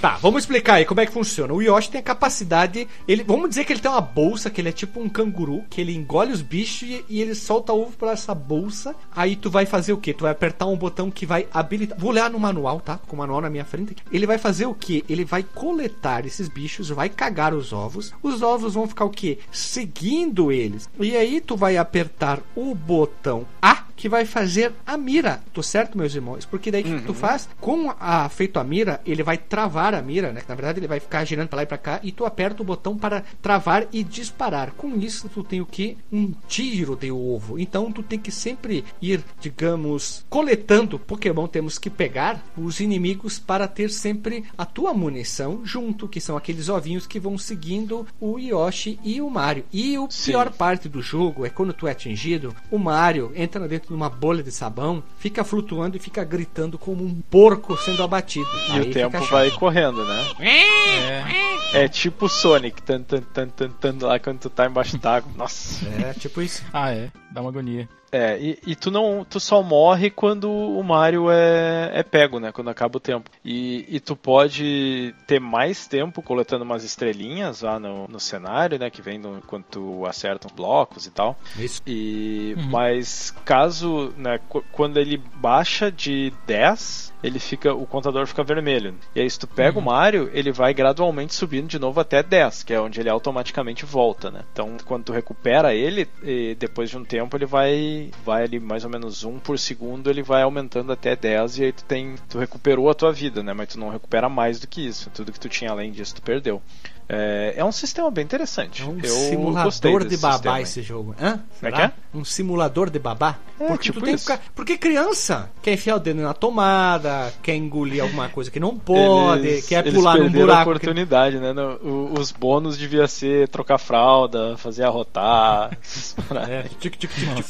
[0.00, 1.52] Tá, vamos explicar aí como é que funciona.
[1.52, 2.86] O Yoshi tem a capacidade.
[3.06, 5.80] Ele, vamos dizer que ele tem uma bolsa, que ele é tipo um canguru, que
[5.80, 8.94] ele engole os bichos e, e ele solta ovo pra essa bolsa.
[9.14, 10.12] Aí tu vai fazer o quê?
[10.12, 11.98] Tu vai apertar um botão que vai habilitar.
[11.98, 12.98] Vou olhar no manual, tá?
[12.98, 13.96] Com o manual na minha frente.
[14.12, 15.04] Ele vai fazer o quê?
[15.08, 18.12] Ele vai coletar esses bichos, vai cagar os ovos.
[18.22, 19.38] Os ovos vão ficar o quê?
[19.50, 20.88] Seguindo eles.
[20.98, 25.42] E aí tu vai apertar o botão A que vai fazer a mira.
[25.52, 26.44] Tô certo, meus irmãos?
[26.44, 27.48] Porque daí o que, que tu faz?
[27.60, 30.42] Com a feito a mira, ele vai travar a mira, né?
[30.48, 32.66] Na verdade, ele vai ficar girando pra lá e pra cá e tu aperta o
[32.66, 34.72] botão para travar e disparar.
[34.72, 35.96] Com isso, tu tem o que?
[36.12, 37.58] Um tiro de ovo.
[37.58, 41.46] Então, tu tem que sempre ir, digamos, coletando Pokémon.
[41.46, 46.68] Temos que pegar os inimigos para ter sempre a tua munição junto, que são aqueles
[46.68, 49.64] ovinhos que vão seguindo o Yoshi e o Mario.
[49.72, 50.32] E o Sim.
[50.32, 54.08] pior parte do jogo é quando tu é atingido, o Mario entra dentro de uma
[54.08, 58.48] bolha de sabão, fica flutuando e fica gritando como um porco sendo abatido.
[58.68, 60.24] E Aí o tempo vai correndo, né?
[60.40, 61.84] É.
[61.84, 65.30] É tipo Sonic, tan, tan, tan, tan, tan, lá quando tu tá embaixo d'água.
[65.36, 65.84] Nossa.
[65.88, 66.62] É, tipo isso.
[66.72, 67.10] Ah, é.
[67.32, 67.88] Dá uma agonia.
[68.14, 72.52] É, e, e tu não, tu só morre quando o Mario é, é pego, né?
[72.52, 73.28] Quando acaba o tempo.
[73.44, 78.88] E, e tu pode ter mais tempo coletando umas estrelinhas lá no, no cenário, né?
[78.90, 81.36] Que vem no, quando tu acerta os blocos e tal.
[81.58, 81.80] Isso.
[81.86, 82.68] E, Uhum.
[82.70, 88.94] Mas caso, né, qu- quando ele baixa de 10, ele fica, o contador fica vermelho.
[89.14, 92.62] E aí se tu pega o Mario, ele vai gradualmente subindo de novo até 10,
[92.62, 94.42] que é onde ele automaticamente volta, né?
[94.52, 98.84] Então quando tu recupera ele, e depois de um tempo ele vai, vai ali mais
[98.84, 102.38] ou menos 1 por segundo, ele vai aumentando até 10 e aí tu tem, tu
[102.38, 103.54] recuperou a tua vida, né?
[103.54, 105.08] Mas tu não recupera mais do que isso.
[105.08, 106.60] Tudo que tu tinha além disso tu perdeu.
[107.08, 108.82] É, é um sistema bem interessante.
[108.82, 111.14] É um Eu simulador de babá sistema esse jogo.
[111.20, 111.40] Hã?
[111.62, 111.88] É Será?
[111.90, 113.36] que Um simulador de babá?
[113.60, 114.26] É, porque tipo tu tem isso.
[114.26, 114.44] que ficar...
[114.54, 119.46] Porque criança quer enfiar o dedo na tomada, quer engolir alguma coisa que não pode,
[119.46, 120.64] Eles- quer eles pular num perderam a buraco.
[120.64, 121.52] que- oportunidade, né?
[121.52, 125.76] No- o- os bônus devia ser trocar fralda, fazer arrotar.
[126.48, 127.46] É, tic, tic, tic, tic.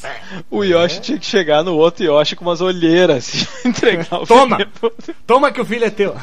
[0.51, 4.57] O Yoshi tinha que chegar no outro Yoshi com umas olheiras e entregar o Toma!
[4.57, 4.93] brinquedo.
[5.27, 6.15] Toma que o filho é teu.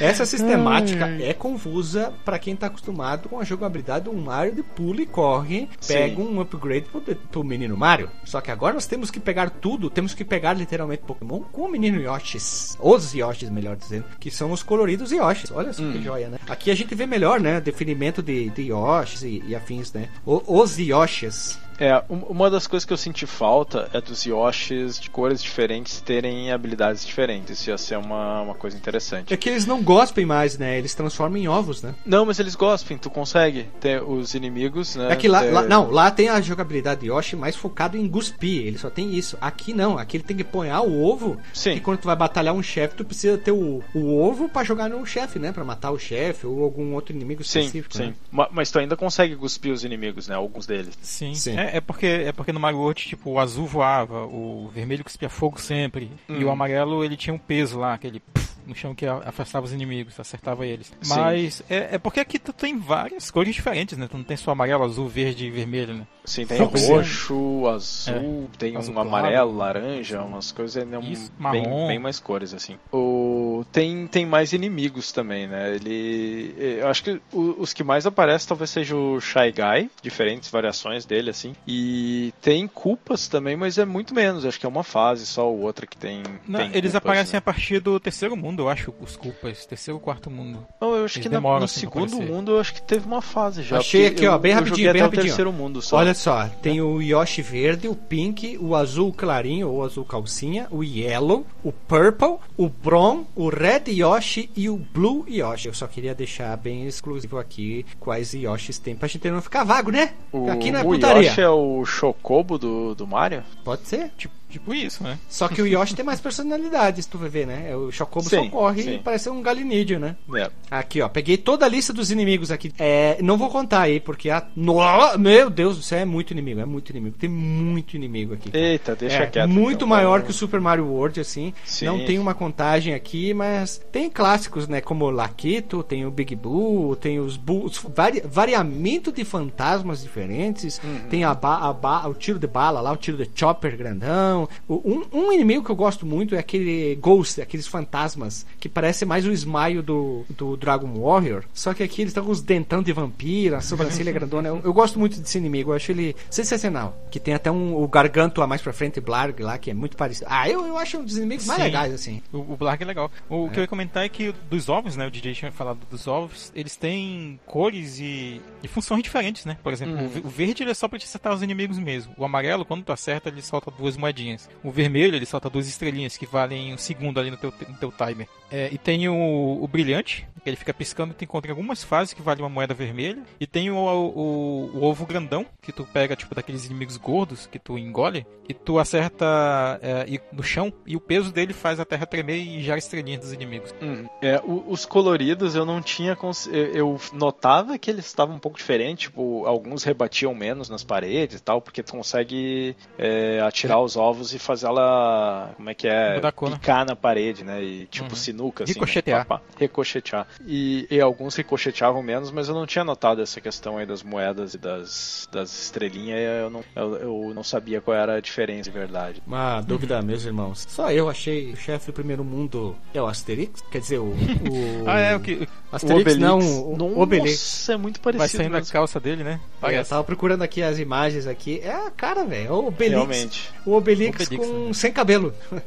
[0.00, 5.02] Essa sistemática é confusa pra quem tá acostumado com a jogabilidade do Mario de pula
[5.02, 6.22] e corre, pega Sim.
[6.22, 8.10] um upgrade pro, pro menino Mario.
[8.24, 11.70] Só que agora nós temos que pegar tudo, temos que pegar literalmente Pokémon com o
[11.70, 12.76] menino Yoshis.
[12.80, 15.50] Os Yoshis, melhor dizendo, que são os coloridos Yoshis.
[15.50, 16.38] Olha só que joia, né?
[16.48, 17.60] Aqui a gente vê melhor, né?
[17.60, 20.08] Definimento de, de Yoshis e, e afins, né?
[20.24, 21.58] O- os Yoshis.
[21.80, 26.00] É, um- uma das coisas que eu senti falta é dos Yoshis de cores diferentes
[26.00, 27.58] terem habilidades diferentes.
[27.58, 29.32] Isso ia ser uma, uma coisa interessante.
[29.32, 30.76] É que eles não gospem mais, né?
[30.78, 31.94] Eles transformam em ovos, né?
[32.04, 35.12] Não, mas eles gospem, tu consegue ter os inimigos, né?
[35.12, 38.08] É que lá, ter- lá- não, lá tem a jogabilidade de Yoshi mais focado em
[38.08, 39.38] cuspir, ele só tem isso.
[39.40, 41.38] Aqui não, aqui ele tem que ponhar o ovo.
[41.54, 41.72] Sim.
[41.72, 44.90] E quando tu vai batalhar um chefe, tu precisa ter o, o ovo pra jogar
[44.90, 45.50] no chefe, né?
[45.52, 47.96] Pra matar o chefe ou algum outro inimigo Sim, específico.
[47.96, 48.06] sim.
[48.08, 48.14] né?
[48.30, 50.34] Ma- Mas tu ainda consegue cuspir os inimigos, né?
[50.34, 50.98] Alguns deles.
[51.00, 51.56] Sim, Sim.
[51.58, 55.28] É, é porque é porque no Mario World, tipo, o azul voava, o vermelho cuspia
[55.28, 56.48] fogo sempre, e Hum.
[56.48, 58.22] o amarelo ele tinha um peso lá, aquele
[58.66, 60.92] no chão que afastava os inimigos, acertava eles.
[61.02, 61.14] Sim.
[61.18, 64.06] Mas é, é porque aqui tu tem várias cores diferentes, né?
[64.08, 66.06] Tu não tem só amarelo, azul, verde e vermelho, né?
[66.24, 69.08] Sim, tem roxo, azul, tem Azul um claro.
[69.08, 71.86] amarelo, laranja, umas coisas né, um- Isso, bem, marrom.
[71.88, 72.76] bem mais cores, assim.
[72.92, 75.74] O, tem, tem mais inimigos também, né?
[75.74, 76.54] Ele.
[76.80, 81.04] Eu acho que o- os que mais aparecem talvez seja o Shy Guy, diferentes variações
[81.04, 81.54] dele, assim.
[81.66, 84.44] E tem culpas também, mas é muito menos.
[84.44, 86.22] Acho que é uma fase só ou outra que tem.
[86.46, 87.38] Não, tem eles culpas, aparecem né?
[87.38, 89.66] a partir do terceiro mundo, eu acho, os culpas.
[89.66, 90.66] Terceiro ou quarto mundo.
[90.80, 93.20] Não, eu acho Eles que na- no assim, segundo mundo eu acho que teve uma
[93.20, 93.78] fase já.
[93.78, 95.26] Achei aqui, ó, eu- bem eu rapidinho, bem rapidinho.
[95.26, 95.96] terceiro mundo só.
[95.96, 100.84] Olha só, tem o Yoshi verde, o pink, o azul clarinho ou azul calcinha, o
[100.84, 105.68] yellow, o purple, o brown, o red Yoshi e o blue Yoshi.
[105.68, 109.90] Eu só queria deixar bem exclusivo aqui quais Yoshis tem pra gente não ficar vago,
[109.90, 110.12] né?
[110.32, 111.28] O, aqui é o putaria.
[111.28, 113.42] Yoshi é o Chocobo do, do Mario?
[113.64, 114.10] Pode ser.
[114.16, 115.18] Tipo, tipo isso, né?
[115.28, 117.74] Só que o Yoshi tem mais personalidade, se tu vai ver, né?
[117.76, 118.94] O Chocobo só Sim, corre sim.
[118.94, 120.16] e parece um galinídeo, né?
[120.34, 120.50] É.
[120.70, 122.72] Aqui, ó, peguei toda a lista dos inimigos aqui.
[122.78, 124.44] É, não vou contar aí, porque a.
[124.56, 124.76] No,
[125.18, 127.16] meu Deus do céu, é muito inimigo, é muito inimigo.
[127.18, 128.50] Tem muito inimigo aqui.
[128.50, 128.64] cara.
[128.64, 129.48] Eita, deixa É, quieto.
[129.48, 129.88] muito então.
[129.88, 131.52] maior que o Super Mario World, assim.
[131.64, 131.86] Sim.
[131.86, 134.80] Não tem uma contagem aqui, mas tem clássicos, né?
[134.80, 140.02] Como o Lakitu, tem o Big Boo, tem os, bu- os vari, variamento de fantasmas
[140.02, 140.80] diferentes.
[140.82, 141.00] Uhum.
[141.08, 144.39] Tem a ba, a ba- o tiro de bala lá, o tiro de chopper grandão.
[144.68, 149.04] O- um, um inimigo que eu gosto muito é aquele Ghost, aqueles fantasmas, que parece
[149.04, 151.44] mais o Smile do, do Dragon Warrior.
[151.52, 154.48] Só que aqui eles estão com os dentão de vampiro, a sobrancelha grandona.
[154.48, 156.96] Eu, eu gosto muito desse inimigo, eu acho ele sensacional.
[157.10, 160.26] Que tem até um, o Gargantua mais pra frente, Blarg lá, que é muito parecido.
[160.30, 161.64] Ah, eu, eu acho um dos inimigos mais Sim.
[161.64, 162.22] legais, assim.
[162.32, 163.10] O, o Blarg é legal.
[163.28, 165.06] O que eu ia comentar é que dos ovos, né?
[165.06, 169.56] O DJ tinha falado dos ovos, eles têm cores e, e funções diferentes, né?
[169.62, 172.12] Por exemplo, o ve- o verde ele é só pra te acertar os inimigos mesmo.
[172.16, 174.29] O amarelo, quando tu acerta, ele solta duas moedinhas.
[174.62, 177.92] O vermelho, ele solta duas estrelinhas que valem um segundo ali no teu, no teu
[177.92, 178.26] timer.
[178.50, 182.12] É, e tem o, o brilhante, que ele fica piscando, tu encontra em algumas fases
[182.14, 183.22] que vale uma moeda vermelha.
[183.38, 187.58] E tem o, o, o ovo grandão, que tu pega, tipo, daqueles inimigos gordos que
[187.58, 191.84] tu engole, e tu acerta é, e- no chão, e o peso dele faz a
[191.84, 193.72] terra tremer e gera estrelinhas dos inimigos.
[193.80, 194.06] Hum.
[194.20, 196.16] É, os coloridos eu não tinha.
[196.16, 198.90] cons- Eu, eu notava que eles estavam um pouco diferentes.
[199.10, 204.19] Tipo, alguns rebatiam menos nas paredes e tal, porque tu consegue é, atirar os ovos
[204.34, 205.52] e fazer ela.
[205.56, 206.16] Como é que é?
[206.18, 206.32] A né?
[206.56, 207.62] Picar na parede, né?
[207.62, 208.16] E tipo Uhum.
[208.16, 208.72] sinuca, assim.
[208.74, 209.18] Ricochetear.
[209.20, 209.24] Né?
[209.24, 209.44] Pá, pá.
[209.58, 210.26] Ricochetear.
[210.46, 214.54] E, e alguns ricocheteavam menos, mas eu não tinha notado essa questão aí das moedas
[214.54, 216.18] e das, das estrelinhas.
[216.20, 216.96] Eu não, eu,
[217.28, 219.22] eu não sabia qual era a diferença de verdade.
[219.26, 220.66] Uma dúvida, meus irmãos.
[220.68, 223.60] Só eu achei o chefe do primeiro mundo é o Asterix?
[223.70, 224.06] Quer dizer, o.
[224.10, 227.68] o Ah, é, o que Asterix, não, o, Nossa, o Obelix.
[227.68, 228.42] é muito vai parecido.
[228.42, 228.72] saindo a mesmo.
[228.72, 229.34] calça dele, né?
[229.42, 229.90] Eu Parece.
[229.90, 231.60] tava procurando aqui as imagens aqui.
[231.62, 232.48] É a cara, velho.
[232.48, 232.90] É o Obelix.
[232.96, 233.50] Realmente.
[233.64, 234.72] O Obelix, Com né?
[234.72, 235.34] sem cabelo.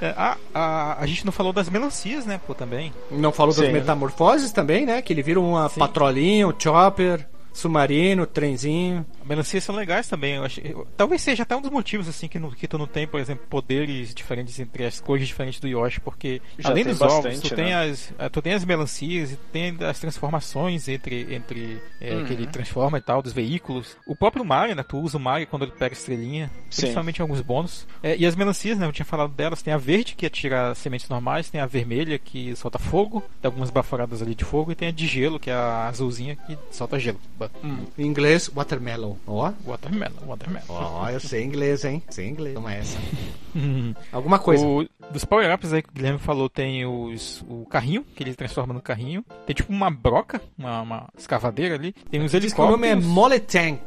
[0.00, 2.92] É, a, a, a gente não falou das melancias, né, pô, também.
[3.10, 3.72] Não falou das Sim.
[3.72, 5.00] metamorfoses também, né?
[5.00, 5.78] Que ele vira uma Sim.
[5.80, 7.26] patrolinha, o chopper.
[7.56, 9.04] Submarino, trenzinho.
[9.24, 10.34] Melancias são legais também.
[10.34, 12.86] Eu acho, eu- talvez seja até um dos motivos assim que, no, que tu não
[12.86, 16.92] tem, por exemplo, poderes diferentes entre as cores diferentes do Yoshi, porque Já além tem
[16.92, 17.74] dos ovos, bastante, tu tem, né?
[17.90, 22.24] as, ah, tu tem as melancias e tem as transformações entre, entre é, Uhum.
[22.26, 23.96] que ele transforma e tal, dos veículos.
[24.06, 24.82] O próprio Mario, né?
[24.82, 26.82] Tu usa o Mario quando ele pega estrelinha, Sim.
[26.82, 27.86] principalmente em alguns bônus.
[28.02, 28.86] É, e as melancias, né?
[28.86, 32.54] Eu tinha falado delas, tem a verde que atira sementes normais, tem a vermelha que
[32.56, 35.54] solta fogo, tem algumas baforadas ali de fogo, e tem a de gelo, que é
[35.54, 37.18] a azulzinha que solta gelo.
[37.48, 39.14] Ba- Em inglês, watermelon.
[39.26, 40.64] Ó, Watermelon, watermelon.
[40.68, 42.02] ó, eu sei inglês, hein?
[42.10, 42.54] Sei inglês.
[42.54, 42.98] Toma essa.
[44.12, 44.64] Alguma coisa.
[44.66, 48.74] O- dos power-ups aí que o Guilherme falou, tem os, o carrinho, que ele transforma
[48.74, 49.24] no carrinho.
[49.46, 51.92] Tem tipo uma broca, uma, uma escavadeira ali.
[52.10, 53.04] Tem uns que o nome é helicópteros.
[53.14, 53.80] Mole Tank.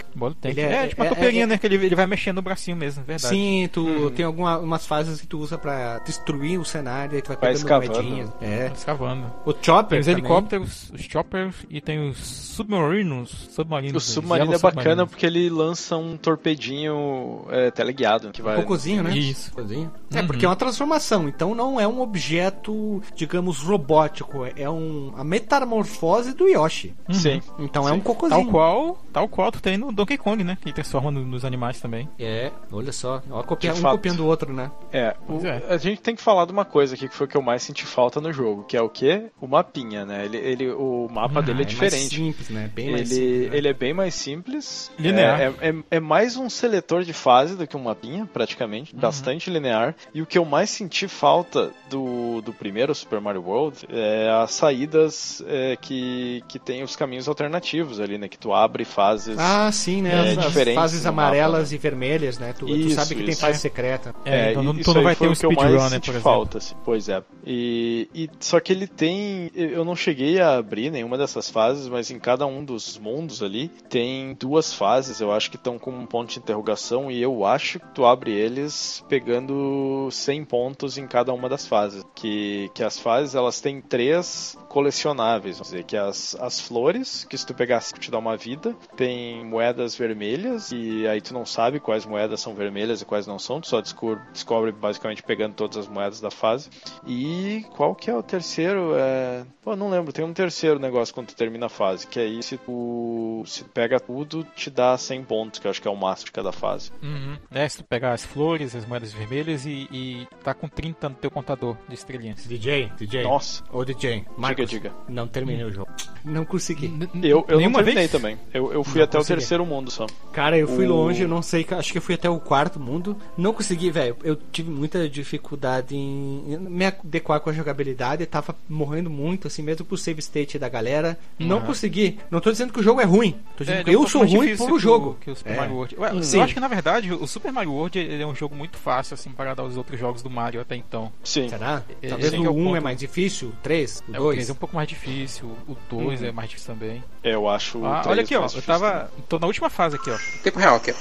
[0.45, 1.57] Ele é- é, tipo uma é- topeirinha, é- né?
[1.57, 3.35] Que ele, ele vai mexendo no bracinho mesmo, verdade.
[3.35, 7.37] Sim, tu tem algumas fases que tu usa pra destruir o cenário e tu vai
[7.37, 7.93] Vai pegando escavando.
[8.03, 8.29] moedinhas.
[8.41, 8.71] É.
[8.73, 9.33] Escavando.
[9.45, 10.19] O Chopper Tem os também.
[10.19, 13.48] helicópteros, os choppers e tem os submarinos.
[13.49, 14.07] Submarinos.
[14.07, 15.09] O submarino é bacana submarinos.
[15.09, 18.55] porque ele lança um torpedinho é, teleguiado que vai.
[18.55, 19.17] Cocôzinho, né?
[19.17, 19.51] Isso.
[19.51, 19.91] Cocôzinho.
[20.13, 25.23] É, porque é uma transformação, então não é um objeto, digamos, robótico, é um, a
[25.23, 26.93] metamorfose do Yoshi.
[27.11, 27.41] Sim.
[27.59, 28.49] Então é um Tal cocôzinho.
[28.49, 30.57] qual, tal qual tu tem no Donkey Kong, né?
[30.61, 32.07] Que transforma no- nos animais também.
[32.17, 34.71] É, olha só, ó, copia, um copiando o outro, né?
[34.91, 35.63] É, o- é.
[35.69, 37.61] a gente tem que falar de uma coisa aqui que foi o que eu mais
[37.63, 39.25] senti falta no jogo, que é o quê?
[39.39, 40.25] O mapinha, né?
[40.25, 42.15] Ele, ele, o mapa dele é mais diferente.
[42.15, 42.69] simples, né?
[42.73, 43.57] Bem mais ele, simples, né?
[43.57, 44.91] ele é bem mais simples.
[44.97, 45.39] Linear.
[45.39, 48.93] É, é, é- é mais um seletor de fase do que um mapinha, praticamente.
[48.93, 48.99] Uhum.
[48.99, 49.95] Bastante linear.
[50.13, 54.51] E o que eu mais senti falta do, do primeiro Super Mario World é as
[54.51, 58.27] saídas é, que, que tem os caminhos alternativos ali, né?
[58.27, 59.37] Que tu abre fases.
[59.39, 60.09] Ah, sim, né?
[60.13, 62.53] é, as, as diferentes fases amarelas mapa, e vermelhas, né?
[62.57, 63.41] Tu, tu Isso, sabe que tem isso.
[63.41, 63.59] fase É.
[63.59, 64.15] secreta.
[64.25, 65.51] É, então e não- tu isso não aí vai foi ter um o que eu
[65.51, 66.23] mais speedrun, né, senti por exemplo.
[66.31, 66.75] falta, assim.
[66.83, 67.23] Pois é.
[67.45, 72.09] E, e só que ele tem, eu não cheguei a abrir nenhuma dessas fases, mas
[72.11, 76.05] em cada um dos mundos ali tem duas fases, eu acho que estão com um
[76.05, 81.33] ponto de interrogação e eu acho que tu abre eles pegando 100 pontos em cada
[81.33, 82.05] uma das fases.
[82.15, 87.37] Que, que as fases elas têm três colecionáveis, vamos dizer que as, as flores, que
[87.37, 91.79] se tu pegar te dá uma vida, tem moedas vermelhas e aí tu não sabe
[91.79, 95.77] quais moedas são vermelhas e quais não são, tu só descobre, descobre basicamente pegando todas
[95.77, 96.69] as moedas da fase.
[97.07, 98.93] E qual que é o terceiro?
[98.95, 99.45] É...
[99.61, 102.57] Pô, não lembro, tem um terceiro negócio quando tu termina a fase, que aí se
[102.57, 103.08] tu,
[103.45, 106.25] se tu pega tudo, te dá 100 pontos, que eu acho que é o máximo
[106.27, 106.91] de cada fase.
[107.01, 107.37] Uhum.
[107.51, 111.15] É, se tu pegar as flores, as moedas vermelhas e, e tá com 30 no
[111.15, 112.45] teu contador de estrelinhas.
[112.45, 113.23] DJ, DJ.
[113.23, 114.25] Nossa, Ô, DJ.
[114.37, 114.91] Marcos, diga.
[115.07, 115.89] Não terminei o jogo.
[116.23, 116.87] Não consegui.
[117.23, 118.11] eu, eu não terminei vez?
[118.11, 118.37] também.
[118.53, 119.33] Eu, eu fui Não até consegui.
[119.33, 120.05] o terceiro mundo só.
[120.33, 122.79] Cara, eu fui O- longe, eu não sei, acho que eu fui até o quarto
[122.79, 123.17] mundo.
[123.37, 124.15] Não consegui, velho.
[124.23, 128.25] Eu tive muita dificuldade em me adequar com a jogabilidade.
[128.25, 131.17] Tava morrendo muito, assim, mesmo pro save state da galera.
[131.37, 132.19] Não consegui.
[132.29, 133.31] Não tô dizendo que o jogo é ruim.
[133.57, 135.17] Tô dizendo É, é um eu sou ruim difícil por o que jogo.
[135.21, 135.55] Que o Super É.
[135.57, 135.95] Mario World.
[135.99, 138.77] Ué, eu acho que na verdade o Super Mario World ele é um jogo muito
[138.77, 141.11] fácil assim para os outros jogos do Mario até então.
[141.23, 141.49] Sim.
[141.49, 141.83] Será?
[142.01, 142.83] É, Talvez o é o 1 é ponto.
[142.83, 144.35] mais difícil, o 3, o É, o 2.
[144.35, 147.03] 3 é um pouco mais difícil, o 2 é mais difícil também.
[147.23, 147.79] É, Eu acho.
[147.79, 148.47] o Ah, olha aqui, ó.
[148.53, 149.11] Eu tava.
[149.27, 150.17] tô na última fase aqui, ó.
[150.43, 150.93] Tempo real aqui,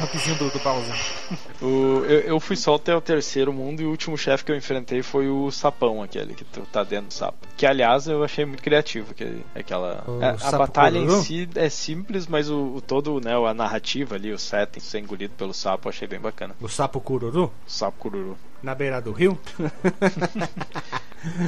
[0.00, 0.94] rapidinho do, do Bowser.
[1.62, 4.56] O- eu, eu fui só até o terceiro mundo e o último chefe que eu
[4.56, 7.36] enfrentei foi o sapão, aquele que tu tá dentro do sapo.
[7.54, 10.02] Que aliás eu achei muito criativo, que aquela.
[10.18, 14.32] O a- batalha em si é simples, mas o, o todo, né, a narrativa ali,
[14.32, 16.54] o setting, ser engolido pelo sapo, achei bem bacana.
[16.60, 18.36] O sapo cururu, O sapo cururu.
[18.62, 19.38] na beira do rio.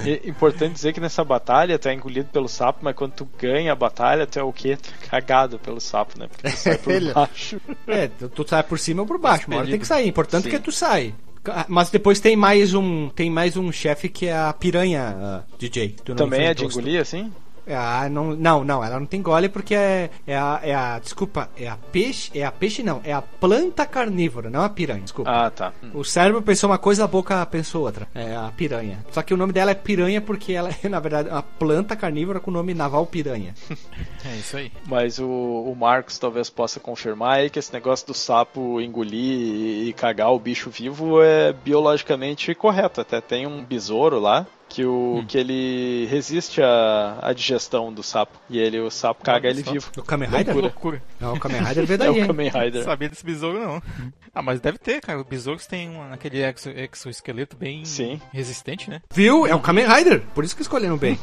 [0.05, 3.73] E, importante dizer que nessa batalha tu é engolido pelo sapo, mas quando tu ganha
[3.73, 4.77] a batalha, tu é o quê?
[4.77, 6.29] Tu é cagado pelo sapo, né?
[6.29, 7.59] Porque tu sai por Ele- baixo.
[7.87, 9.47] é, tu, sai por cima ou por baixo.
[9.49, 10.07] Uma hora tem que sair.
[10.09, 10.51] Importante Sim.
[10.51, 11.15] que tu sai.
[11.69, 15.97] Mas depois tem mais um, tem mais um chefe que é a piranha ah, DJ.
[16.05, 17.33] Tu não Também é de engolir assim?
[17.69, 20.99] Ah, não, não, não, ela não tem gole porque é, é, a, é a.
[20.99, 22.31] Desculpa, é a peixe.
[22.35, 25.31] É a peixe, não, é a planta carnívora, não a piranha, desculpa.
[25.31, 25.73] Ah, tá.
[25.83, 25.91] Hum.
[25.95, 28.09] O cérebro pensou uma coisa, a boca pensou outra.
[28.15, 29.05] É a piranha.
[29.11, 32.41] Só que o nome dela é piranha porque ela é, na verdade, uma planta carnívora
[32.41, 33.55] com o nome naval piranha.
[34.25, 34.71] É isso aí.
[34.87, 39.89] Mas o, o Marcos talvez possa confirmar aí que esse negócio do sapo engolir e,
[39.89, 43.01] e cagar o bicho vivo é biologicamente correto.
[43.01, 48.39] Até tem um besouro lá que, o, que ele resiste à, à digestão do sapo.
[48.49, 49.91] E ele, o sapo caga ele vivo.
[49.97, 50.57] O Kamen Rider?
[50.57, 51.03] loucura.
[51.21, 52.27] Não, o Kamen Rider veio É daí, o hein?
[52.27, 52.75] Kamen Rider.
[52.77, 53.83] Não sabia desse besouro, não.
[54.35, 55.21] Ah, mas deve ter, cara.
[55.21, 58.21] O besouros tem um, aquele exo, exoesqueleto bem Sim.
[58.33, 59.03] resistente, né?
[59.13, 59.47] Viu?
[59.47, 60.23] É o Kamen Rider.
[60.35, 61.19] Por isso que escolheram bem.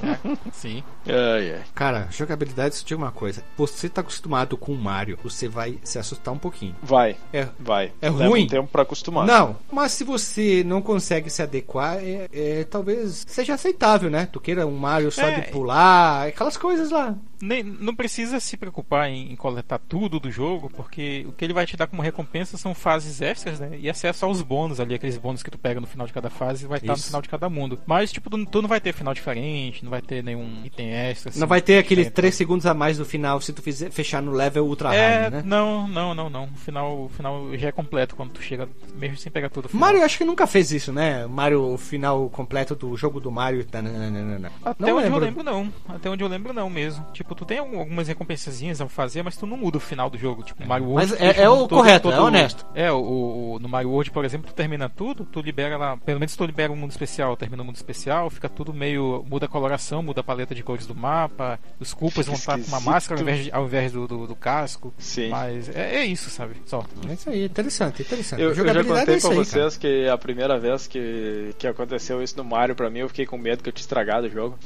[0.54, 0.84] Sim.
[1.08, 1.64] Ai, ai.
[1.74, 3.44] Cara, jogabilidade, só digo uma coisa.
[3.58, 6.76] Você tá acostumado com o Mario, você vai se assustar um pouquinho.
[6.84, 7.92] Vai, É, vai.
[8.02, 8.44] É Leva ruim?
[8.44, 9.26] um tempo pra acostumar.
[9.26, 14.28] Não, mas se você não consegue se adequar, é, é, talvez seja aceitável, né?
[14.32, 15.40] Tu queira um Mario só É.
[15.40, 17.16] de pular, aquelas coisas lá.
[17.42, 21.54] Nem, não precisa se preocupar em, em, coletar tudo do jogo, porque o que ele
[21.54, 23.78] vai te dar como recompensa são fases extras, né?
[23.80, 26.68] E acesso aos bônus ali, aqueles bônus que tu pega no final de cada fase,
[26.68, 27.80] vai estar no final de cada mundo.
[27.86, 31.30] Mas, tipo, tu, tu, não vai ter final diferente, não vai ter nenhum item extra.
[31.30, 34.22] Assim, não vai ter aqueles 3 segundos a mais no final se tu fizer, fechar
[34.22, 35.44] no level ultra é, hard, né?
[35.46, 36.46] Não, não, não, não.
[36.46, 39.70] O final, o final já é completo quando tu chega, mesmo sem pegar tudo.
[39.74, 41.26] Mario acho que nunca fez isso, né?
[41.28, 43.64] Mario, o final completo do jogo do Mario.
[43.66, 45.16] Tá, não, não, não, Até onde lembro.
[45.16, 45.74] eu lembro, não.
[45.88, 47.06] Até onde eu lembro, não mesmo.
[47.14, 50.44] Tipo, tu tem algumas recompensazinhas a fazer, mas tu não muda o final do jogo.
[50.44, 51.12] Tipo, Mario World.
[51.12, 52.66] Mas é, é o todo, correto, todo, é honesto.
[52.74, 55.98] É, o, o, no Mario World, por exemplo, tu termina tudo, tu libera lá.
[55.98, 59.26] Pelo menos tu libera um mundo especial, termina o um mundo especial, fica tudo meio.
[59.28, 61.60] muda a coloração, muda a paleta de cores do mapa.
[61.80, 64.36] Os culpas vão estar com uma máscara ao invés, de, ao invés do, do, do,
[64.36, 64.94] casco.
[64.98, 65.30] Sim.
[65.30, 66.56] Mas é, é, isso, sabe?
[66.66, 66.84] Só.
[67.08, 68.42] É isso aí, interessante, interessante.
[68.42, 69.80] Eu, eu já contei é pra aí, vocês cara.
[69.80, 73.38] que a primeira vez que, que aconteceu isso no Mario, pra mim, eu fiquei com
[73.38, 74.58] medo que eu tinha estragado o jogo.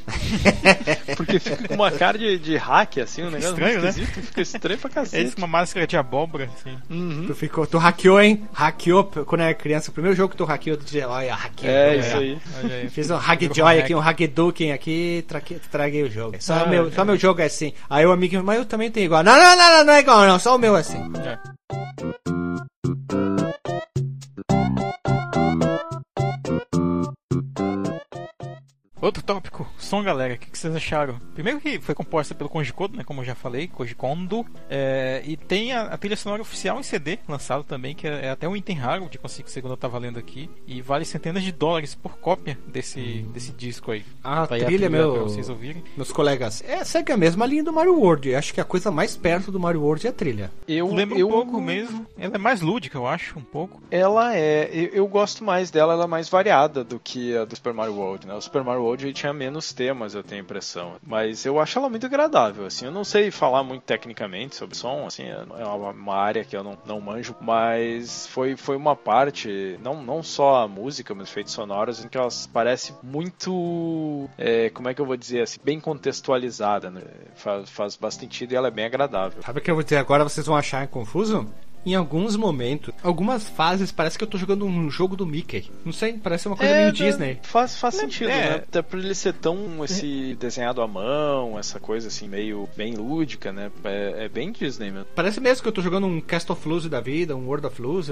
[1.17, 3.91] Porque fica com uma cara de, de hack, assim, um negócio estranho, né?
[3.91, 5.27] Fica estranho pra cacete.
[5.27, 6.77] É com uma máscara de abóbora, assim.
[6.89, 7.25] Uhum.
[7.27, 8.47] Tu, ficou, tu hackeou, hein?
[8.53, 9.91] Hackeou quando era criança.
[9.91, 11.71] O primeiro jogo que tu hackeou, tu dizia, olha, hackeou.
[11.73, 12.37] É, isso aí.
[12.63, 12.89] aí.
[12.89, 16.35] Fiz um hackjoy aqui, um hackduking aqui, traquei, traguei o jogo.
[16.39, 16.91] Só, ah, meu, é.
[16.91, 17.73] só meu jogo é assim.
[17.89, 19.23] Aí o amigo, mas eu também tenho igual.
[19.23, 20.39] Não, não, não, não, não é igual, não.
[20.39, 20.99] Só o meu é assim.
[21.25, 21.53] É.
[29.03, 31.19] Outro tópico, som, galera, o que, que, vocês acharam?
[31.33, 35.21] Primeiro que foi composta pelo Koji Kondo, né, como eu já falei, Koji Kondo, é,
[35.25, 38.47] e tem a, a, trilha sonora oficial em CD, lançado também, que é, é até
[38.47, 41.93] um item raro de conseguir, segundo eu tava lendo aqui, e vale centenas de dólares
[41.93, 43.31] por cópia desse, hum.
[43.33, 44.05] desse disco aí.
[44.23, 45.83] Ah, tá a trilha, meu, vocês ouvirem.
[45.97, 49.17] meus colegas, é, segue a mesma linha do Mario World, acho que a coisa mais
[49.17, 50.49] perto do Mario World é a trilha.
[50.65, 51.27] Eu lembro eu...
[51.27, 53.83] um pouco mesmo, ela é mais lúdica, eu acho, um pouco.
[53.91, 57.53] Ela é, eu, eu gosto mais dela, ela é mais variada do que a do
[57.53, 60.43] Super Mario World, né, o Super Mario World World tinha menos temas, eu tenho a
[60.43, 60.95] impressão.
[61.05, 62.85] Mas eu acho ela muito agradável, assim.
[62.85, 66.77] Eu não sei falar muito tecnicamente sobre som, assim, é uma área que eu não,
[66.85, 72.03] não manjo, mas foi, foi uma parte, não, não só a música, mas efeitos sonoros,
[72.03, 76.89] em que elas parecem muito, é, como é que eu vou dizer assim, bem contextualizada,
[76.89, 77.01] né?
[77.35, 79.41] Faz, faz bastante sentido e ela é bem agradável.
[79.43, 80.23] Sabe o que eu vou dizer agora?
[80.23, 81.47] Vocês vão achar confuso?
[81.85, 85.69] Em alguns momentos, algumas fases, parece que eu tô jogando um jogo do Mickey.
[85.83, 87.39] Não sei, parece uma coisa é, meio Disney.
[87.43, 88.49] Faz, faz sentido, é.
[88.49, 88.55] né?
[88.55, 93.51] Até por ele ser tão esse desenhado à mão, essa coisa assim, meio bem lúdica,
[93.51, 93.71] né?
[93.83, 95.07] É, é bem Disney mesmo.
[95.15, 97.81] Parece mesmo que eu tô jogando um Cast of Luz da vida, um World of
[97.81, 98.11] Luz.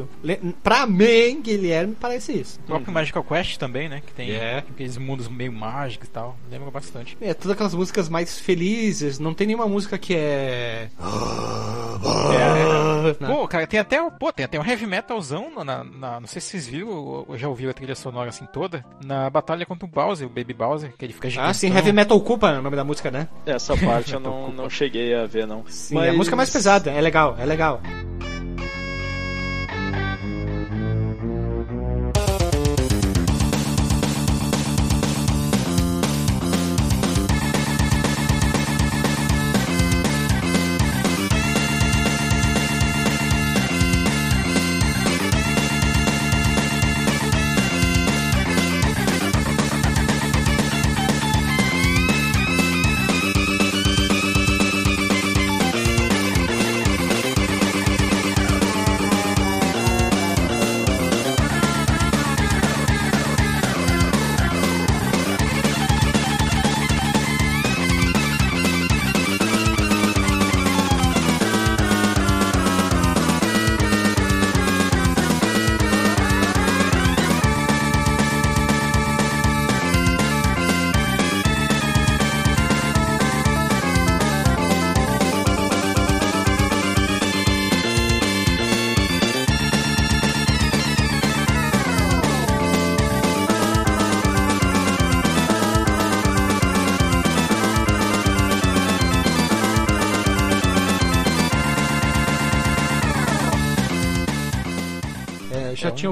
[0.63, 2.59] Pra mim, Guilherme, parece isso.
[2.63, 2.93] O próprio uhum.
[2.93, 4.01] Magical Quest também, né?
[4.05, 4.57] Que tem yeah.
[4.57, 4.59] É.
[4.59, 6.37] aqueles mundos meio mágicos e tal.
[6.49, 7.17] Lembra bastante.
[7.21, 9.19] É, todas aquelas músicas mais felizes.
[9.19, 10.89] Não tem nenhuma música que é.
[12.01, 13.13] é.
[13.25, 16.49] Pô, cara, tem até, pô, tem até um heavy metalzão na, na, não sei se
[16.49, 20.27] vocês viram ou já ouviram a trilha sonora assim toda, na batalha contra o Bowser,
[20.27, 21.49] o Baby Bowser, que ele fica gigante.
[21.49, 23.27] Ah, sim, Heavy Metal Culpa é o nome da música, né?
[23.45, 25.63] Essa parte eu não, não cheguei a ver, não.
[25.67, 26.05] Sim, Mas...
[26.05, 27.81] é a música mais pesada, é legal, é legal.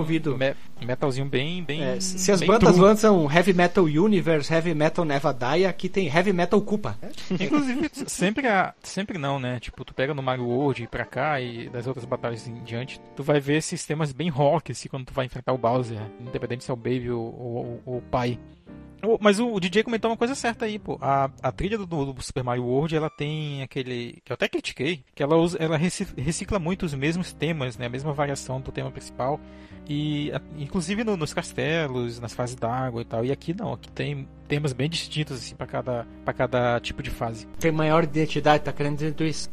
[0.09, 0.37] Ouvido.
[0.37, 1.63] Me metalzinho bem.
[1.63, 2.81] bem é, se as bem bandas true.
[2.81, 6.97] lançam Heavy Metal Universe, Heavy Metal Nevadaia, aqui tem Heavy Metal Culpa.
[7.29, 8.43] Inclusive, sempre,
[8.81, 9.59] sempre não, né?
[9.59, 12.99] Tipo, tu pega no Mario World e pra cá e das outras batalhas em diante,
[13.15, 16.71] tu vai ver sistemas bem rock, assim, quando tu vai enfrentar o Bowser, independente se
[16.71, 18.39] é o Baby ou, ou, ou o pai.
[19.21, 20.97] Mas o, DJ comentou uma coisa certa aí, pô.
[21.01, 24.19] A, a trilha do, do Super Mario World, ela tem aquele.
[24.25, 27.85] que eu até critiquei, que ela, usa, ela reci- recicla muito os mesmos temas, né?
[27.85, 29.39] A mesma variação do tema principal.
[29.89, 33.25] E inclusive no- nos castelos, nas fases d'água e tal.
[33.25, 37.09] E aqui não, aqui tem temas bem distintos, assim, pra cada, pra cada tipo de
[37.09, 37.47] fase.
[37.59, 39.49] Tem maior identidade, tá querendo dizer isso?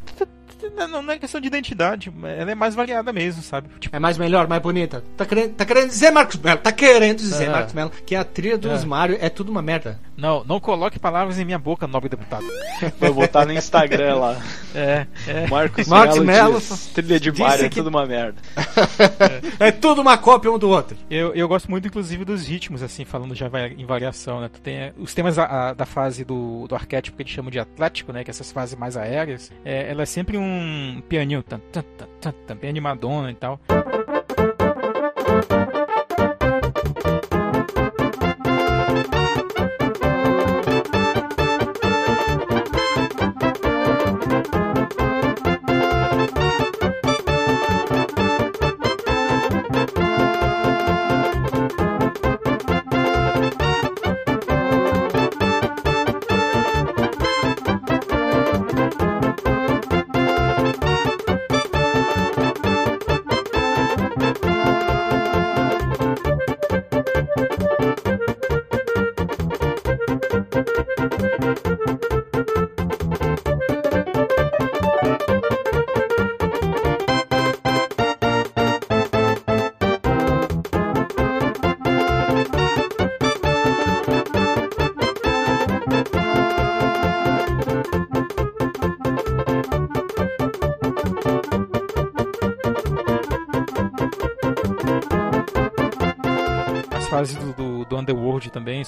[0.77, 3.69] Não, não é questão de identidade, ela é mais variada mesmo, sabe?
[3.79, 5.03] Tipo, É mais melhor, mais bonita.
[5.17, 7.49] Tá querendo, tá querendo dizer, Marcos Melo, tá querendo dizer, É.
[7.51, 8.87] Marcos Melo, que a trilha dos É.
[8.87, 9.99] Mario é tudo uma merda.
[10.17, 12.45] não, não coloque palavras em minha boca, nobre deputado.
[12.99, 14.37] Vou botar no Instagram lá.
[14.79, 15.47] É, é.
[15.47, 18.37] Marcos, Marcos Melo diz, trilha de Mario é que- tudo uma merda.
[19.59, 20.97] É tudo uma cópia um do outro.
[21.11, 24.51] Eu, eu gosto muito, inclusive, dos ritmos, assim, falando já em variação, né?
[24.53, 27.51] Tu tem eh, os temas a- a- da fase do, do arquétipo que eles chamam
[27.51, 28.23] de atlético, né?
[28.23, 29.51] Que é essas fases mais aéreas.
[29.65, 30.46] É, ela é sempre um
[31.09, 33.61] pianinho, tan, tan, tan, tan, tan, bem animadona e tal.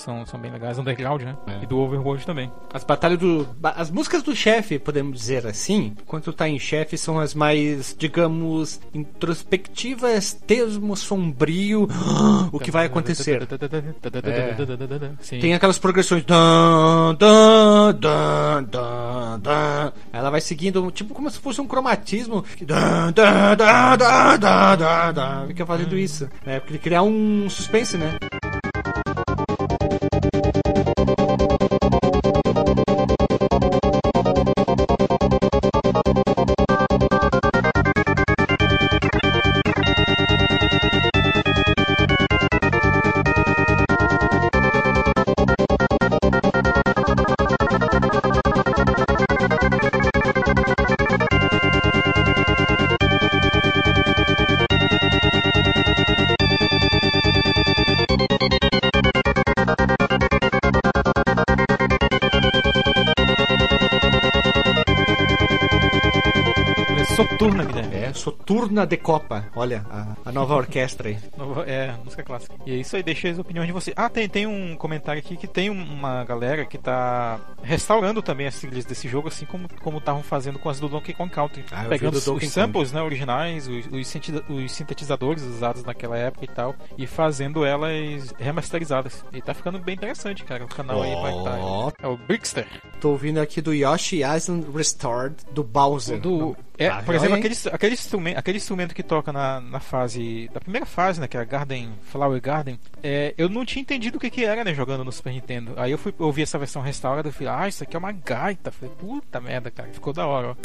[0.09, 1.37] São, são bem legais, Underground, né?
[1.63, 2.51] E do Overworld também.
[2.73, 3.47] As batalhas do.
[3.63, 7.95] As músicas do chefe, podemos dizer assim, quando tu tá em chefe, são as mais,
[7.99, 11.87] digamos, introspectivas, termo sombrio,
[12.51, 13.47] o que vai acontecer.
[15.21, 15.41] Sim.
[15.41, 16.25] Tem aquelas progressões.
[20.11, 22.43] Ela vai seguindo, tipo como se fosse um cromatismo.
[25.47, 26.29] Fica fazendo isso.
[26.47, 26.61] Né?
[26.61, 28.17] Porque criar um suspense, né?
[68.19, 68.38] Guilherme.
[68.49, 69.45] Soturna de Copa.
[69.55, 71.19] Olha, a, a nova orquestra aí.
[71.67, 72.55] É, música clássica.
[72.65, 73.93] E é isso aí, deixei as opiniões de você.
[73.97, 78.59] Ah, tem, tem um comentário aqui que tem uma galera que tá restaurando também as
[78.59, 81.65] trilhas desse jogo, assim como como estavam fazendo com as do Donkey Kong Country.
[81.73, 86.17] Ah, Pegando do os, os samples né, originais, os, os sintetiza- os sintetizadores usados naquela
[86.17, 89.25] época e tal, e fazendo elas remasterizadas.
[89.33, 90.65] E tá ficando bem interessante, cara.
[90.65, 91.59] O canal aí vai estar.
[91.61, 91.93] Ó.
[92.01, 92.67] É o Brickster.
[93.01, 96.21] Tô ouvindo aqui do Yoshi Island Restored, do Bowser.
[96.21, 100.49] Do, é, Ah, por exemplo, aquele, aquele, instrumento, aquele instrumento que toca na, na fase.
[100.53, 101.27] Da primeira fase, né?
[101.27, 101.91] Que é a Garden.
[102.03, 102.79] Flower Garden.
[103.03, 104.73] É, eu não tinha entendido o que, que era, né?
[104.73, 105.75] Jogando no Super Nintendo.
[105.77, 108.71] Aí eu fui ouvir essa versão restaurada e falei, ah, isso aqui é uma gaita.
[108.71, 109.89] Falei, puta merda, cara.
[109.93, 110.57] Ficou da hora, ó.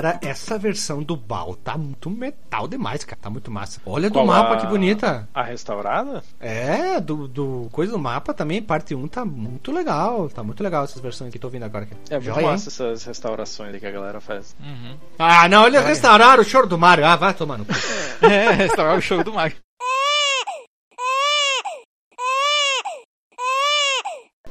[0.00, 3.18] Cara, essa versão do Bal tá muito metal demais, cara.
[3.20, 3.82] Tá muito massa.
[3.84, 5.28] Olha do Qual mapa a- que bonita.
[5.34, 6.24] A restaurada?
[6.40, 10.30] É, do, do coisa do mapa também, parte 1 tá muito legal.
[10.30, 11.84] Tá muito legal essas versões que tô vendo agora.
[11.84, 11.94] Aqui.
[12.08, 12.46] É muito Joia, hein?
[12.46, 14.56] massa essas restaurações aí que a galera faz.
[15.18, 17.04] Ah, não, eles restauraram o choro do Mario.
[17.04, 17.66] Ah, vai tomando.
[18.22, 19.56] É, restaurar o show do Mario.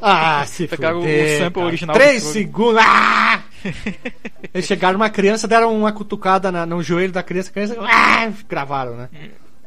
[0.01, 1.65] Ah, se Pegaram o sample cara.
[1.65, 2.33] original Três do jogo.
[2.33, 2.81] segundos.
[2.85, 3.43] Ah!
[4.53, 8.31] Eles chegaram uma criança, deram uma cutucada na- no joelho da criança, a criança ah!
[8.47, 9.09] gravaram, né?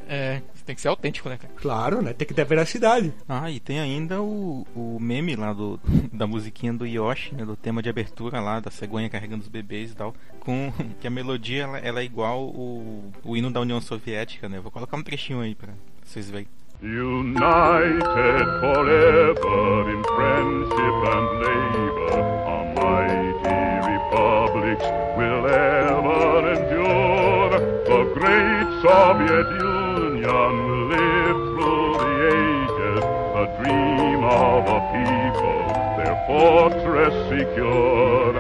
[0.08, 1.52] É, tem que ser autêntico, né, cara?
[1.56, 2.12] Claro, né?
[2.12, 3.12] Tem que ter veracidade.
[3.28, 5.80] Ah, e tem ainda o, o meme lá do,
[6.12, 9.92] da musiquinha do Yoshi, né, do tema de abertura lá, da cegonha carregando os bebês
[9.92, 13.80] e tal, com que a melodia ela, ela é igual o, o hino da União
[13.80, 14.60] Soviética, né?
[14.60, 15.72] Vou colocar um trechinho aí pra
[16.04, 16.46] vocês verem.
[16.82, 24.84] United forever in friendship and labor, our mighty republics
[25.16, 27.50] will ever endure.
[27.86, 30.52] The great Soviet Union
[30.90, 33.02] lived through the ages,
[33.36, 35.62] the dream of a people,
[35.98, 38.32] their fortress secure.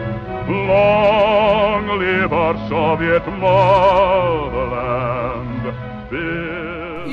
[0.48, 4.82] Long live our Soviet motherland.
[6.10, 6.61] Build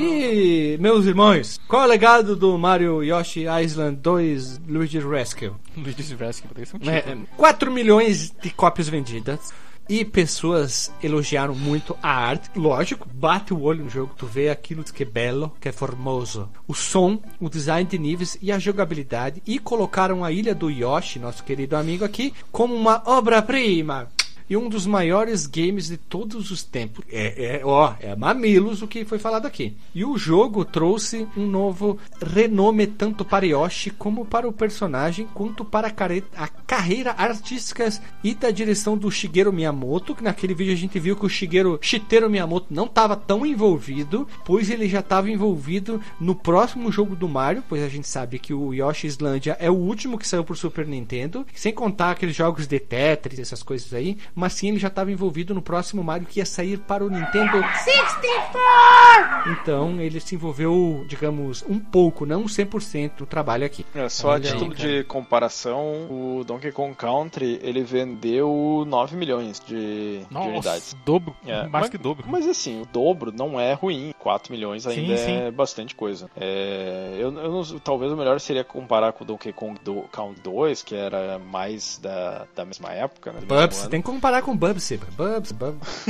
[0.02, 5.52] E, meus irmãos, qual é o legado do Mario Yoshi Island 2 Luigi's Rescue?
[5.76, 7.28] Luigi's Rescue, ser um É, título.
[7.36, 9.52] 4 milhões de cópias vendidas.
[9.90, 12.48] E pessoas elogiaram muito a arte.
[12.56, 16.48] Lógico, bate o olho no jogo, tu vê aquilo que é belo, que é formoso.
[16.66, 19.42] O som, o design de níveis e a jogabilidade.
[19.44, 24.08] E colocaram a ilha do Yoshi, nosso querido amigo aqui, como uma obra-prima.
[24.50, 27.04] E um dos maiores games de todos os tempos.
[27.08, 29.76] É, é, ó, é mamilos o que foi falado aqui.
[29.94, 35.64] E o jogo trouxe um novo renome tanto para Yoshi como para o personagem, quanto
[35.64, 37.88] para a, care- a carreira artística
[38.24, 40.14] e da direção do Shigeru Miyamoto.
[40.16, 44.26] Que naquele vídeo a gente viu que o Shigeru Shiteru Miyamoto não estava tão envolvido,
[44.44, 48.52] pois ele já estava envolvido no próximo jogo do Mario, pois a gente sabe que
[48.52, 52.66] o Yoshi Islandia é o último que saiu por Super Nintendo, sem contar aqueles jogos
[52.66, 56.40] de Tetris, essas coisas aí, mas sim ele já estava envolvido no próximo Mario que
[56.40, 59.52] ia sair para o Nintendo 64!
[59.52, 63.84] então ele se envolveu, digamos, um pouco, não 100% no trabalho aqui.
[63.94, 64.88] É, só a Olha aí, título cara.
[64.88, 70.96] de comparação, o Donkey Kong Country ele vendeu 9 milhões de, de Nossa, unidades.
[71.04, 72.24] dobro, É, mais mas, que dobro.
[72.28, 74.14] Mas assim, o dobro não é ruim.
[74.18, 76.30] 4 milhões ainda Sim, é bastante coisa.
[76.36, 80.40] É, eu, eu não- talvez o melhor seria comparar com o Donkey Kong do, Count
[80.42, 83.32] 2, que era mais da, da mesma época.
[83.32, 84.98] Né, do Bubs, tem que comparar com Bubsy.
[85.16, 86.06] Bubs, Bubs.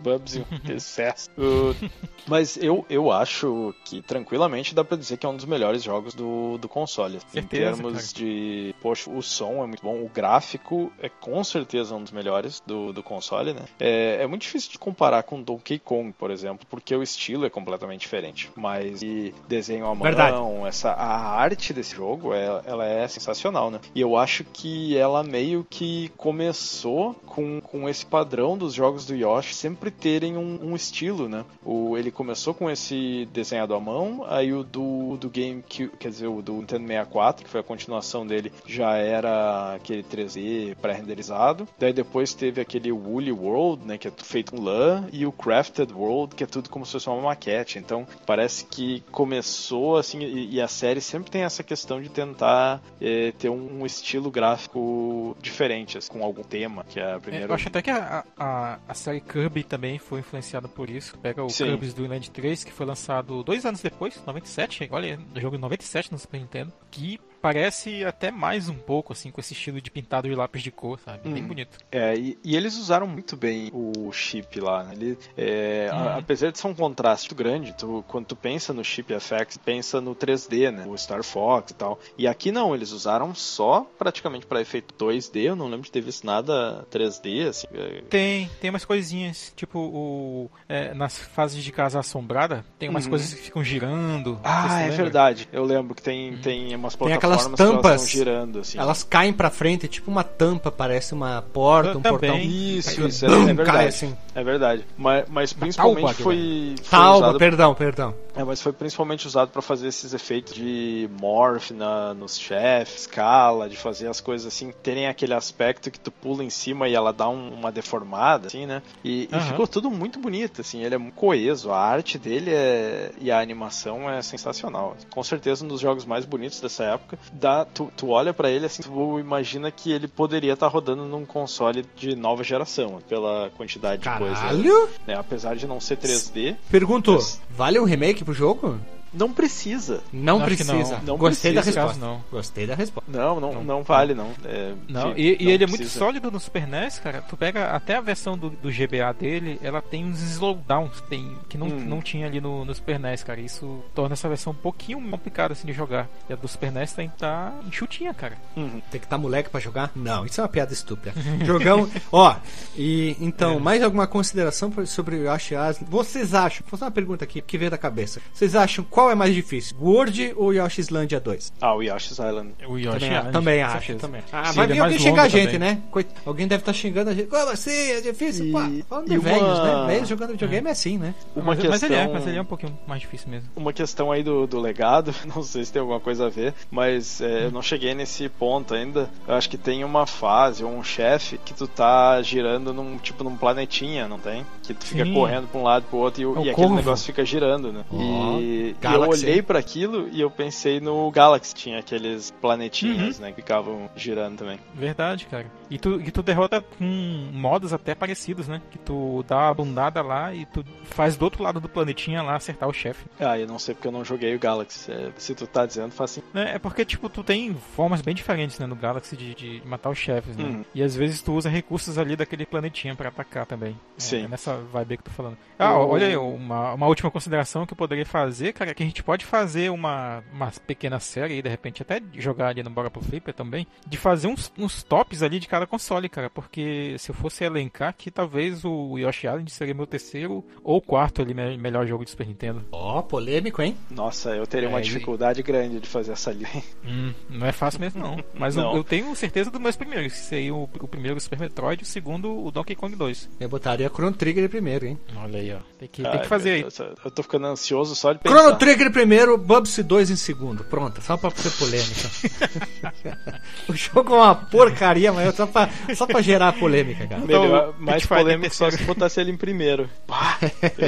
[0.00, 1.30] Bubs e um excesso.
[1.36, 1.90] Uh,
[2.26, 6.14] mas eu, eu acho que tranquilamente dá pra dizer que é um dos melhores jogos
[6.14, 7.16] do, do console.
[7.16, 8.14] em Certeza, termos cara.
[8.14, 8.74] de.
[8.80, 12.92] Poxa, o som é muito bom, o gráfico é com certeza um dos melhores do,
[12.92, 13.64] do console, né?
[13.78, 17.50] É, é muito difícil de comparar com Donkey Kong, por exemplo, porque o estilo é
[17.50, 18.50] completamente diferente.
[18.56, 20.36] Mas e desenho à mão, Verdade.
[20.66, 23.80] essa, a arte desse jogo, é, ela é sensacional, né?
[23.94, 29.14] E eu acho que ela meio que começou com, com esse padrão dos jogos do
[29.14, 31.44] Yoshi sempre terem um, um estilo, né?
[31.64, 36.26] O, ele começou com esse desenhado à mão, aí o do, do GameCube, quer dizer,
[36.26, 41.68] o do Nintendo 64, que foi a continuação dele, já era aquele 3D pré-renderizado.
[41.78, 43.98] Daí depois teve aquele Woolly World, né?
[43.98, 47.08] Que é feito com lã, e o Crafted World, que é tudo como se fosse
[47.08, 47.78] uma maquete.
[47.78, 52.80] Então parece que começou assim, e, e a série sempre tem essa questão de tentar
[53.00, 57.18] eh, ter um, um estilo gráfico diferente, assim, com algum tema, que é a É,
[57.18, 57.46] primeira.
[57.46, 61.16] eu acho até que a, a, a série Kirby também foi influenciada por isso.
[61.18, 61.64] Pega o Sim.
[61.66, 64.88] Kirby's Dream Land 3, que foi lançado dois anos depois, 97.
[64.92, 66.72] Olha, jogo em 97 no Super Nintendo.
[66.90, 70.72] Que parece até mais um pouco, assim, com esse estilo de pintado de lápis de
[70.72, 71.28] cor, sabe?
[71.28, 71.46] Bem Hum.
[71.46, 71.78] bonito.
[71.92, 74.94] É, e, e eles usaram muito bem o chip lá, né?
[74.94, 76.18] Ele, é, a- Uhum.
[76.18, 80.12] apesar de ser um contraste grande, tu, quando tu pensa no chip FX, pensa no
[80.14, 80.84] 3D, né?
[80.88, 82.00] O Star Fox e tal.
[82.18, 86.00] E aqui não, eles usaram só praticamente para efeito 2D, eu não lembro de ter
[86.00, 87.66] visto nada 3D, assim.
[87.72, 90.50] é, Tem, tem umas coisinhas, tipo o.
[90.68, 93.10] é, nas fases de casa assombrada, tem umas Uhum.
[93.10, 94.40] coisas que ficam girando.
[94.42, 94.96] Ah, é lembra.
[95.04, 95.48] verdade.
[95.52, 98.08] Eu lembro que tem, tem umas plataformas elas tampas.
[98.08, 98.78] girando, assim.
[98.78, 102.18] Elas caem pra frente, tipo uma tampa, parece uma porta, um Também.
[102.30, 102.38] portão.
[102.38, 103.64] Isso, isso, é, é verdade.
[103.64, 104.16] cai assim.
[104.34, 104.84] É verdade.
[104.96, 108.14] Mas, mas principalmente Talba, foi, foi Calma, usado perdão, perdão.
[108.34, 113.66] É, mas foi principalmente usado pra fazer esses efeitos de morph na, nos chefes, escala,
[113.66, 117.14] de fazer as coisas assim, terem aquele aspecto que tu pula em cima e ela
[117.14, 118.82] dá um- uma deformada, assim, né?
[119.02, 119.40] E, e Aham.
[119.46, 123.40] ficou tudo muito bonito, assim, ele é muito coeso, a arte dele é, e a
[123.40, 124.94] animação é sensacional.
[125.08, 127.15] Com certeza um dos jogos mais bonitos dessa época.
[127.16, 130.72] Época, dá, tu, tu olha para ele assim, tu imagina que ele poderia estar tá
[130.72, 134.34] rodando num console de nova geração, pela quantidade Caralho?
[134.54, 134.88] de coisa.
[135.06, 135.14] Né?
[135.14, 136.56] Apesar de não ser 3D.
[136.70, 138.78] Pergunto, Mas- vale um remake pro jogo?
[139.18, 140.02] Não precisa.
[140.12, 140.72] Não precisa.
[140.98, 141.02] não.
[141.04, 142.04] Não Gostei da precisa, resposta.
[142.06, 142.24] não.
[142.30, 143.10] Gostei da resposta.
[143.10, 144.30] Não, não, não, vale, não.
[144.44, 145.98] É, Não, de- e, e não ele é muito precisa.
[145.98, 147.22] sólido no Super NES, cara.
[147.22, 151.56] Tu pega até a versão do, do GBA dele, ela tem uns slowdowns tem, que
[151.58, 151.84] não, Hum.
[151.86, 153.40] não tinha ali no, no Super NES, cara.
[153.40, 156.08] Isso torna essa versão um pouquinho complicada assim de jogar.
[156.28, 158.36] E a do Super NES tem que tá enxutinha, cara.
[158.56, 158.80] Uhum.
[158.90, 159.90] Tem que estar moleque pra jogar?
[159.94, 161.12] Não, isso é uma piada estúpida.
[161.44, 161.88] Jogão.
[162.12, 162.34] Ó,
[162.76, 165.86] e então, mais alguma consideração sobre o Yoshi Island?
[165.88, 166.60] Vocês acham?
[166.62, 168.20] Vou fazer uma pergunta aqui que veio da cabeça.
[168.32, 169.76] Vocês acham qual é mais difícil?
[169.80, 171.52] World ou Yoshi Islandia 2?
[171.60, 172.52] Ah, o Yoshi's Island.
[172.66, 174.22] O Yoshi Também, Island, também acho, também.
[174.32, 175.58] Ah, Sim, vai é vir mais alguém xingar a gente, também.
[175.58, 175.82] né?
[175.90, 177.26] Coit- Alguém deve estar xingando a gente.
[177.28, 177.70] Como assim?
[177.90, 178.46] É difícil?
[178.46, 178.58] E- Pô,
[178.88, 179.94] falando de e velhos, uma- né?
[179.94, 181.14] Velhos jogando videogame é assim, né?
[181.34, 181.70] Uma Mas, questão...
[181.70, 183.48] mas ele é, mas ele é um pouquinho mais difícil mesmo.
[183.56, 187.20] Uma questão aí do, do legado, não sei se tem alguma coisa a ver, mas
[187.20, 189.08] é, eu não cheguei nesse ponto ainda.
[189.26, 193.22] Eu acho que tem uma fase ou um chefe que tu tá girando num tipo
[193.24, 194.44] num planetinha, não tem?
[194.62, 195.14] Que tu fica Sim.
[195.14, 197.84] correndo pra um lado pro outro e, É e aquele negócio fica girando, né?
[197.92, 199.24] Ó, e, e eu Galaxy.
[199.26, 202.36] olhei pra aquilo e eu pensei no Galaxy, tinha aqueles Uhum.
[202.40, 204.58] planetinhas, né, que ficavam girando também.
[204.74, 205.46] Verdade, cara.
[205.70, 206.84] E tu, e tu derrota com
[207.32, 208.60] modos até parecidos, né?
[208.70, 212.36] Que tu dá uma bundada lá e tu faz do outro lado do planetinha lá
[212.36, 213.04] acertar o chefe.
[213.18, 214.90] Ah, eu não sei porque eu não joguei o Galaxy.
[214.90, 216.22] É, se tu tá dizendo, faz assim.
[216.32, 216.52] né?
[216.54, 219.98] É porque, tipo, tu tem formas bem diferentes, né, no Galaxy de, de matar os
[219.98, 220.44] chefes, né?
[220.44, 220.64] Uhum.
[220.74, 223.72] E às vezes tu usa recursos ali daquele planetinha pra atacar também.
[223.72, 224.24] É, Sim.
[224.24, 225.36] É nessa vibe aí que eu tô falando.
[225.58, 228.86] Ah, olha aí, uma, uma última consideração que eu poderia fazer, cara, é que a
[228.86, 232.90] gente pode fazer uma, uma pequena série aí, de repente, até jogar ali no Bora
[232.90, 237.10] pro Flipper também, de fazer uns, uns tops ali de cada console, cara, porque se
[237.10, 241.56] eu fosse elencar que talvez o Yoshi Island seria meu terceiro ou quarto ali, me-
[241.56, 242.64] melhor jogo de Super Nintendo.
[242.70, 243.76] Ó, polêmico, hein?
[243.90, 246.46] Nossa, eu teria É, uma e- dificuldade grande de fazer essa linha.
[246.88, 248.16] Hum, não é fácil mesmo, não.
[248.34, 248.76] Mas eu- Não.
[248.76, 250.12] Eu, tenho certeza dos meus primeiros.
[250.12, 253.28] Que seria o, o primeiro Super Metroid, o segundo o Donkey Kong 2.
[253.40, 254.98] Eu botaria Chrono Trigger primeiro, hein?
[255.16, 255.58] Olha aí, ó.
[255.78, 256.66] Tem que, tem Ai, que fazer aí.
[257.04, 258.36] Eu tô ficando ansioso só de pensar.
[258.38, 260.64] Chrono Trigger primeiro, Bubsy 2 em segundo.
[260.64, 263.30] Pronto, só pra ser polêmica.
[263.70, 267.22] o jogo é uma porcaria, mas é só pra, só pra gerar polêmica, cara.
[267.24, 269.88] Melhor, Então, mais Pit Fighter polêmico só se botasse ele em primeiro.
[270.04, 270.36] Pá.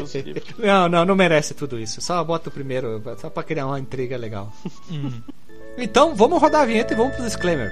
[0.58, 2.00] Não, não, não merece tudo isso.
[2.00, 4.52] Só bota o primeiro, só pra criar uma intriga legal.
[4.90, 5.20] Hum.
[5.76, 7.70] Então, vamos rodar a vinheta e vamos pro disclaimer.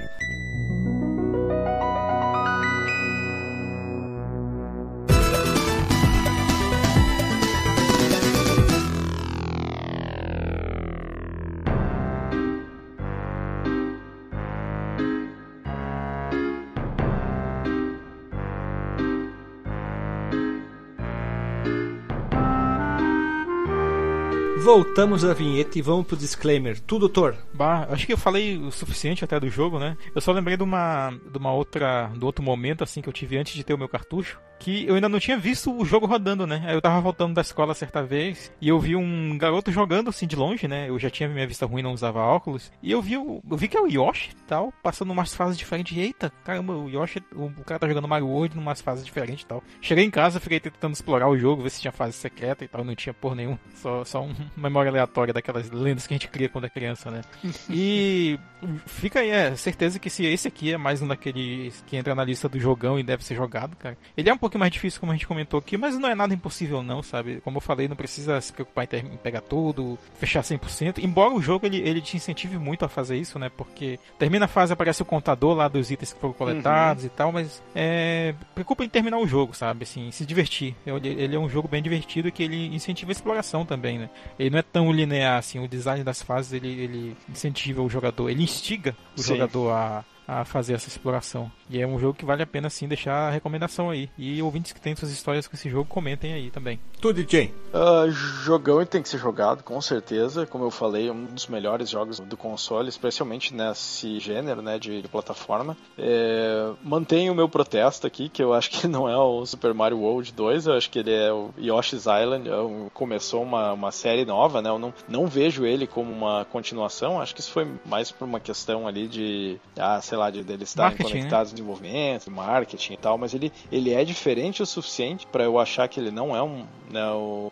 [24.67, 26.77] Voltamos à vinheta e vamos pro disclaimer.
[26.81, 27.37] Tu, doutor?
[27.53, 29.95] Bah, acho que eu falei o suficiente até do jogo, né?
[30.13, 33.37] Eu só lembrei de uma, de uma outra, do outro momento assim que eu tive
[33.37, 36.45] antes de ter o meu cartucho, que eu ainda não tinha visto o jogo rodando,
[36.45, 36.63] né?
[36.65, 40.27] Aí eu tava voltando da escola certa vez e eu vi um garoto jogando assim
[40.27, 40.89] de longe, né?
[40.89, 43.77] Eu já tinha minha vista ruim, não usava óculos, e eu vi, eu vi que
[43.77, 45.97] é o Yoshi, tal, passando umas fases diferentes.
[45.97, 49.63] Eita, caramba, o Yoshi, o, cara tá jogando Mario World numas fases diferentes, tal.
[49.81, 52.83] Cheguei em casa, fiquei tentando explorar o jogo, ver se tinha fase secreta e tal,
[52.83, 56.49] não tinha por nenhum, só só um memória aleatória daquelas lendas que a gente cria
[56.49, 57.21] quando é criança, né?
[57.69, 58.39] E
[58.85, 62.23] fica aí, é certeza que se esse aqui é mais um daqueles que entra na
[62.23, 63.97] lista do jogão e deve ser jogado, cara.
[64.15, 66.33] Ele é um pouquinho mais difícil, como a gente comentou aqui, mas não é nada
[66.33, 67.39] impossível, não, sabe?
[67.41, 71.03] Como eu falei, não precisa se preocupar em, ter- em pegar tudo, fechar 100%.
[71.03, 73.49] Embora o jogo ele, ele te incentive muito a fazer isso, né?
[73.55, 77.31] Porque termina a fase, aparece o contador lá dos itens que foram coletados e tal,
[77.31, 79.83] mas é, preocupa em terminar o jogo, sabe?
[79.83, 80.75] Assim, se divertir.
[80.85, 84.09] Ele, ele é um jogo bem divertido que ele incentiva a exploração também, né?
[84.39, 88.29] Ele não é tão linear assim, o design das fases ele, ele incentiva o jogador,
[88.29, 89.33] ele instiga o Sim.
[89.33, 91.49] jogador a, a fazer essa exploração.
[91.69, 94.09] E é um jogo que vale a pena sim deixar a recomendação aí.
[94.17, 96.79] E ouvintes que têm suas histórias com esse jogo, comentem aí também.
[96.99, 97.53] Tu, DJ.
[97.73, 100.45] Ah, jogão e tem que ser jogado, com certeza.
[100.45, 105.07] Como eu falei, um dos melhores jogos do console, especialmente nesse gênero né, de, de
[105.07, 105.77] plataforma.
[105.97, 109.99] É, mantenho o meu protesto aqui, que eu acho que não é o Super Mario
[109.99, 112.49] World 2, eu acho que ele é o Yoshi's Island.
[112.49, 114.69] é um- começou uma, uma série nova, né?
[114.69, 117.21] Eu não, não vejo ele como uma continuação.
[117.21, 120.69] Acho que isso foi mais por uma questão ali de, ah, sei lá, de deles
[120.69, 121.19] estarem Marketing, né?
[121.19, 125.59] conectados no desenvolvimento, marketing e tal, mas ele, ele é diferente o suficiente para eu
[125.59, 127.01] achar que ele não é um né,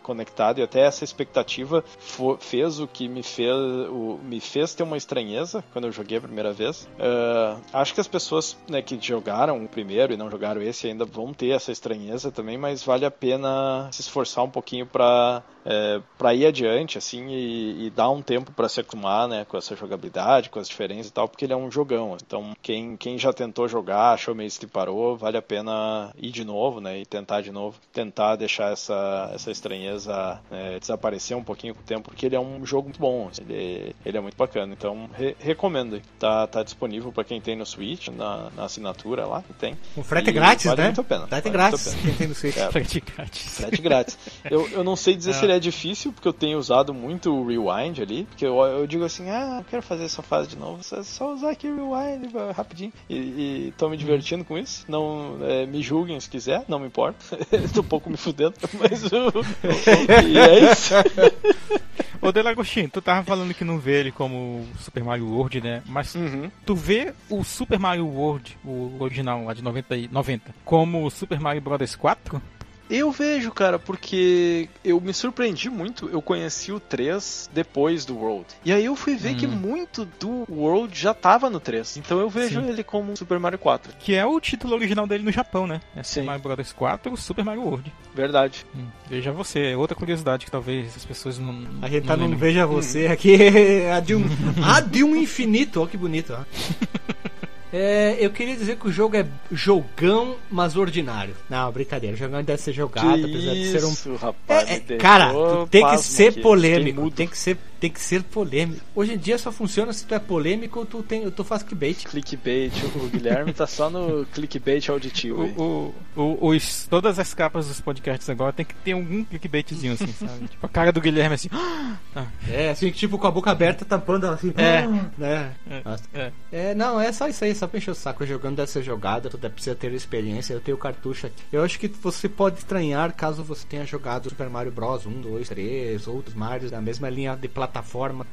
[0.02, 4.82] conectado e até essa expectativa fo- fez o que me fez o, me fez ter
[4.82, 6.88] uma estranheza quando eu joguei a primeira vez.
[6.98, 11.04] Ah, acho que as pessoas né, que jogaram o primeiro e não jogaram esse ainda
[11.04, 16.00] vão ter essa estranheza também, mas vale a pena se esforçar um pouquinho para é,
[16.16, 19.74] para ir adiante, assim, e, e dar um tempo para se acostumar, né, com essa
[19.74, 22.16] jogabilidade, com as diferenças e tal, porque ele é um jogão.
[22.24, 26.44] Então, quem, quem já tentou jogar, achou meio que parou, vale a pena ir de
[26.44, 31.74] novo, né, e tentar de novo, tentar deixar essa, essa estranheza é, desaparecer um pouquinho
[31.74, 34.36] com o tempo, porque ele é um jogo muito bom, assim, ele, ele é muito
[34.36, 34.72] bacana.
[34.72, 36.00] Então, re, recomendo.
[36.18, 39.76] Tá, tá disponível para quem tem no Switch, na, na assinatura lá, que tem.
[39.96, 40.86] O frete é grátis, vale né?
[40.88, 41.26] muito a pena.
[41.26, 41.94] Frete vale grátis.
[41.94, 42.56] Quem tem no Switch.
[42.56, 42.70] É.
[42.70, 43.56] Frete grátis.
[43.56, 44.18] Frete grátis.
[44.50, 47.46] Eu, eu não sei dizer se ele é difícil, porque eu tenho usado muito o
[47.46, 50.80] Rewind ali, porque eu, eu digo assim, ah, eu quero fazer essa fase de novo,
[50.92, 52.92] é só usar aqui o Rewind rapidinho.
[53.08, 54.84] E, e tô me divertindo com isso.
[54.88, 57.36] Não é, me julguem se quiser, não me importa.
[57.74, 60.94] tô um pouco me fudendo, mas o, e é isso.
[62.20, 65.82] Ô Delagostinho, tu tava falando que não vê ele como Super Mario World, né?
[65.86, 66.50] Mas Uhum.
[66.64, 71.38] tu vê o Super Mario World, o original lá de 90, e- 90 como Super
[71.38, 72.40] Mario Bros 4?
[72.88, 76.08] Eu vejo, cara, porque eu me surpreendi muito.
[76.08, 78.46] Eu conheci o 3 depois do World.
[78.64, 81.96] E aí eu fui ver que muito do World já tava no 3.
[81.96, 82.68] Então eu vejo Sim.
[82.68, 83.94] ele como Super Mario 4.
[83.98, 85.80] Que é o título original dele no Japão, né?
[85.96, 86.26] É Super Sim.
[86.26, 87.92] Mario Bros 4, Super Mario World.
[88.14, 88.64] Verdade.
[88.74, 91.66] Hum, veja você, é outra curiosidade que talvez as pessoas não.
[91.82, 92.52] A gente tá não num lembrem.
[92.52, 93.36] Veja Você aqui,
[93.94, 94.24] a de um,
[94.64, 96.44] a de um infinito, ó que bonito, ó.
[97.72, 101.34] É, eu queria dizer que o jogo é jogão, mas ordinário.
[101.50, 104.70] Não, brincadeira, o jogão deve ser jogado, apesar de ser um isso, rapaz.
[104.70, 106.40] É, é, cara, tu tem que ser aqui.
[106.40, 107.10] polêmico.
[107.10, 108.80] Tem que ser, tem que ser polêmico.
[108.94, 112.04] Hoje em dia só funciona se tu é polêmico ou tu, tem, tu faz clickbait.
[112.04, 112.72] Clickbait.
[112.96, 115.44] O Guilherme tá só no clickbait auditivo.
[115.56, 119.92] O, o, o- os, todas as capas dos podcasts agora tem que ter algum clickbaitzinho
[119.94, 120.48] assim, sabe?
[120.48, 121.48] tipo a cara do Guilherme assim.
[121.52, 121.96] Ah,
[122.48, 124.52] É, assim, tipo com a boca aberta, tampando ela assim.
[124.56, 124.86] É.
[125.16, 125.52] Né?
[125.70, 125.82] é,
[126.14, 126.32] é.
[126.52, 128.24] É, não, é só isso aí, só pra encher o saco.
[128.26, 130.52] Jogando dessa jogada, tu precisa ter experiência.
[130.54, 131.42] Eu tenho cartucho aqui.
[131.52, 135.06] Eu acho que você pode estranhar caso você tenha jogado Super Mario Bros.
[135.06, 137.65] 1, 2, 3, outros Marios da mesma linha de plataforma,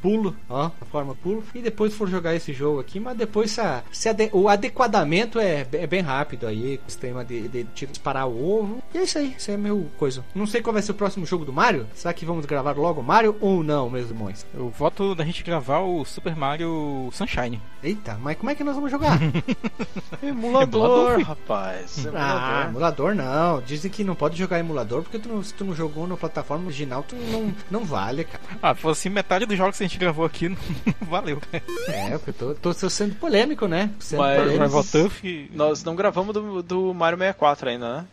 [0.01, 1.43] pulo, ó, plataforma pulo.
[1.53, 5.39] E depois for jogar esse jogo aqui, mas depois se, a- se ade- o adequadamento
[5.39, 8.77] é, é bem rápido aí, com o sistema de, de tiro disparar o ovo.
[8.93, 10.23] E é isso aí, isso é meu coisa.
[10.35, 11.87] Não sei qual vai ser o próximo jogo do Mario.
[11.93, 14.45] Será que vamos gravar logo o Mario ou não, meus irmãos?
[14.53, 17.61] Eu voto da gente gravar o Super Mario Sunshine.
[17.83, 19.19] Eita, mas como é que nós vamos jogar?
[20.21, 22.05] Emulador, Emulador, rapaz.
[22.13, 22.69] Ah, Emulador.
[22.69, 23.61] emulador não.
[23.61, 26.65] Dizem que não pode jogar emulador porque tu não- se tu não jogou na plataforma
[26.65, 28.43] original, tu não, não vale, cara.
[28.61, 30.57] Ah, fosse metade dos jogos que a gente gravou aqui, não
[31.09, 31.41] valeu.
[31.87, 33.89] É, porque eu tô, tô sendo polêmico, né?
[33.99, 34.63] Sendo Mas- polêmico.
[35.53, 38.05] Nós não gravamos do, do Mario 64 ainda, né?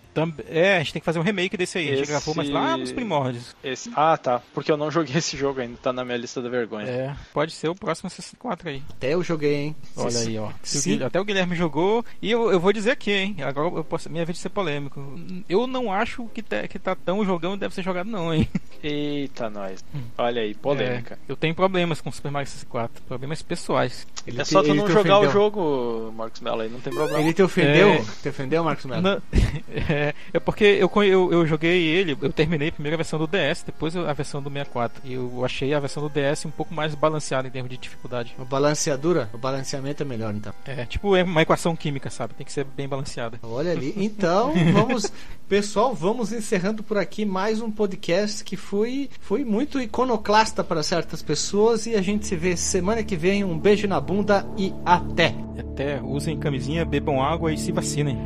[0.48, 1.86] É, a gente tem que fazer um remake desse aí.
[1.86, 3.54] A gente Esse- gravou, mas lá nos primórdios.
[3.62, 3.90] Esse...
[3.94, 4.42] Ah, tá.
[4.52, 6.86] Porque eu não joguei esse jogo ainda, tá na minha lista da vergonha.
[6.86, 8.82] É, pode ser o próximo 64 aí.
[8.90, 9.76] Até eu joguei, hein?
[9.96, 10.46] Olha Se- aí, ó.
[10.48, 12.04] O Guilherme- Até o Guilherme jogou.
[12.20, 13.36] E eu, eu vou dizer aqui, hein?
[13.42, 15.00] Agora eu posso, minha vez de ser polêmico.
[15.48, 18.48] Eu não acho que tá, que tá tão jogão e deve ser jogado, não, hein?
[18.82, 19.84] Eita, nós.
[20.18, 21.14] Olha aí, polêmica.
[21.14, 23.02] É, eu tenho problemas com Super Mario 64.
[23.04, 24.06] Problemas pessoais.
[24.26, 25.32] Ele É te- só tu não te jogar o ofendeu.
[25.32, 27.20] jogo, Marcos Mello, aí não tem problema.
[27.20, 27.88] Ele te ofendeu?
[27.90, 28.04] É.
[28.22, 29.02] Te ofendeu, Marcos Melo?
[29.02, 29.22] Não,
[29.72, 29.99] é,
[30.32, 33.96] é porque eu, eu, eu joguei ele, eu terminei primeiro a versão do DS, depois
[33.96, 35.02] a versão do 64.
[35.04, 38.34] E eu achei a versão do DS um pouco mais balanceada em termos de dificuldade.
[38.38, 39.28] O balanceadura?
[39.32, 40.52] O balanceamento é melhor, então.
[40.66, 42.34] É tipo é uma equação química, sabe?
[42.34, 43.38] Tem que ser bem balanceada.
[43.42, 43.92] Olha ali.
[43.96, 45.10] Então, vamos.
[45.48, 51.22] Pessoal, vamos encerrando por aqui mais um podcast que foi, foi muito iconoclasta para certas
[51.22, 51.86] pessoas.
[51.86, 53.42] E a gente se vê semana que vem.
[53.42, 55.34] Um beijo na bunda e até!
[55.58, 58.16] Até usem camisinha, bebam água e se vacinem.